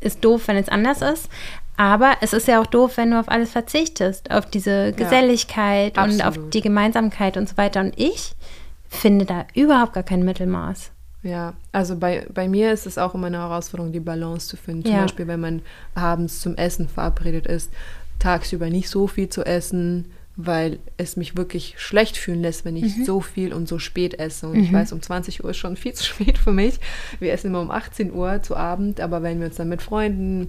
ist 0.00 0.24
doof, 0.24 0.42
wenn 0.46 0.56
es 0.56 0.68
anders 0.68 1.02
ist. 1.02 1.28
Aber 1.76 2.12
es 2.20 2.32
ist 2.34 2.46
ja 2.46 2.60
auch 2.60 2.66
doof, 2.66 2.96
wenn 2.96 3.10
du 3.12 3.18
auf 3.18 3.28
alles 3.28 3.52
verzichtest. 3.52 4.30
Auf 4.30 4.46
diese 4.46 4.92
Geselligkeit 4.92 5.96
und 5.96 6.22
auf 6.24 6.34
die 6.52 6.60
Gemeinsamkeit 6.60 7.36
und 7.38 7.48
so 7.48 7.56
weiter. 7.56 7.80
Und 7.80 7.94
ich 7.98 8.32
finde 8.88 9.24
da 9.24 9.46
überhaupt 9.54 9.94
gar 9.94 10.02
kein 10.02 10.22
Mittelmaß. 10.24 10.90
Ja, 11.22 11.54
also 11.72 11.96
bei, 11.96 12.26
bei 12.32 12.48
mir 12.48 12.72
ist 12.72 12.86
es 12.86 12.96
auch 12.96 13.14
immer 13.14 13.26
eine 13.26 13.38
Herausforderung, 13.38 13.92
die 13.92 14.00
Balance 14.00 14.48
zu 14.48 14.56
finden. 14.56 14.84
Zum 14.84 14.94
Ja. 14.94 15.02
Beispiel, 15.02 15.26
wenn 15.26 15.40
man 15.40 15.62
abends 15.94 16.40
zum 16.40 16.56
Essen 16.56 16.88
verabredet 16.88 17.46
ist, 17.46 17.70
tagsüber 18.18 18.70
nicht 18.70 18.88
so 18.88 19.06
viel 19.06 19.28
zu 19.28 19.44
essen, 19.44 20.06
weil 20.36 20.78
es 20.96 21.16
mich 21.16 21.36
wirklich 21.36 21.74
schlecht 21.76 22.16
fühlen 22.16 22.40
lässt, 22.40 22.64
wenn 22.64 22.76
ich 22.76 23.04
so 23.04 23.20
viel 23.20 23.52
und 23.52 23.68
so 23.68 23.78
spät 23.78 24.18
esse. 24.18 24.48
Und 24.48 24.60
ich 24.60 24.72
weiß, 24.72 24.92
um 24.92 25.02
20 25.02 25.44
Uhr 25.44 25.50
ist 25.50 25.58
schon 25.58 25.76
viel 25.76 25.92
zu 25.92 26.04
spät 26.04 26.38
für 26.38 26.52
mich. 26.52 26.80
Wir 27.18 27.32
essen 27.32 27.48
immer 27.48 27.60
um 27.60 27.70
18 27.70 28.12
Uhr 28.12 28.42
zu 28.42 28.56
Abend, 28.56 29.00
aber 29.00 29.22
wenn 29.22 29.40
wir 29.40 29.46
uns 29.48 29.56
dann 29.56 29.68
mit 29.68 29.82
Freunden 29.82 30.48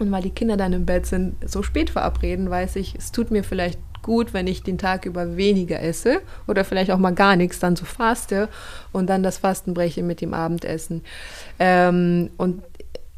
und 0.00 0.10
weil 0.10 0.22
die 0.22 0.30
Kinder 0.30 0.56
dann 0.56 0.72
im 0.72 0.86
Bett 0.86 1.06
sind, 1.06 1.36
so 1.48 1.62
spät 1.62 1.90
verabreden, 1.90 2.50
weiß 2.50 2.76
ich, 2.76 2.94
es 2.96 3.12
tut 3.12 3.30
mir 3.30 3.44
vielleicht 3.44 3.78
gut, 4.08 4.32
wenn 4.32 4.46
ich 4.46 4.62
den 4.62 4.78
Tag 4.78 5.04
über 5.04 5.36
weniger 5.36 5.82
esse 5.82 6.22
oder 6.46 6.64
vielleicht 6.64 6.90
auch 6.90 6.98
mal 6.98 7.14
gar 7.14 7.36
nichts, 7.36 7.58
dann 7.60 7.76
so 7.76 7.84
faste 7.84 8.48
und 8.90 9.06
dann 9.08 9.22
das 9.22 9.36
Fasten 9.36 9.74
breche 9.74 10.02
mit 10.02 10.22
dem 10.22 10.32
Abendessen. 10.32 11.02
Ähm, 11.58 12.30
und 12.38 12.62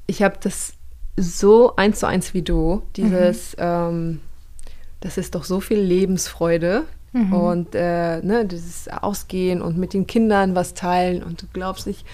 ich 0.09 0.25
habe 0.25 0.35
das 0.43 0.73
so 1.17 1.77
eins 1.77 2.01
zu 2.01 2.09
eins 2.09 2.35
wie 2.35 2.43
du, 2.43 2.83
dieses, 2.97 3.57
ähm, 3.59 4.21
das 4.99 5.17
ist 5.17 5.37
doch 5.37 5.45
so 5.45 5.61
viel 5.61 5.79
Lebensfreude. 5.79 6.83
Und 7.33 7.75
äh, 7.75 8.21
ne, 8.23 8.45
dieses 8.45 8.89
Ausgehen 8.89 9.63
und 9.63 9.79
mit 9.79 9.95
den 9.95 10.09
Kindern 10.09 10.57
was 10.57 10.75
teilen 10.75 11.23
und 11.23 11.43
du 11.43 11.47
glaubst 11.53 11.87
nicht, 11.87 12.05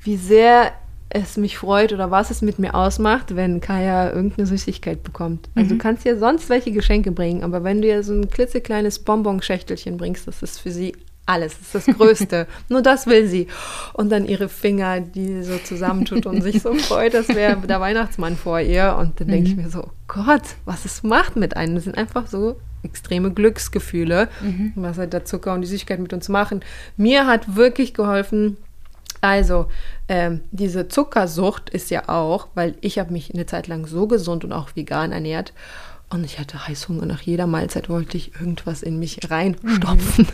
wie 0.00 0.16
sehr 0.16 0.72
es 1.14 1.36
mich 1.36 1.58
freut 1.58 1.92
oder 1.92 2.10
was 2.10 2.30
es 2.30 2.42
mit 2.42 2.58
mir 2.58 2.74
ausmacht, 2.74 3.36
wenn 3.36 3.60
Kaya 3.60 4.12
irgendeine 4.12 4.46
Süßigkeit 4.46 5.02
bekommt. 5.02 5.48
Also 5.54 5.70
du 5.70 5.78
kannst 5.78 6.06
ihr 6.06 6.18
sonst 6.18 6.48
welche 6.48 6.72
Geschenke 6.72 7.12
bringen, 7.12 7.42
aber 7.42 7.64
wenn 7.64 7.82
du 7.82 7.88
ihr 7.88 8.02
so 8.02 8.14
ein 8.14 8.30
klitzekleines 8.30 9.00
Bonbonschächtelchen 9.00 9.96
bringst, 9.96 10.26
das 10.26 10.42
ist 10.42 10.58
für 10.58 10.70
sie 10.70 10.94
alles, 11.24 11.56
das 11.58 11.74
ist 11.74 11.88
das 11.88 11.96
Größte. 11.96 12.46
Nur 12.68 12.82
das 12.82 13.06
will 13.06 13.28
sie. 13.28 13.46
Und 13.92 14.10
dann 14.10 14.26
ihre 14.26 14.48
Finger, 14.48 15.00
die 15.00 15.26
sie 15.26 15.42
so 15.44 15.58
zusammentut 15.58 16.26
und 16.26 16.42
sich 16.42 16.62
so 16.62 16.74
freut, 16.74 17.14
das 17.14 17.28
wäre 17.28 17.56
der 17.58 17.80
Weihnachtsmann 17.80 18.36
vor 18.36 18.60
ihr. 18.60 18.96
Und 18.98 19.20
dann 19.20 19.28
denke 19.28 19.50
ich 19.50 19.56
mir 19.56 19.70
so, 19.70 19.90
Gott, 20.08 20.42
was 20.64 20.84
es 20.84 21.02
macht 21.02 21.36
mit 21.36 21.56
einem. 21.56 21.76
Das 21.76 21.84
sind 21.84 21.96
einfach 21.96 22.26
so 22.26 22.56
extreme 22.82 23.30
Glücksgefühle, 23.30 24.28
was 24.74 24.98
halt 24.98 25.12
der 25.12 25.24
Zucker 25.24 25.54
und 25.54 25.60
die 25.60 25.68
Süßigkeit 25.68 26.00
mit 26.00 26.12
uns 26.12 26.28
machen. 26.28 26.60
Mir 26.96 27.28
hat 27.28 27.54
wirklich 27.54 27.94
geholfen, 27.94 28.56
also, 29.22 29.66
ähm, 30.08 30.42
diese 30.50 30.88
Zuckersucht 30.88 31.70
ist 31.70 31.90
ja 31.90 32.08
auch, 32.08 32.48
weil 32.54 32.74
ich 32.80 32.98
habe 32.98 33.12
mich 33.12 33.32
eine 33.32 33.46
Zeit 33.46 33.68
lang 33.68 33.86
so 33.86 34.06
gesund 34.06 34.44
und 34.44 34.52
auch 34.52 34.74
vegan 34.74 35.12
ernährt 35.12 35.54
und 36.10 36.24
ich 36.24 36.38
hatte 36.38 36.66
Heißhunger. 36.66 37.06
Nach 37.06 37.22
jeder 37.22 37.46
Mahlzeit 37.46 37.88
wollte 37.88 38.16
ich 38.18 38.34
irgendwas 38.34 38.82
in 38.82 38.98
mich 38.98 39.30
reinstopfen. 39.30 40.26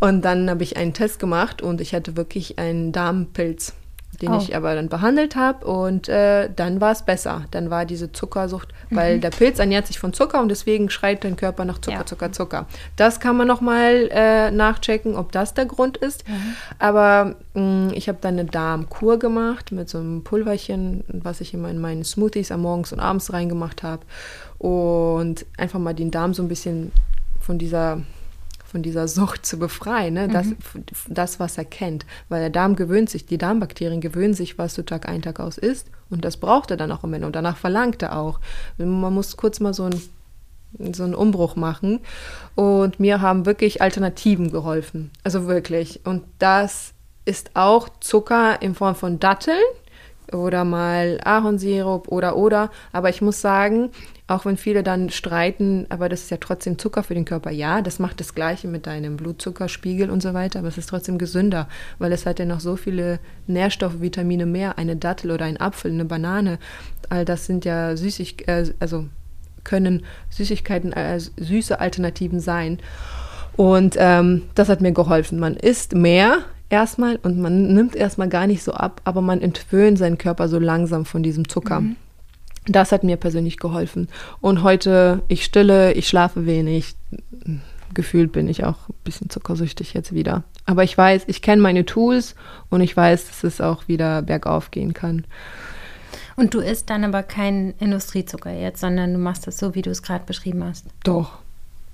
Und 0.00 0.22
dann 0.22 0.50
habe 0.50 0.62
ich 0.62 0.76
einen 0.76 0.92
Test 0.92 1.18
gemacht 1.18 1.62
und 1.62 1.80
ich 1.80 1.94
hatte 1.94 2.16
wirklich 2.16 2.58
einen 2.58 2.92
Darmpilz. 2.92 3.74
Den 4.22 4.32
Oh. 4.32 4.38
ich 4.38 4.56
aber 4.56 4.74
dann 4.74 4.88
behandelt 4.88 5.36
habe 5.36 5.66
und 5.66 6.08
äh, 6.08 6.48
dann 6.54 6.80
war 6.80 6.92
es 6.92 7.02
besser. 7.02 7.44
Dann 7.50 7.70
war 7.70 7.84
diese 7.84 8.12
Zuckersucht, 8.12 8.68
weil 8.90 9.20
der 9.20 9.30
Pilz 9.30 9.58
ernährt 9.58 9.86
sich 9.86 9.98
von 9.98 10.12
Zucker 10.12 10.40
und 10.40 10.48
deswegen 10.48 10.90
schreit 10.90 11.24
dein 11.24 11.36
Körper 11.36 11.64
nach 11.64 11.78
Zucker, 11.80 11.98
Ja. 11.98 12.06
Zucker, 12.06 12.32
Zucker. 12.32 12.66
Das 12.96 13.20
kann 13.20 13.36
man 13.36 13.46
nochmal 13.46 14.08
äh, 14.10 14.50
nachchecken, 14.50 15.14
ob 15.16 15.32
das 15.32 15.54
der 15.54 15.66
Grund 15.66 15.96
ist. 15.96 16.24
Aber 16.78 17.36
mh, 17.54 17.92
ich 17.94 18.08
habe 18.08 18.18
dann 18.20 18.34
eine 18.38 18.44
Darmkur 18.46 19.18
gemacht 19.18 19.72
mit 19.72 19.88
so 19.88 19.98
einem 19.98 20.22
Pulverchen, 20.24 21.04
was 21.08 21.40
ich 21.40 21.54
immer 21.54 21.68
in 21.70 21.78
meinen 21.80 22.04
Smoothies 22.04 22.50
am 22.52 22.62
Morgens 22.62 22.92
und 22.92 23.00
abends 23.00 23.32
reingemacht 23.32 23.82
habe 23.82 24.02
und 24.58 25.44
einfach 25.58 25.78
mal 25.78 25.94
den 25.94 26.10
Darm 26.10 26.34
so 26.34 26.42
ein 26.42 26.48
bisschen 26.48 26.92
von 27.40 27.58
dieser 27.58 28.00
von 28.76 28.82
dieser 28.82 29.08
Sucht 29.08 29.46
zu 29.46 29.58
befreien, 29.58 30.12
ne? 30.12 30.28
das, 30.28 30.48
das, 31.08 31.40
was 31.40 31.56
er 31.56 31.64
kennt. 31.64 32.04
Weil 32.28 32.40
der 32.40 32.50
Darm 32.50 32.76
gewöhnt 32.76 33.08
sich, 33.08 33.24
die 33.24 33.38
Darmbakterien 33.38 34.02
gewöhnen 34.02 34.34
sich, 34.34 34.58
was 34.58 34.74
du 34.74 34.84
Tag 34.84 35.08
ein, 35.08 35.22
Tag 35.22 35.40
aus 35.40 35.56
isst. 35.56 35.90
Und 36.10 36.26
das 36.26 36.36
braucht 36.36 36.70
er 36.70 36.76
dann 36.76 36.92
auch 36.92 37.02
im 37.02 37.14
Ende. 37.14 37.26
Und 37.26 37.34
danach 37.34 37.56
verlangt 37.56 38.02
er 38.02 38.18
auch. 38.18 38.38
Man 38.76 39.14
muss 39.14 39.38
kurz 39.38 39.60
mal 39.60 39.72
so 39.72 39.84
ein 39.84 39.98
so 40.92 41.04
einen 41.04 41.14
Umbruch 41.14 41.56
machen. 41.56 42.00
Und 42.54 43.00
mir 43.00 43.22
haben 43.22 43.46
wirklich 43.46 43.80
Alternativen 43.80 44.50
geholfen. 44.50 45.10
Also 45.24 45.46
wirklich. 45.46 46.02
Und 46.04 46.24
das 46.38 46.92
ist 47.24 47.52
auch 47.54 47.88
Zucker 48.00 48.60
in 48.60 48.74
Form 48.74 48.94
von 48.94 49.18
Datteln 49.18 49.56
oder 50.32 50.64
mal 50.64 51.20
Ahornsirup 51.24 52.08
oder 52.08 52.36
oder. 52.36 52.70
Aber 52.92 53.08
ich 53.08 53.22
muss 53.22 53.40
sagen, 53.40 53.90
auch 54.28 54.44
wenn 54.44 54.56
viele 54.56 54.82
dann 54.82 55.10
streiten, 55.10 55.86
aber 55.88 56.08
das 56.08 56.22
ist 56.22 56.30
ja 56.30 56.38
trotzdem 56.38 56.78
Zucker 56.78 57.02
für 57.02 57.14
den 57.14 57.24
Körper. 57.24 57.50
Ja, 57.50 57.80
das 57.80 57.98
macht 57.98 58.18
das 58.20 58.34
Gleiche 58.34 58.66
mit 58.66 58.86
deinem 58.86 59.16
Blutzuckerspiegel 59.16 60.10
und 60.10 60.22
so 60.22 60.34
weiter, 60.34 60.60
aber 60.60 60.68
es 60.68 60.78
ist 60.78 60.88
trotzdem 60.88 61.18
gesünder, 61.18 61.68
weil 61.98 62.12
es 62.12 62.26
hat 62.26 62.38
ja 62.38 62.44
noch 62.44 62.60
so 62.60 62.76
viele 62.76 63.20
Nährstoffe, 63.46 64.00
Vitamine 64.00 64.46
mehr. 64.46 64.78
Eine 64.78 64.96
Dattel 64.96 65.30
oder 65.30 65.44
ein 65.44 65.60
Apfel, 65.60 65.92
eine 65.92 66.04
Banane, 66.04 66.58
all 67.08 67.24
das 67.24 67.46
sind 67.46 67.64
ja 67.64 67.96
süßig, 67.96 68.48
äh, 68.48 68.72
also 68.80 69.06
können 69.62 70.04
Süßigkeiten, 70.30 70.92
äh, 70.92 71.18
süße 71.20 71.78
Alternativen 71.78 72.40
sein. 72.40 72.78
Und 73.56 73.96
ähm, 73.98 74.42
das 74.54 74.68
hat 74.68 74.80
mir 74.80 74.92
geholfen. 74.92 75.38
Man 75.38 75.56
isst 75.56 75.94
mehr 75.94 76.40
erstmal 76.68 77.16
und 77.16 77.38
man 77.38 77.74
nimmt 77.74 77.94
erstmal 77.96 78.28
gar 78.28 78.46
nicht 78.46 78.62
so 78.62 78.72
ab, 78.72 79.00
aber 79.04 79.20
man 79.20 79.40
entwöhnt 79.40 79.98
seinen 79.98 80.18
Körper 80.18 80.48
so 80.48 80.58
langsam 80.58 81.04
von 81.04 81.22
diesem 81.22 81.48
Zucker. 81.48 81.82
Das 82.66 82.90
hat 82.90 83.04
mir 83.04 83.16
persönlich 83.16 83.58
geholfen. 83.58 84.08
Und 84.40 84.62
heute, 84.62 85.22
ich 85.28 85.44
stille, 85.44 85.92
ich 85.92 86.08
schlafe 86.08 86.46
wenig. 86.46 86.96
Gefühlt 87.94 88.32
bin 88.32 88.48
ich 88.48 88.64
auch 88.64 88.88
ein 88.88 88.94
bisschen 89.04 89.30
zuckersüchtig 89.30 89.94
jetzt 89.94 90.12
wieder. 90.12 90.42
Aber 90.66 90.82
ich 90.82 90.98
weiß, 90.98 91.24
ich 91.28 91.42
kenne 91.42 91.62
meine 91.62 91.86
Tools 91.86 92.34
und 92.68 92.80
ich 92.80 92.96
weiß, 92.96 93.28
dass 93.28 93.44
es 93.44 93.60
auch 93.60 93.86
wieder 93.88 94.22
bergauf 94.22 94.70
gehen 94.72 94.92
kann. 94.92 95.24
Und 96.34 96.52
du 96.52 96.60
isst 96.60 96.90
dann 96.90 97.04
aber 97.04 97.22
keinen 97.22 97.72
Industriezucker 97.78 98.52
jetzt, 98.52 98.80
sondern 98.80 99.14
du 99.14 99.18
machst 99.18 99.46
das 99.46 99.58
so, 99.58 99.74
wie 99.74 99.82
du 99.82 99.90
es 99.90 100.02
gerade 100.02 100.24
beschrieben 100.26 100.64
hast. 100.64 100.86
Doch, 101.04 101.38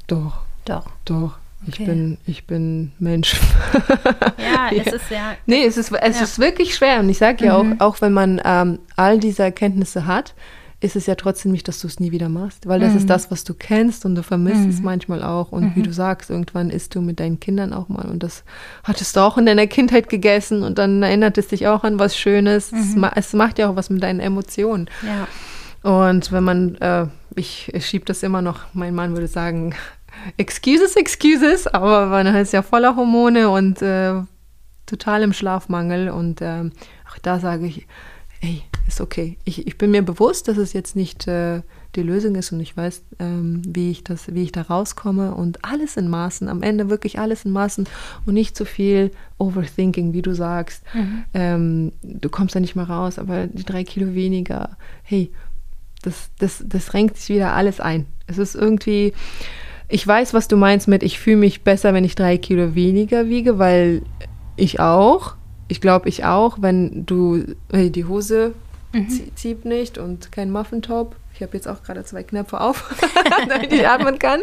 doch, 0.09 0.41
Doch. 0.65 0.87
doch. 1.05 1.39
Ich 1.67 1.75
Okay. 1.75 1.85
bin, 1.85 2.19
ich 2.27 2.47
bin 2.47 2.93
Mensch. 2.99 3.37
Ja, 4.39 4.69
es 4.71 4.87
Ja. 4.87 4.93
ist 4.93 5.11
ja. 5.11 5.33
Nee, 5.47 5.65
es 5.65 5.77
ist, 5.77 5.93
es 5.93 6.17
Ja. 6.19 6.25
ist 6.25 6.39
wirklich 6.39 6.75
schwer. 6.75 7.01
Und 7.01 7.09
ich 7.09 7.19
sage 7.19 7.45
ja 7.45 7.63
Mhm. 7.63 7.81
auch, 7.81 7.87
auch 7.95 8.01
wenn 8.01 8.13
man 8.13 8.41
ähm, 8.45 8.79
all 8.97 9.19
diese 9.19 9.43
Erkenntnisse 9.45 10.07
hat, 10.07 10.35
ist 10.81 10.97
es 10.97 11.07
ja 11.07 11.15
trotzdem 11.15 11.53
nicht, 11.53 11.69
dass 11.69 11.79
du 11.81 11.87
es 11.87 12.01
nie 12.01 12.11
wieder 12.11 12.29
machst. 12.29 12.67
Weil 12.67 12.81
das 12.81 12.91
Mhm. 12.93 12.99
ist 12.99 13.11
das, 13.11 13.31
was 13.31 13.45
du 13.45 13.55
kennst 13.55 14.05
und 14.05 14.17
du 14.17 14.25
vermisst 14.25 14.67
es 14.69 14.83
manchmal 14.83 15.23
auch. 15.23 15.53
Und 15.53 15.77
wie 15.77 15.83
du 15.83 15.93
sagst, 15.93 16.29
irgendwann 16.31 16.71
isst 16.71 16.97
du 16.97 17.01
mit 17.01 17.21
deinen 17.21 17.39
Kindern 17.39 17.73
auch 17.73 17.89
mal. 17.89 18.07
Und 18.07 18.25
das 18.25 18.43
hattest 18.83 19.15
du 19.15 19.21
auch 19.21 19.39
in 19.39 19.47
deiner 19.47 19.69
Kindheit 19.69 20.09
gegessen 20.09 20.65
und 20.65 20.79
dann 20.79 21.03
erinnert 21.05 21.39
es 21.39 21.47
dich 21.49 21.69
auch 21.69 21.85
an 21.85 22.01
was 22.01 22.17
Schönes. 22.17 22.73
Es, 22.73 22.97
ma 22.97 23.13
es 23.15 23.33
macht 23.33 23.61
ja 23.61 23.71
auch 23.71 23.77
was 23.77 23.91
mit 23.91 24.03
deinen 24.03 24.19
Emotionen. 24.19 24.91
Ja. 25.07 25.29
Und 25.89 26.33
wenn 26.33 26.43
man, 26.45 26.75
äh, 26.77 27.07
ich, 27.37 27.71
ich 27.73 27.87
schiebe 27.87 28.05
das 28.05 28.25
immer 28.25 28.43
noch, 28.43 28.61
mein 28.73 28.95
Mann 28.95 29.13
würde 29.13 29.29
sagen, 29.29 29.75
excuses, 30.37 30.97
excuses, 30.97 31.67
aber 31.67 32.07
man 32.07 32.27
ist 32.35 32.53
ja 32.53 32.63
voller 32.63 32.97
Hormone 32.97 33.51
und 33.51 33.83
äh, 33.83 34.23
total 34.87 35.23
im 35.23 35.33
Schlafmangel. 35.33 36.11
Und 36.11 36.41
ähm, 36.43 36.73
auch 37.11 37.19
da 37.19 37.39
sage 37.39 37.67
ich, 37.67 37.87
ey, 38.41 38.63
ist 38.87 39.01
okay. 39.01 39.39
Ich, 39.45 39.67
ich 39.67 39.79
bin 39.79 39.91
mir 39.91 40.03
bewusst, 40.03 40.49
dass 40.49 40.57
es 40.57 40.73
jetzt 40.73 40.97
nicht 40.97 41.27
äh, 41.29 41.63
die 41.95 42.03
Lösung 42.03 42.35
ist 42.37 42.53
und 42.53 42.61
ich 42.61 42.77
weiß, 42.77 43.03
ähm, 43.19 43.63
wie 43.67 43.91
ich 43.91 44.03
das, 44.03 44.35
wie 44.35 44.43
ich 44.43 44.53
da 44.53 44.63
rauskomme 44.63 45.35
und 45.35 45.65
alles 45.65 45.97
in 45.97 46.09
Maßen, 46.09 46.49
am 46.49 46.63
Ende 46.63 46.89
wirklich 46.89 47.19
alles 47.19 47.45
in 47.45 47.53
Maßen 47.53 47.87
und 48.25 48.35
nicht 48.35 48.57
zu 48.57 48.65
viel 48.65 49.11
Overthinking, 49.39 50.13
wie 50.13 50.23
du 50.23 50.35
sagst. 50.35 50.83
Ähm, 51.35 51.93
du 52.03 52.29
kommst 52.31 52.55
da 52.55 52.61
nicht 52.61 52.77
mal 52.77 52.85
raus, 52.85 53.19
aber 53.19 53.47
die 53.47 53.65
drei 53.65 53.85
Kilo 53.85 54.15
weniger, 54.15 54.77
hey, 55.03 55.31
das, 56.03 56.31
das, 56.39 56.65
das 56.67 56.95
renkt 56.95 57.17
sich 57.19 57.37
wieder 57.37 57.53
alles 57.53 57.79
ein. 57.79 58.07
Es 58.27 58.39
ist 58.39 58.55
irgendwie, 58.55 59.13
ich 59.89 60.07
weiß, 60.07 60.33
was 60.35 60.49
du 60.49 60.57
meinst 60.57 60.89
mit, 60.89 61.03
ich 61.03 61.19
fühle 61.19 61.37
mich 61.37 61.63
besser, 61.65 61.93
wenn 61.95 62.05
ich 62.05 62.15
drei 62.15 62.39
Kilo 62.39 62.75
weniger 62.75 63.29
wiege, 63.29 63.59
weil 63.59 64.03
ich 64.57 64.81
auch, 64.81 65.35
ich 65.69 65.81
glaube, 65.81 66.09
ich 66.09 66.25
auch, 66.25 66.59
wenn 66.61 67.05
du 67.07 67.45
hey, 67.73 67.91
die 67.91 68.05
Hose 68.07 68.53
zie- 69.09 69.35
zieht 69.35 69.65
nicht 69.65 69.99
und 69.99 70.33
kein 70.33 70.51
Muffintop. 70.51 71.17
Ich 71.35 71.41
habe 71.43 71.57
jetzt 71.57 71.67
auch 71.67 71.83
gerade 71.83 72.05
zwei 72.05 72.23
Knöpfe 72.23 72.61
auf, 72.61 72.95
damit 73.49 73.73
ich 73.73 73.89
atmen 73.89 74.19
kann. 74.19 74.41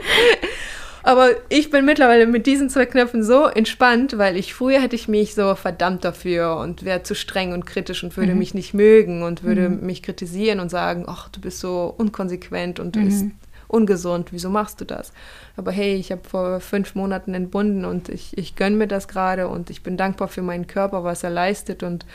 Aber 1.01 1.29
ich 1.47 1.69
bin 1.71 1.85
mittlerweile 1.85 2.27
mit 2.27 2.45
diesen 2.45 2.69
zwei 2.69 2.85
Knöpfen 2.85 3.23
so 3.23 3.45
entspannt, 3.45 4.17
weil 4.17 4.35
ich 4.35 4.53
früher 4.53 4.81
hätte 4.81 4.95
ich 4.97 5.07
mich 5.07 5.33
so 5.33 5.55
verdammt 5.55 6.03
dafür 6.03 6.57
und 6.57 6.83
wäre 6.83 7.03
zu 7.03 7.15
streng 7.15 7.53
und 7.53 7.65
kritisch 7.65 8.03
und 8.03 8.17
würde 8.17 8.33
mich 8.35 8.53
nicht 8.53 8.73
mögen 8.73 9.23
und 9.23 9.43
würde 9.43 9.69
mich 9.69 10.03
kritisieren 10.03 10.59
und 10.59 10.69
sagen, 10.69 11.05
ach, 11.07 11.29
du 11.29 11.39
bist 11.39 11.59
so 11.59 11.93
unkonsequent 11.97 12.79
und 12.81 12.95
du 12.97 12.99
bist 13.05 13.25
ungesund, 13.69 14.33
wieso 14.33 14.49
machst 14.49 14.81
du 14.81 14.85
das? 14.85 15.13
Aber 15.55 15.71
hey, 15.71 15.95
ich 15.95 16.11
habe 16.11 16.27
vor 16.27 16.59
fünf 16.59 16.95
Monaten 16.95 17.33
entbunden 17.33 17.85
und 17.85 18.09
ich, 18.09 18.37
ich 18.37 18.55
gönne 18.55 18.75
mir 18.75 18.87
das 18.87 19.07
gerade 19.07 19.47
und 19.47 19.69
ich 19.69 19.83
bin 19.83 19.95
dankbar 19.95 20.27
für 20.27 20.41
meinen 20.41 20.67
Körper, 20.67 21.03
was 21.03 21.23
er 21.23 21.29
leistet 21.29 21.83
und 21.83 22.05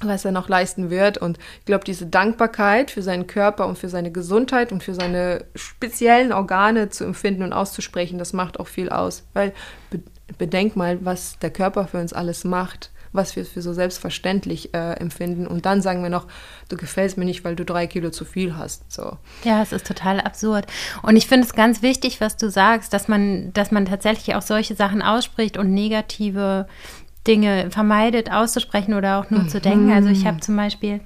was 0.00 0.24
er 0.24 0.32
noch 0.32 0.48
leisten 0.48 0.90
wird. 0.90 1.18
Und 1.18 1.38
ich 1.60 1.66
glaube, 1.66 1.84
diese 1.84 2.06
Dankbarkeit 2.06 2.90
für 2.90 3.02
seinen 3.02 3.26
Körper 3.26 3.66
und 3.66 3.78
für 3.78 3.88
seine 3.88 4.10
Gesundheit 4.10 4.72
und 4.72 4.82
für 4.82 4.94
seine 4.94 5.44
speziellen 5.54 6.32
Organe 6.32 6.88
zu 6.88 7.04
empfinden 7.04 7.42
und 7.42 7.52
auszusprechen, 7.52 8.18
das 8.18 8.32
macht 8.32 8.58
auch 8.58 8.66
viel 8.66 8.88
aus. 8.88 9.24
Weil 9.32 9.52
be 9.90 10.00
bedenk 10.38 10.76
mal, 10.76 11.04
was 11.04 11.38
der 11.40 11.50
Körper 11.50 11.86
für 11.86 11.98
uns 11.98 12.14
alles 12.14 12.44
macht, 12.44 12.90
was 13.12 13.36
wir 13.36 13.44
für 13.44 13.62
so 13.62 13.72
selbstverständlich 13.72 14.74
äh, 14.74 14.94
empfinden. 14.94 15.46
Und 15.46 15.66
dann 15.66 15.82
sagen 15.82 16.02
wir 16.02 16.10
noch, 16.10 16.26
du 16.68 16.76
gefällst 16.76 17.18
mir 17.18 17.24
nicht, 17.24 17.44
weil 17.44 17.56
du 17.56 17.64
drei 17.64 17.86
Kilo 17.86 18.10
zu 18.10 18.24
viel 18.24 18.56
hast. 18.56 18.90
So. 18.90 19.18
Ja, 19.44 19.62
es 19.62 19.72
ist 19.72 19.86
total 19.86 20.20
absurd. 20.20 20.66
Und 21.02 21.16
ich 21.16 21.26
finde 21.26 21.46
es 21.46 21.52
ganz 21.52 21.82
wichtig, 21.82 22.20
was 22.20 22.36
du 22.36 22.50
sagst, 22.50 22.92
dass 22.92 23.08
man, 23.08 23.52
dass 23.52 23.70
man 23.70 23.86
tatsächlich 23.86 24.34
auch 24.34 24.42
solche 24.42 24.74
Sachen 24.74 25.02
ausspricht 25.02 25.56
und 25.56 25.72
negative 25.72 26.66
Dinge 27.26 27.70
vermeidet 27.70 28.32
auszusprechen 28.32 28.94
oder 28.94 29.18
auch 29.20 29.30
nur 29.30 29.46
zu 29.46 29.60
denken. 29.60 29.92
Also 29.92 30.08
ich 30.08 30.26
habe 30.26 30.40
zum 30.40 30.56
Beispiel 30.56 31.00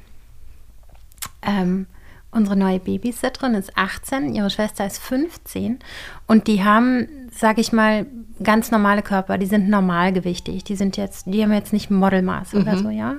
ähm, 1.42 1.86
unsere 2.30 2.56
neue 2.56 2.78
Babysitterin 2.78 3.54
ist 3.54 3.76
18, 3.76 4.34
ihre 4.34 4.50
Schwester 4.50 4.86
ist 4.86 4.98
15 4.98 5.78
und 6.26 6.46
die 6.46 6.62
haben, 6.64 7.08
sag 7.32 7.58
ich 7.58 7.72
mal, 7.72 8.06
ganz 8.42 8.70
normale 8.70 9.02
Körper. 9.02 9.38
Die 9.38 9.46
sind 9.46 9.68
normalgewichtig. 9.68 10.64
Die 10.64 10.76
sind 10.76 10.96
jetzt, 10.96 11.26
die 11.26 11.42
haben 11.42 11.52
jetzt 11.52 11.72
nicht 11.72 11.90
Modelmaß 11.90 12.54
oder 12.54 12.76
so, 12.78 12.90
ja. 12.90 13.16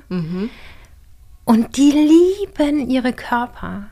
Und 1.46 1.78
die 1.78 1.92
lieben 1.92 2.90
ihre 2.90 3.14
Körper. 3.14 3.88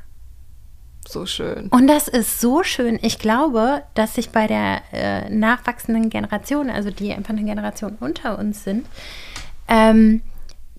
So 1.07 1.26
schön. 1.26 1.68
Und 1.70 1.88
das 1.88 2.07
ist 2.07 2.41
so 2.41 2.63
schön. 2.63 2.99
Ich 3.01 3.20
glaube, 3.20 3.84
dass 3.93 4.16
sich 4.16 4.32
bei 4.32 4.47
der 4.47 4.82
äh, 4.91 5.30
nachwachsenden 5.30 6.09
Generation, 6.09 6.70
also 6.70 6.89
die 6.89 7.13
einfach 7.13 7.30
eine 7.30 7.43
Generation 7.43 7.97
unter 7.99 8.39
uns 8.39 8.63
sind, 8.63 8.88
ähm, 9.68 10.22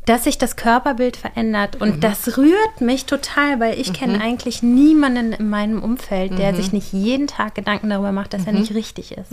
dass 0.07 0.24
sich 0.24 0.38
das 0.38 0.57
Körperbild 0.57 1.16
verändert. 1.16 1.80
Und 1.80 2.02
das 2.02 2.38
rührt 2.38 2.80
mich 2.80 3.04
total, 3.04 3.61
weil 3.61 3.78
ich 3.78 3.92
kenne 3.92 4.20
eigentlich 4.20 4.62
niemanden 4.62 5.32
in 5.32 5.48
meinem 5.50 5.82
Umfeld, 5.82 6.38
der 6.38 6.54
sich 6.54 6.72
nicht 6.72 6.92
jeden 6.92 7.26
Tag 7.26 7.54
Gedanken 7.54 7.90
darüber 7.90 8.12
macht, 8.12 8.32
dass 8.32 8.46
er 8.46 8.52
nicht 8.52 8.72
richtig 8.74 9.12
ist. 9.12 9.32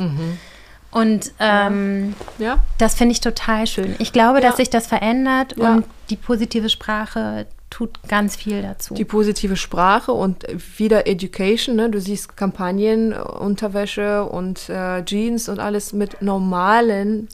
Und 0.92 1.32
ähm, 1.40 2.14
Ja, 2.40 2.60
das 2.78 2.96
finde 2.96 3.14
ich 3.14 3.22
total 3.22 3.66
schön. 3.68 3.96
Ich 4.00 4.14
glaube, 4.14 4.42
Ja. 4.42 4.48
dass 4.48 4.58
sich 4.58 4.70
das 4.70 4.88
verändert 4.88 5.56
Ja. 5.58 5.76
und 5.76 5.86
die 6.10 6.16
positive 6.16 6.70
Sprache 6.70 7.48
tut 7.70 7.98
ganz 8.08 8.36
viel 8.36 8.62
dazu. 8.62 8.94
die 8.94 9.06
positive 9.06 9.56
Sprache 9.58 10.12
und 10.12 10.46
wieder 10.78 11.08
Education. 11.08 11.76
Ne? 11.76 11.90
Du 11.90 12.00
siehst 12.00 12.38
Kampagnen, 12.38 13.12
äh, 13.14 13.16
Unterwäsche 13.16 14.26
und 14.26 14.70
äh, 14.70 15.04
Jeans 15.06 15.50
und 15.50 15.60
alles 15.60 15.92
mit 15.94 16.22
normalen 16.22 17.28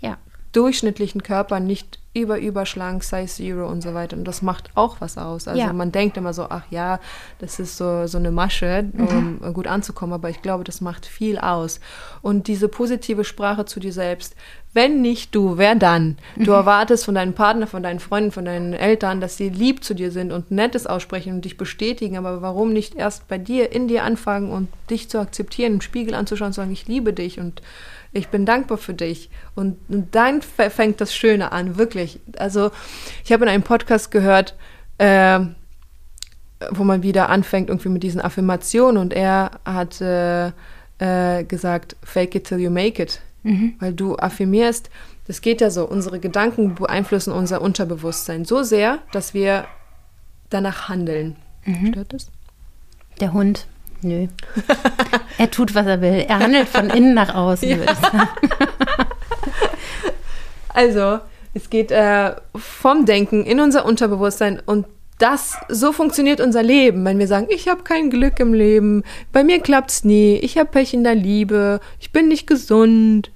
ja. 0.00 0.18
durchschnittlichen 0.52 1.22
Körper 1.22 1.60
nicht 1.60 1.98
über 2.16 2.38
überschlank, 2.38 3.04
Size 3.04 3.26
Zero 3.26 3.68
und 3.68 3.82
so 3.82 3.92
weiter. 3.92 4.16
Und 4.16 4.24
das 4.24 4.40
macht 4.40 4.70
auch 4.74 4.96
was 5.00 5.18
aus. 5.18 5.46
Also 5.46 5.60
Ja. 5.60 5.72
man 5.72 5.92
denkt 5.92 6.16
immer 6.16 6.32
so, 6.32 6.46
ach 6.48 6.62
ja, 6.70 6.98
das 7.38 7.58
ist 7.60 7.76
so, 7.76 8.06
so 8.06 8.16
eine 8.18 8.30
Masche, 8.30 8.86
um 8.96 9.38
Mhm. 9.42 9.52
gut 9.52 9.66
anzukommen, 9.66 10.14
aber 10.14 10.30
ich 10.30 10.40
glaube, 10.40 10.64
das 10.64 10.80
macht 10.80 11.04
viel 11.06 11.38
aus. 11.38 11.78
Und 12.22 12.48
diese 12.48 12.68
positive 12.68 13.24
Sprache 13.24 13.66
zu 13.66 13.80
dir 13.80 13.92
selbst, 13.92 14.34
wenn 14.72 15.00
nicht 15.00 15.34
du, 15.34 15.56
wer 15.58 15.74
dann? 15.74 16.16
Mhm. 16.36 16.44
Du 16.44 16.52
erwartest 16.52 17.04
von 17.04 17.14
deinem 17.14 17.32
Partner, 17.34 17.66
von 17.66 17.82
deinen 17.82 18.00
Freunden, 18.00 18.30
von 18.32 18.44
deinen 18.44 18.72
Eltern, 18.72 19.20
dass 19.20 19.36
sie 19.36 19.48
lieb 19.48 19.84
zu 19.84 19.94
dir 19.94 20.10
sind 20.10 20.32
und 20.32 20.50
Nettes 20.50 20.86
aussprechen 20.86 21.34
und 21.34 21.44
dich 21.44 21.56
bestätigen, 21.56 22.16
aber 22.16 22.42
warum 22.42 22.72
nicht 22.72 22.94
erst 22.94 23.26
bei 23.28 23.38
dir, 23.38 23.72
in 23.72 23.88
dir 23.88 24.04
anfangen 24.04 24.50
und 24.50 24.68
dich 24.90 25.08
zu 25.08 25.18
akzeptieren, 25.18 25.74
im 25.74 25.80
Spiegel 25.80 26.14
anzuschauen 26.14 26.48
und 26.48 26.52
zu 26.54 26.60
sagen, 26.60 26.72
ich 26.72 26.86
liebe 26.88 27.12
dich 27.12 27.40
und 27.40 27.62
ich 28.16 28.28
bin 28.28 28.46
dankbar 28.46 28.78
für 28.78 28.94
dich. 28.94 29.30
Und, 29.54 29.76
und 29.88 30.14
dann 30.14 30.42
fängt 30.42 31.00
das 31.00 31.14
Schöne 31.14 31.52
an, 31.52 31.76
wirklich. 31.76 32.20
Also 32.38 32.70
ich 33.24 33.32
habe 33.32 33.44
in 33.44 33.50
einem 33.50 33.62
Podcast 33.62 34.10
gehört, 34.10 34.54
äh, 34.98 35.40
wo 36.70 36.84
man 36.84 37.02
wieder 37.02 37.28
anfängt 37.28 37.68
irgendwie 37.68 37.90
mit 37.90 38.02
diesen 38.02 38.20
Affirmationen 38.20 38.96
und 39.00 39.12
er 39.12 39.52
hat 39.64 40.00
äh, 40.00 40.48
äh, 40.98 41.44
gesagt, 41.44 41.96
fake 42.02 42.34
it 42.34 42.44
till 42.44 42.58
you 42.58 42.70
make 42.70 43.02
it. 43.02 43.20
Weil 43.78 43.92
du 43.92 44.16
affirmierst, 44.16 44.90
das 45.26 45.40
geht 45.40 45.60
ja 45.60 45.70
so, 45.70 45.86
unsere 45.86 46.18
Gedanken 46.18 46.74
beeinflussen 46.74 47.32
unser 47.32 47.60
Unterbewusstsein 47.60 48.44
so 48.44 48.64
sehr, 48.64 48.98
dass 49.12 49.34
wir 49.34 49.66
danach 50.50 50.88
handeln. 50.88 51.36
Stört 51.90 52.12
das? 52.12 52.30
Der 53.20 53.32
Hund. 53.32 53.66
Nö. 54.02 54.26
er 55.38 55.50
tut, 55.50 55.74
was 55.74 55.86
er 55.86 56.00
will. 56.00 56.24
Er 56.28 56.38
handelt 56.38 56.68
von 56.68 56.90
innen 56.90 57.14
nach 57.14 57.34
außen, 57.34 57.68
würde 57.68 57.92
ich 57.92 57.98
sagen. 57.98 58.28
Also, 60.76 61.20
es 61.54 61.70
geht 61.70 61.90
äh, 61.90 62.34
vom 62.54 63.06
Denken 63.06 63.46
in 63.46 63.60
unser 63.60 63.86
Unterbewusstsein 63.86 64.60
und 64.66 64.84
das, 65.18 65.56
so 65.70 65.92
funktioniert 65.92 66.42
unser 66.42 66.62
Leben. 66.62 67.02
Wenn 67.06 67.18
wir 67.18 67.26
sagen, 67.26 67.46
ich 67.48 67.68
habe 67.68 67.82
kein 67.82 68.10
Glück 68.10 68.38
im 68.40 68.52
Leben, 68.52 69.02
bei 69.32 69.42
mir 69.42 69.60
klappt's 69.60 70.04
nie, 70.04 70.36
ich 70.36 70.58
habe 70.58 70.68
Pech 70.68 70.92
in 70.92 71.02
der 71.02 71.14
Liebe, 71.14 71.80
ich 71.98 72.12
bin 72.12 72.28
nicht 72.28 72.46
gesund. 72.46 73.30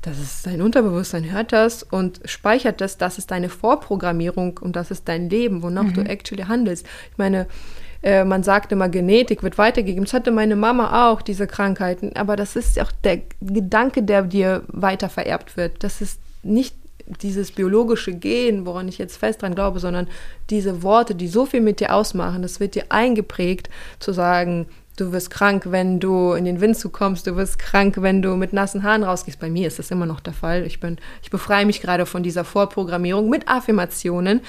Das 0.00 0.18
ist 0.18 0.46
dein 0.46 0.62
Unterbewusstsein, 0.62 1.30
hört 1.30 1.52
das 1.52 1.82
und 1.82 2.20
speichert 2.24 2.80
das. 2.80 2.96
Das 2.96 3.18
ist 3.18 3.30
deine 3.30 3.50
Vorprogrammierung 3.50 4.58
und 4.58 4.76
das 4.76 4.90
ist 4.90 5.08
dein 5.08 5.28
Leben, 5.28 5.62
wonach 5.62 5.92
du 5.92 6.00
actually 6.00 6.44
handelst. 6.44 6.86
Ich 7.10 7.18
meine, 7.18 7.48
äh, 8.06 8.24
man 8.24 8.44
sagt 8.44 8.70
immer, 8.70 8.88
Genetik 8.88 9.42
wird 9.42 9.58
weitergegeben. 9.58 10.04
Das 10.04 10.12
hatte 10.14 10.30
meine 10.30 10.54
Mama 10.54 11.10
auch, 11.10 11.22
diese 11.22 11.48
Krankheiten. 11.48 12.14
Aber 12.14 12.36
das 12.36 12.54
ist 12.54 12.80
auch 12.80 12.92
der 13.02 13.22
Gedanke, 13.40 14.04
der 14.04 14.22
dir 14.22 14.62
weiter 14.68 15.08
vererbt 15.08 15.56
wird. 15.56 15.82
Das 15.82 16.00
ist 16.00 16.20
nicht 16.44 16.76
dieses 17.20 17.50
biologische 17.50 18.14
Gen, 18.14 18.64
woran 18.64 18.86
ich 18.86 18.98
jetzt 18.98 19.16
fest 19.16 19.42
dran 19.42 19.56
glaube, 19.56 19.80
sondern 19.80 20.06
diese 20.50 20.84
Worte, 20.84 21.16
die 21.16 21.26
so 21.26 21.46
viel 21.46 21.60
mit 21.60 21.80
dir 21.80 21.92
ausmachen, 21.92 22.42
das 22.42 22.60
wird 22.60 22.76
dir 22.76 22.84
eingeprägt, 22.90 23.70
zu 23.98 24.12
sagen, 24.12 24.66
du 24.96 25.12
wirst 25.12 25.30
krank, 25.30 25.66
wenn 25.70 26.00
du 26.00 26.32
in 26.32 26.44
den 26.44 26.60
Windzug 26.60 26.92
kommst, 26.92 27.26
du 27.26 27.36
wirst 27.36 27.58
krank, 27.58 27.96
wenn 27.98 28.22
du 28.22 28.36
mit 28.36 28.52
nassen 28.52 28.82
Haaren 28.82 29.04
rausgehst. 29.04 29.38
Bei 29.38 29.50
mir 29.50 29.68
ist 29.68 29.78
das 29.78 29.90
immer 29.90 30.06
noch 30.06 30.20
der 30.20 30.32
Fall. 30.32 30.64
Ich 30.64 30.80
bin, 30.80 30.96
ich 31.22 31.30
befreie 31.30 31.66
mich 31.66 31.80
gerade 31.80 32.06
von 32.06 32.22
dieser 32.22 32.44
Vorprogrammierung 32.44 33.28
mit 33.28 33.46
Affirmationen. 33.48 34.40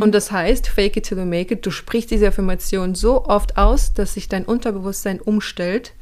Und 0.00 0.14
das 0.14 0.30
heißt, 0.30 0.68
fake 0.68 0.98
it 0.98 1.06
till 1.06 1.18
you 1.18 1.24
make 1.24 1.52
it. 1.52 1.64
Du 1.64 1.70
sprichst 1.70 2.10
diese 2.10 2.28
Affirmation 2.28 2.94
so 2.94 3.24
oft 3.24 3.56
aus, 3.56 3.94
dass 3.94 4.14
sich 4.14 4.28
dein 4.28 4.44
Unterbewusstsein 4.44 5.20
umstellt 5.20 5.94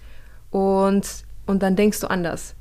und, 0.51 1.07
und 1.47 1.63
dann 1.63 1.77
denkst 1.77 2.01
du 2.01 2.09
anders. 2.09 2.55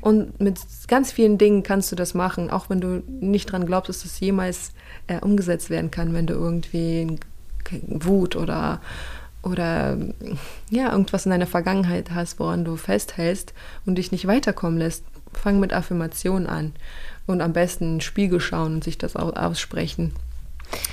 Und 0.00 0.40
mit 0.40 0.58
ganz 0.86 1.12
vielen 1.12 1.36
Dingen 1.36 1.62
kannst 1.62 1.92
du 1.92 1.96
das 1.96 2.14
machen, 2.14 2.48
auch 2.48 2.70
wenn 2.70 2.80
du 2.80 3.02
nicht 3.06 3.52
dran 3.52 3.66
glaubst, 3.66 3.90
dass 3.90 4.02
das 4.02 4.18
jemals 4.18 4.72
äh, 5.08 5.20
umgesetzt 5.20 5.68
werden 5.68 5.90
kann, 5.90 6.14
wenn 6.14 6.26
du 6.26 6.32
irgendwie 6.32 7.18
Wut 7.86 8.34
oder, 8.34 8.80
oder 9.50 9.96
ja, 10.70 10.92
irgendwas 10.92 11.26
in 11.26 11.30
deiner 11.30 11.46
Vergangenheit 11.46 12.10
hast, 12.12 12.38
woran 12.38 12.64
du 12.64 12.76
festhältst 12.76 13.52
und 13.86 13.96
dich 13.96 14.12
nicht 14.12 14.26
weiterkommen 14.26 14.78
lässt. 14.78 15.04
Fang 15.34 15.60
mit 15.60 15.72
Affirmationen 15.74 16.46
an 16.46 16.72
und 17.26 17.42
am 17.42 17.52
besten 17.52 17.84
in 17.84 17.94
den 17.96 18.00
Spiegel 18.00 18.40
schauen 18.40 18.74
und 18.76 18.84
sich 18.84 18.96
das 18.98 19.14
au- 19.14 19.32
aussprechen. 19.32 20.12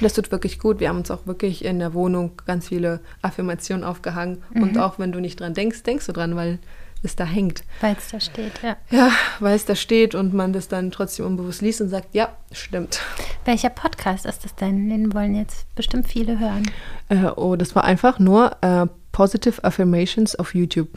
Das 0.02 0.14
tut 0.14 0.32
wirklich 0.32 0.60
gut. 0.60 0.80
Wir 0.80 0.90
haben 0.90 0.98
uns 1.00 1.12
auch 1.12 1.26
wirklich 1.26 1.64
in 1.66 1.80
der 1.80 1.94
Wohnung 1.94 2.32
ganz 2.46 2.68
viele 2.70 3.00
Affirmationen 3.22 3.84
aufgehangen. 3.84 4.42
Und 4.54 4.78
auch 4.78 5.00
wenn 5.00 5.12
du 5.12 5.20
nicht 5.20 5.40
dran 5.40 5.54
denkst, 5.54 5.84
denkst 5.84 6.06
du 6.06 6.12
dran, 6.14 6.36
weil 6.36 6.60
es 7.04 7.16
da 7.16 7.26
hängt. 7.26 7.64
Weil 7.82 7.96
es 8.00 8.10
da 8.10 8.20
steht, 8.20 8.54
ja. 8.64 8.78
Ja, 8.90 9.12
weil 9.40 9.56
es 9.56 9.66
da 9.66 9.76
steht 9.76 10.16
und 10.16 10.34
man 10.34 10.54
das 10.54 10.68
dann 10.70 10.92
trotzdem 10.92 11.26
unbewusst 11.26 11.62
liest 11.62 11.82
und 11.82 11.90
sagt, 11.90 12.14
ja, 12.16 12.30
stimmt. 12.52 13.02
Welcher 13.46 13.70
Podcast 13.70 14.26
ist 14.26 14.44
das 14.44 14.56
denn? 14.56 14.90
Den 14.90 15.14
wollen 15.14 15.36
jetzt 15.36 15.74
bestimmt 15.76 16.08
viele 16.08 16.40
hören. 16.40 16.64
Äh, 17.10 17.26
oh, 17.36 17.56
das 17.56 17.76
war 17.76 17.84
einfach 17.84 18.18
nur 18.20 18.58
äh, 18.62 18.88
Positive 19.12 19.64
Affirmations 19.64 20.36
auf 20.36 20.56
YouTube. 20.56 20.90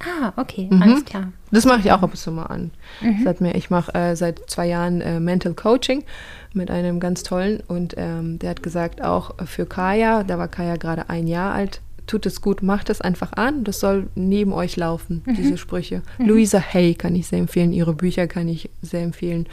Ah, 0.00 0.32
okay, 0.36 0.68
Mhm. 0.70 0.80
alles 0.82 1.04
klar. 1.04 1.32
Das 1.50 1.64
mache 1.64 1.80
ich 1.80 1.90
auch 1.90 2.02
ab 2.02 2.10
und 2.12 2.16
zu 2.16 2.30
mal 2.30 2.44
an. 2.46 2.70
Das 3.00 3.26
hat 3.26 3.40
mir, 3.40 3.56
ich 3.56 3.68
mache 3.68 3.92
äh, 3.94 4.14
seit 4.14 4.48
zwei 4.48 4.66
Jahren 4.66 5.00
äh, 5.00 5.18
Mental 5.18 5.54
Coaching 5.54 6.04
mit 6.52 6.70
einem 6.70 7.00
ganz 7.00 7.24
tollen 7.24 7.60
und 7.66 7.94
ähm, 7.96 8.38
der 8.38 8.50
hat 8.50 8.62
gesagt, 8.62 9.02
auch 9.02 9.34
für 9.44 9.66
Kaya, 9.66 10.22
da 10.22 10.38
war 10.38 10.46
Kaya 10.46 10.76
gerade 10.76 11.10
ein 11.10 11.26
Jahr 11.26 11.52
alt, 11.52 11.80
tut 12.08 12.26
es 12.26 12.40
gut, 12.40 12.62
macht 12.62 12.90
es 12.90 13.00
einfach 13.00 13.32
an, 13.34 13.62
das 13.62 13.78
soll 13.78 14.08
neben 14.16 14.52
euch 14.52 14.76
laufen, 14.76 15.22
diese 15.36 15.56
Sprüche. 15.58 16.02
Louisa 16.18 16.58
Hay 16.58 16.94
kann 16.94 17.14
ich 17.14 17.28
sehr 17.28 17.38
empfehlen, 17.38 17.72
ihre 17.72 17.94
Bücher 17.94 18.26
kann 18.26 18.48
ich 18.48 18.70
sehr 18.82 19.02
empfehlen. 19.02 19.46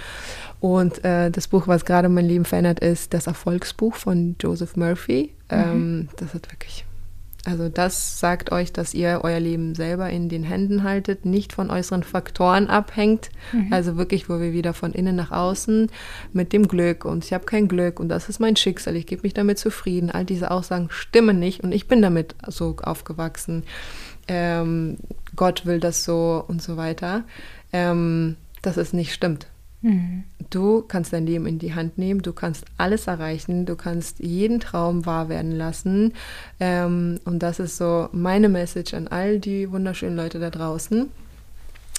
Und 0.60 1.04
äh, 1.06 1.30
das 1.30 1.48
Buch, 1.48 1.68
was 1.68 1.86
gerade 1.86 2.10
mein 2.10 2.26
Leben 2.26 2.46
verändert, 2.46 2.80
ist 2.80 3.14
das 3.14 3.28
Erfolgsbuch 3.28 3.96
von 3.96 4.36
Joseph 4.40 4.76
Murphy. 4.76 5.32
Ähm, 5.50 6.10
das 6.18 6.34
hat 6.34 6.52
wirklich 6.52 6.85
also 7.46 7.70
das 7.70 8.20
sagt 8.20 8.52
euch, 8.52 8.74
dass 8.74 8.94
ihr 8.94 9.22
euer 9.24 9.40
Leben 9.40 9.76
selber 9.76 10.10
in 10.10 10.30
den 10.30 10.44
Händen 10.44 10.84
haltet, 10.84 11.26
nicht 11.26 11.54
von 11.54 11.70
äußeren 11.70 12.04
Faktoren 12.04 12.68
abhängt. 12.68 13.30
Also 13.72 13.98
wirklich, 13.98 14.30
wo 14.30 14.40
wir 14.40 14.52
wieder 14.52 14.74
von 14.74 14.94
innen 14.94 15.16
nach 15.16 15.32
außen 15.32 15.90
mit 16.34 16.54
dem 16.54 16.68
Glück 16.68 17.06
und 17.06 17.24
ich 17.24 17.34
habe 17.34 17.46
kein 17.46 17.68
Glück 17.68 18.00
und 18.00 18.10
das 18.10 18.30
ist 18.30 18.40
mein 18.40 18.56
Schicksal, 18.56 18.96
ich 18.96 19.06
gebe 19.06 19.22
mich 19.22 19.34
damit 19.34 19.60
zufrieden. 19.60 20.12
All 20.12 20.26
diese 20.26 20.52
Aussagen 20.52 20.88
stimmen 20.90 21.40
nicht 21.40 21.64
und 21.64 21.72
ich 21.72 21.88
bin 21.88 22.02
damit 22.02 22.36
so 22.48 22.76
aufgewachsen. 22.82 23.64
Ähm, 24.28 24.98
Gott 25.36 25.66
will 25.66 25.80
das 25.80 26.04
so 26.04 26.44
und 26.48 26.62
so 26.62 26.78
weiter. 26.78 27.24
Ähm, 27.72 28.38
dass 28.66 28.78
es 28.78 28.94
nicht 28.94 29.14
stimmt. 29.14 29.48
Du 30.50 30.82
kannst 30.82 31.14
dein 31.14 31.28
Leben 31.28 31.46
in 31.46 31.60
die 31.60 31.76
Hand 31.76 31.98
nehmen, 31.98 32.24
du 32.24 32.34
kannst 32.34 32.66
alles 32.78 33.06
erreichen, 33.06 33.66
du 33.66 33.76
kannst 33.76 34.20
jeden 34.20 34.60
Traum 34.60 35.06
wahr 35.06 35.30
werden 35.30 35.52
lassen. 35.52 36.14
Ähm, 36.60 37.20
und 37.26 37.40
das 37.40 37.60
ist 37.60 37.78
so 37.78 38.10
meine 38.12 38.50
Message 38.50 38.96
an 38.96 39.08
all 39.08 39.40
die 39.40 39.72
wunderschönen 39.72 40.16
Leute 40.16 40.40
da 40.40 40.50
draußen. 40.50 41.10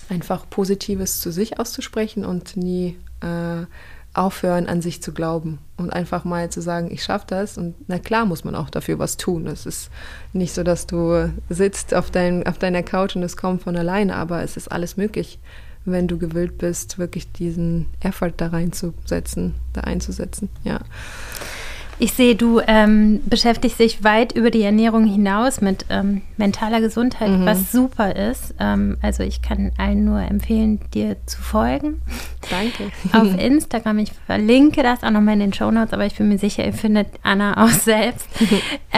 Einfach 0.09 0.51
Positives 0.51 1.21
zu 1.21 1.31
sich 1.31 1.61
auszusprechen 1.61 2.25
und 2.25 2.57
nie 2.57 2.97
äh, 3.21 3.67
aufhören, 4.15 4.67
an 4.67 4.83
sich 4.83 5.01
zu 5.01 5.13
glauben. 5.13 5.59
Und 5.77 5.93
einfach 5.93 6.25
mal 6.25 6.51
zu 6.51 6.63
sagen, 6.63 6.91
ich 6.91 7.05
schaffe 7.05 7.27
das. 7.29 7.57
Und 7.57 7.75
na 7.87 7.99
klar 8.01 8.25
muss 8.25 8.43
man 8.43 8.57
auch 8.57 8.71
dafür 8.71 8.99
was 8.99 9.17
tun. 9.17 9.47
Es 9.47 9.65
ist 9.65 9.91
nicht 10.33 10.55
so, 10.55 10.65
dass 10.65 10.89
du 10.89 11.33
sitzt 11.51 11.95
auf, 11.95 12.11
dein, 12.11 12.47
auf 12.47 12.59
deiner 12.59 12.83
Couch 12.83 13.15
und 13.15 13.23
es 13.23 13.37
kommt 13.37 13.63
von 13.63 13.77
alleine, 13.77 14.17
aber 14.17 14.43
es 14.43 14.57
ist 14.57 14.73
alles 14.73 14.97
möglich 14.97 15.39
wenn 15.87 16.09
du 16.09 16.19
gewillt 16.19 16.59
bist, 16.59 16.99
wirklich 16.99 17.31
diesen 17.33 17.87
Effort 18.01 18.33
da 18.37 18.49
reinzusetzen, 18.49 19.55
da 19.73 19.83
einzusetzen, 19.83 20.49
ja. 20.65 20.81
Ich 21.99 22.13
sehe, 22.13 22.35
du 22.37 22.61
ähm, 22.67 23.21
beschäftigst 23.25 23.79
dich 23.81 24.05
weit 24.05 24.33
über 24.33 24.51
die 24.51 24.61
Ernährung 24.61 25.07
hinaus 25.07 25.63
mit 25.63 25.87
ähm, 25.89 26.21
mentaler 26.37 26.83
Gesundheit, 26.83 27.31
Mhm. 27.31 27.47
was 27.47 27.73
super 27.73 28.15
ist. 28.15 28.55
Ähm, 28.61 28.99
also 29.01 29.23
ich 29.23 29.41
kann 29.41 29.73
allen 29.79 30.05
nur 30.05 30.21
empfehlen, 30.21 30.79
dir 30.93 31.17
zu 31.25 31.41
folgen. 31.41 32.03
Danke. 32.51 32.93
Auf 33.15 33.35
Instagram, 33.43 33.97
ich 34.01 34.13
verlinke 34.27 34.83
das 34.83 35.03
auch 35.05 35.11
nochmal 35.11 35.35
in 35.35 35.41
den 35.41 35.53
Show 35.55 35.71
Notes, 35.71 35.95
aber 35.95 36.05
ich 36.05 36.15
bin 36.17 36.29
mir 36.29 36.37
sicher, 36.37 36.67
ihr 36.67 36.75
findet 36.75 37.07
Anna 37.23 37.65
auch 37.65 37.71
selbst. 37.71 38.29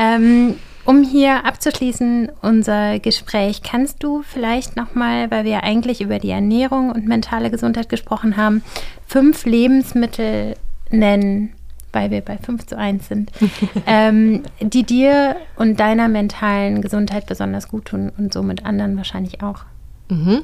um 0.89 1.03
hier 1.03 1.45
abzuschließen, 1.45 2.30
unser 2.41 2.99
Gespräch, 2.99 3.62
kannst 3.62 4.03
du 4.03 4.22
vielleicht 4.22 4.74
nochmal, 4.74 5.30
weil 5.30 5.45
wir 5.45 5.62
eigentlich 5.62 6.01
über 6.01 6.18
die 6.18 6.30
Ernährung 6.30 6.91
und 6.91 7.07
mentale 7.07 7.51
Gesundheit 7.51 7.91
gesprochen 7.91 8.39
haben, 8.39 8.62
fünf 9.07 9.45
Lebensmittel 9.45 10.57
nennen, 10.89 11.53
weil 11.93 12.11
wir 12.11 12.22
bei 12.22 12.39
5 12.39 12.68
zu 12.68 12.78
1 12.78 13.07
sind, 13.07 13.30
ähm, 13.86 14.45
die 14.62 14.82
dir 14.82 15.36
und 15.57 15.78
deiner 15.78 16.09
mentalen 16.09 16.80
Gesundheit 16.80 17.26
besonders 17.26 17.68
gut 17.68 17.84
tun 17.84 18.11
und 18.16 18.32
somit 18.32 18.64
anderen 18.64 18.97
wahrscheinlich 18.97 19.43
auch. 19.43 19.66
Mhm. 20.09 20.41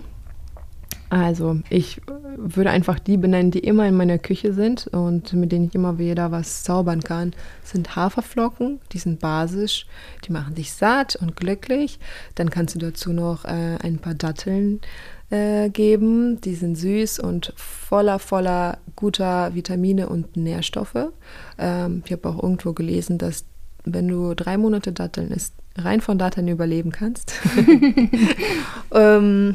Also, 1.15 1.61
ich 1.71 2.01
würde 2.37 2.71
einfach 2.71 2.99
die 2.99 3.17
benennen, 3.17 3.53
die 3.53 3.61
immer 3.61 3.87
in 3.87 3.97
meiner 3.97 4.19
Küche 4.19 4.53
sind 4.53 4.89
und 4.89 5.33
mit 5.33 5.53
denen 5.53 5.67
ich 5.67 5.75
immer 5.77 5.97
wieder 5.97 6.33
was 6.33 6.65
zaubern 6.65 7.03
kann. 7.03 7.31
Das 7.63 7.71
sind 7.71 7.95
Haferflocken, 7.95 8.81
die 8.93 8.99
sind 8.99 9.21
basisch, 9.21 9.87
die 10.25 10.33
machen 10.33 10.57
dich 10.57 10.73
satt 10.73 11.15
und 11.15 11.37
glücklich. 11.37 12.01
Dann 12.35 12.51
kannst 12.51 12.75
du 12.75 12.81
dazu 12.81 13.13
noch 13.13 13.45
äh, 13.45 13.79
ein 13.81 13.99
paar 13.99 14.15
Datteln 14.15 14.81
äh, 15.31 15.69
geben. 15.71 16.41
Die 16.41 16.57
sind 16.57 16.75
süß 16.75 17.21
und 17.21 17.53
voller, 17.57 18.19
voller 18.19 18.79
guter 18.97 19.55
Vitamine 19.55 20.09
und 20.09 20.37
Nährstoffe. 20.37 21.13
Ähm, 21.59 22.03
ich 22.05 22.11
habe 22.11 22.29
auch 22.29 22.43
irgendwo 22.43 22.73
gelesen, 22.73 23.19
dass 23.19 23.45
wenn 23.85 24.09
du 24.09 24.35
drei 24.35 24.59
Monate 24.59 24.93
Datteln 24.93 25.31
isst, 25.31 25.55
rein 25.77 26.01
von 26.01 26.19
Datteln 26.19 26.49
überleben 26.49 26.91
kannst, 26.91 27.35
ähm, 28.93 29.55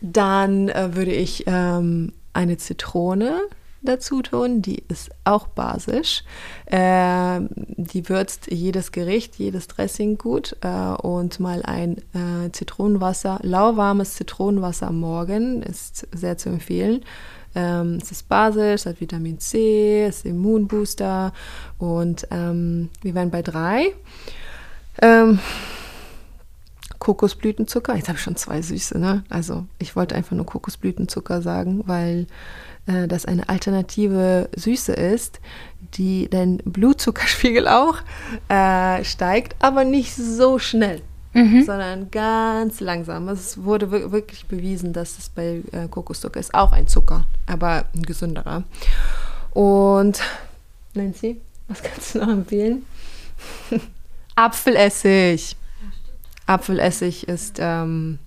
dann 0.00 0.68
äh, 0.68 0.94
würde 0.94 1.12
ich 1.12 1.44
ähm, 1.46 2.12
eine 2.32 2.56
Zitrone 2.56 3.40
dazu 3.82 4.22
tun, 4.22 4.62
die 4.62 4.82
ist 4.88 5.10
auch 5.24 5.48
basisch. 5.48 6.24
Äh, 6.66 7.40
die 7.76 8.08
würzt 8.08 8.50
jedes 8.50 8.92
Gericht, 8.92 9.36
jedes 9.36 9.68
Dressing 9.68 10.18
gut 10.18 10.56
äh, 10.60 10.68
und 10.68 11.40
mal 11.40 11.62
ein 11.62 11.98
äh, 12.14 12.50
Zitronenwasser, 12.52 13.40
lauwarmes 13.42 14.14
Zitronenwasser 14.14 14.88
am 14.88 15.00
Morgen 15.00 15.62
ist 15.62 16.06
sehr 16.12 16.36
zu 16.36 16.50
empfehlen. 16.50 17.04
Ähm, 17.54 17.98
es 18.00 18.12
ist 18.12 18.28
basisch, 18.28 18.82
es 18.82 18.86
hat 18.86 19.00
Vitamin 19.00 19.40
C, 19.40 20.04
es 20.04 20.18
ist 20.18 20.26
Immunbooster 20.26 21.32
und 21.78 22.26
ähm, 22.30 22.90
wir 23.02 23.14
wären 23.14 23.30
bei 23.30 23.42
drei. 23.42 23.92
Ähm, 25.02 25.40
Kokosblütenzucker. 27.10 27.96
Jetzt 27.96 28.08
habe 28.08 28.18
ich 28.18 28.22
schon 28.22 28.36
zwei 28.36 28.62
Süße, 28.62 28.96
ne? 28.96 29.24
Also 29.28 29.66
ich 29.80 29.96
wollte 29.96 30.14
einfach 30.14 30.36
nur 30.36 30.46
Kokosblütenzucker 30.46 31.42
sagen, 31.42 31.82
weil 31.86 32.28
äh, 32.86 33.08
das 33.08 33.26
eine 33.26 33.48
alternative 33.48 34.48
Süße 34.54 34.92
ist, 34.92 35.40
die 35.94 36.28
dein 36.30 36.58
Blutzuckerspiegel 36.58 37.66
auch 37.66 37.96
äh, 38.48 39.02
steigt, 39.02 39.56
aber 39.58 39.84
nicht 39.84 40.14
so 40.14 40.58
schnell. 40.58 41.02
Mhm. 41.32 41.64
sondern 41.64 42.10
ganz 42.10 42.80
langsam. 42.80 43.28
Es 43.28 43.62
wurde 43.62 43.92
wirklich 43.92 44.46
bewiesen, 44.46 44.92
dass 44.92 45.16
es 45.16 45.28
bei 45.28 45.62
äh, 45.70 45.86
Kokoszucker 45.88 46.40
ist 46.40 46.52
auch 46.54 46.72
ein 46.72 46.88
Zucker, 46.88 47.24
aber 47.46 47.84
ein 47.94 48.02
gesünderer. 48.02 48.64
Und 49.52 50.20
Nancy, 50.94 51.40
was 51.68 51.84
kannst 51.84 52.16
du 52.16 52.18
noch 52.18 52.28
empfehlen? 52.28 52.84
Apfelessig. 54.34 55.56
Apfelessig 56.50 57.28
ist 57.28 57.58
ähm, 57.60 58.18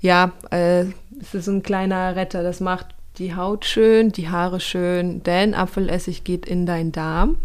ja, 0.00 0.32
äh, 0.50 0.86
es 1.20 1.34
ist 1.34 1.48
ein 1.48 1.62
kleiner 1.62 2.16
Retter. 2.16 2.42
Das 2.42 2.60
macht 2.60 2.88
die 3.18 3.36
Haut 3.36 3.64
schön, 3.64 4.10
die 4.10 4.28
Haare 4.28 4.58
schön, 4.58 5.22
denn 5.22 5.54
Apfelessig 5.54 6.24
geht 6.24 6.46
in 6.46 6.66
deinen 6.66 6.90
Darm 6.90 7.36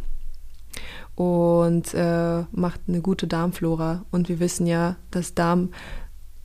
und 1.15 1.93
äh, 1.93 2.43
macht 2.51 2.81
eine 2.87 3.01
gute 3.01 3.27
Darmflora. 3.27 4.03
Und 4.09 4.29
wir 4.29 4.39
wissen 4.39 4.65
ja, 4.65 4.95
dass 5.11 5.35
Darm, 5.35 5.69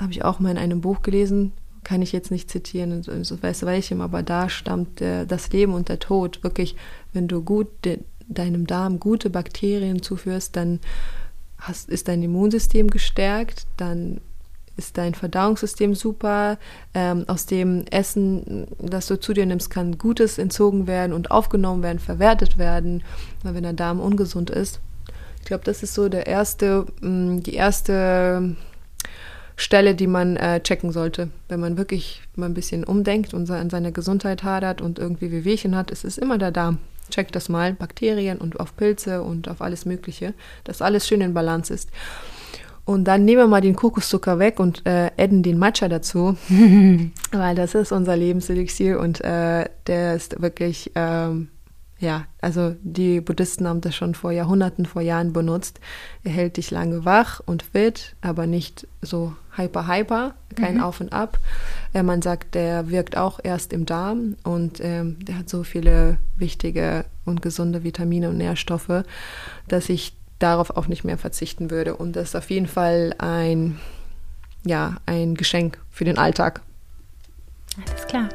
habe 0.00 0.12
ich 0.12 0.24
auch 0.24 0.38
mal 0.38 0.50
in 0.50 0.58
einem 0.58 0.82
Buch 0.82 1.00
gelesen, 1.00 1.52
kann 1.84 2.02
ich 2.02 2.12
jetzt 2.12 2.30
nicht 2.30 2.50
zitieren, 2.50 3.02
so 3.02 3.42
weiß 3.42 3.64
welchem, 3.64 4.02
aber 4.02 4.22
da 4.22 4.48
stammt 4.50 5.00
äh, 5.00 5.24
das 5.26 5.50
Leben 5.50 5.72
und 5.72 5.88
der 5.88 5.98
Tod. 5.98 6.42
Wirklich, 6.42 6.76
wenn 7.14 7.28
du 7.28 7.42
gut 7.42 7.68
de, 7.84 8.00
deinem 8.28 8.66
Darm 8.66 9.00
gute 9.00 9.30
Bakterien 9.30 10.02
zuführst, 10.02 10.54
dann 10.54 10.80
hast, 11.62 11.88
ist 11.88 12.08
dein 12.08 12.22
Immunsystem 12.22 12.88
gestärkt, 12.88 13.66
dann 13.76 14.20
ist 14.76 14.96
dein 14.96 15.14
Verdauungssystem 15.14 15.94
super. 15.94 16.58
Ähm, 16.94 17.24
aus 17.28 17.46
dem 17.46 17.84
Essen, 17.90 18.66
das 18.78 19.06
du 19.06 19.18
zu 19.18 19.32
dir 19.32 19.46
nimmst, 19.46 19.70
kann 19.70 19.98
Gutes 19.98 20.38
entzogen 20.38 20.86
werden 20.86 21.12
und 21.12 21.30
aufgenommen 21.30 21.82
werden, 21.82 21.98
verwertet 21.98 22.58
werden, 22.58 23.02
weil 23.42 23.54
wenn 23.54 23.62
der 23.62 23.74
Darm 23.74 24.00
ungesund 24.00 24.50
ist. 24.50 24.80
Ich 25.40 25.46
glaube, 25.46 25.64
das 25.64 25.82
ist 25.82 25.94
so 25.94 26.08
der 26.08 26.26
erste, 26.26 26.86
mm, 27.00 27.40
die 27.40 27.54
erste 27.54 28.56
Stelle, 29.56 29.94
die 29.94 30.06
man 30.06 30.36
äh, 30.36 30.62
checken 30.62 30.92
sollte, 30.92 31.30
wenn 31.48 31.60
man 31.60 31.76
wirklich 31.76 32.22
mal 32.36 32.46
ein 32.46 32.54
bisschen 32.54 32.84
umdenkt 32.84 33.34
und 33.34 33.50
an 33.50 33.70
seiner 33.70 33.92
Gesundheit 33.92 34.42
hadert 34.42 34.80
und 34.80 34.98
irgendwie 34.98 35.30
Wehwehchen 35.30 35.76
hat. 35.76 35.90
Es 35.90 36.04
ist 36.04 36.18
immer 36.18 36.38
der 36.38 36.50
Darm. 36.50 36.78
Check 37.12 37.30
das 37.30 37.48
mal, 37.48 37.74
Bakterien 37.74 38.38
und 38.38 38.58
auf 38.58 38.74
Pilze 38.74 39.22
und 39.22 39.48
auf 39.48 39.60
alles 39.60 39.84
Mögliche, 39.84 40.32
dass 40.64 40.80
alles 40.80 41.06
schön 41.06 41.20
in 41.20 41.34
Balance 41.34 41.72
ist. 41.72 41.90
Und 42.84 43.04
dann 43.04 43.24
nehmen 43.24 43.42
wir 43.42 43.46
mal 43.46 43.60
den 43.60 43.76
Kokoszucker 43.76 44.38
weg 44.40 44.58
und 44.58 44.84
äh, 44.86 45.10
adden 45.16 45.44
den 45.44 45.58
Matcha 45.58 45.88
dazu, 45.88 46.36
weil 47.32 47.54
das 47.54 47.74
ist 47.74 47.92
unser 47.92 48.16
Lebenselixier 48.16 48.98
und 48.98 49.20
äh, 49.20 49.66
der 49.86 50.16
ist 50.16 50.42
wirklich, 50.42 50.90
ähm, 50.96 51.48
ja, 52.02 52.24
also 52.40 52.74
die 52.82 53.20
Buddhisten 53.20 53.68
haben 53.68 53.80
das 53.80 53.94
schon 53.94 54.16
vor 54.16 54.32
Jahrhunderten, 54.32 54.86
vor 54.86 55.02
Jahren 55.02 55.32
benutzt. 55.32 55.78
Er 56.24 56.32
hält 56.32 56.56
dich 56.56 56.72
lange 56.72 57.04
wach 57.04 57.40
und 57.46 57.62
fit, 57.62 58.16
aber 58.20 58.48
nicht 58.48 58.88
so 59.02 59.36
hyper, 59.56 59.86
hyper, 59.86 60.34
kein 60.56 60.78
mhm. 60.78 60.82
Auf 60.82 61.00
und 61.00 61.12
Ab. 61.12 61.38
Äh, 61.94 62.02
man 62.02 62.20
sagt, 62.20 62.56
der 62.56 62.90
wirkt 62.90 63.16
auch 63.16 63.38
erst 63.40 63.72
im 63.72 63.86
Darm 63.86 64.34
und 64.42 64.80
ähm, 64.80 65.24
der 65.24 65.38
hat 65.38 65.48
so 65.48 65.62
viele 65.62 66.18
wichtige 66.36 67.04
und 67.24 67.40
gesunde 67.40 67.84
Vitamine 67.84 68.30
und 68.30 68.38
Nährstoffe, 68.38 69.04
dass 69.68 69.88
ich 69.88 70.16
darauf 70.40 70.70
auch 70.70 70.88
nicht 70.88 71.04
mehr 71.04 71.18
verzichten 71.18 71.70
würde. 71.70 71.94
Und 71.94 72.16
das 72.16 72.30
ist 72.30 72.36
auf 72.36 72.50
jeden 72.50 72.66
Fall 72.66 73.14
ein, 73.18 73.78
ja, 74.64 74.96
ein 75.06 75.36
Geschenk 75.36 75.78
für 75.92 76.04
den 76.04 76.18
Alltag. 76.18 76.62
Alles 77.86 78.08
klar. 78.08 78.28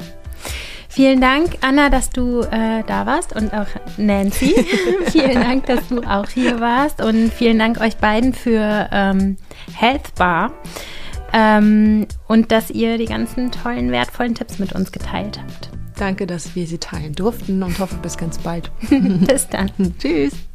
Vielen 0.98 1.22
Dank, 1.22 1.60
Anna, 1.62 1.92
dass 1.92 2.10
du 2.10 2.42
äh, 2.42 2.82
da 2.88 3.06
warst 3.06 3.36
und 3.36 3.54
auch 3.54 3.68
Nancy. 3.98 4.56
vielen 5.12 5.36
Dank, 5.36 5.68
dass 5.68 5.88
du 5.90 6.02
auch 6.02 6.28
hier 6.28 6.60
warst 6.60 7.04
und 7.04 7.32
vielen 7.32 7.60
Dank 7.60 7.80
euch 7.80 7.98
beiden 7.98 8.34
für 8.34 8.90
ähm, 8.92 9.38
Health 9.76 10.16
Bar 10.16 10.54
ähm, 11.34 12.08
und 12.28 12.52
dass 12.52 12.72
ihr 12.72 12.98
die 12.98 13.06
ganzen 13.06 13.52
tollen, 13.52 13.92
wertvollen 13.92 14.34
Tipps 14.34 14.58
mit 14.58 14.74
uns 14.74 14.92
geteilt 14.92 15.40
habt. 15.40 15.70
Danke, 16.00 16.26
dass 16.26 16.56
wir 16.56 16.66
sie 16.66 16.80
teilen 16.80 17.14
durften 17.14 17.62
und 17.62 17.78
hoffe 17.78 17.98
bis 18.02 18.18
ganz 18.18 18.40
bald. 18.40 18.72
bis 18.90 19.48
dann. 19.50 19.70
Tschüss. 20.00 20.47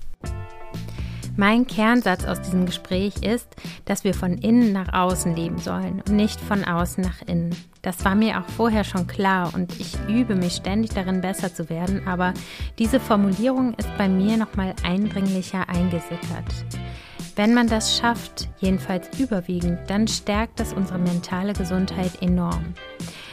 Mein 1.37 1.67
Kernsatz 1.67 2.25
aus 2.25 2.43
diesem 2.43 2.67
Gespräch 2.67 3.23
ist, 3.23 3.49
dass 3.87 4.05
wir 4.05 4.13
von 4.13 4.37
innen 4.37 4.73
nach 4.73 4.93
außen 4.93 5.35
leben 5.35 5.59
sollen 5.59 6.03
und 6.07 6.11
nicht 6.11 6.39
von 6.39 6.63
außen 6.63 7.03
nach 7.03 7.23
innen. 7.27 7.57
Das 7.81 8.05
war 8.05 8.15
mir 8.15 8.39
auch 8.39 8.49
vorher 8.49 8.85
schon 8.85 9.07
klar 9.07 9.51
und 9.55 9.81
ich 9.81 9.97
übe 10.09 10.35
mich 10.35 10.53
ständig 10.57 10.93
darin, 10.93 11.23
besser 11.23 11.55
zu 11.55 11.71
werden, 11.71 12.07
aber 12.07 12.35
diese 12.79 13.01
Formulierung 13.01 13.75
ist 13.75 13.89
bei 13.97 14.09
mir 14.09 14.37
nochmal 14.37 14.75
eindringlicher 14.85 15.69
eingesickert. 15.69 16.67
Wenn 17.35 17.55
man 17.55 17.67
das 17.67 17.97
schafft, 17.97 18.49
jedenfalls 18.59 19.09
überwiegend, 19.19 19.79
dann 19.89 20.07
stärkt 20.07 20.61
das 20.61 20.75
unsere 20.75 20.99
mentale 20.99 21.55
Gesundheit 21.55 22.21
enorm. 22.21 22.75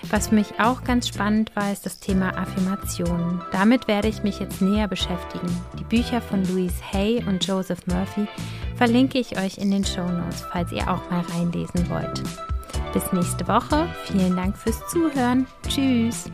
Was 0.09 0.29
für 0.29 0.35
mich 0.35 0.59
auch 0.59 0.83
ganz 0.83 1.07
spannend 1.07 1.55
war, 1.55 1.71
ist 1.71 1.85
das 1.85 1.99
Thema 1.99 2.35
Affirmationen. 2.37 3.41
Damit 3.51 3.87
werde 3.87 4.07
ich 4.07 4.23
mich 4.23 4.39
jetzt 4.39 4.61
näher 4.61 4.87
beschäftigen. 4.87 5.47
Die 5.77 5.83
Bücher 5.83 6.19
von 6.21 6.43
Louise 6.45 6.81
Hay 6.91 7.23
und 7.27 7.45
Joseph 7.45 7.85
Murphy 7.85 8.27
verlinke 8.75 9.19
ich 9.19 9.37
euch 9.37 9.57
in 9.57 9.69
den 9.69 9.85
Show 9.85 10.09
Notes, 10.09 10.45
falls 10.51 10.71
ihr 10.71 10.89
auch 10.89 11.09
mal 11.11 11.23
reinlesen 11.35 11.89
wollt. 11.89 12.23
Bis 12.93 13.11
nächste 13.13 13.47
Woche. 13.47 13.87
Vielen 14.05 14.35
Dank 14.35 14.57
fürs 14.57 14.79
Zuhören. 14.87 15.45
Tschüss. 15.67 16.25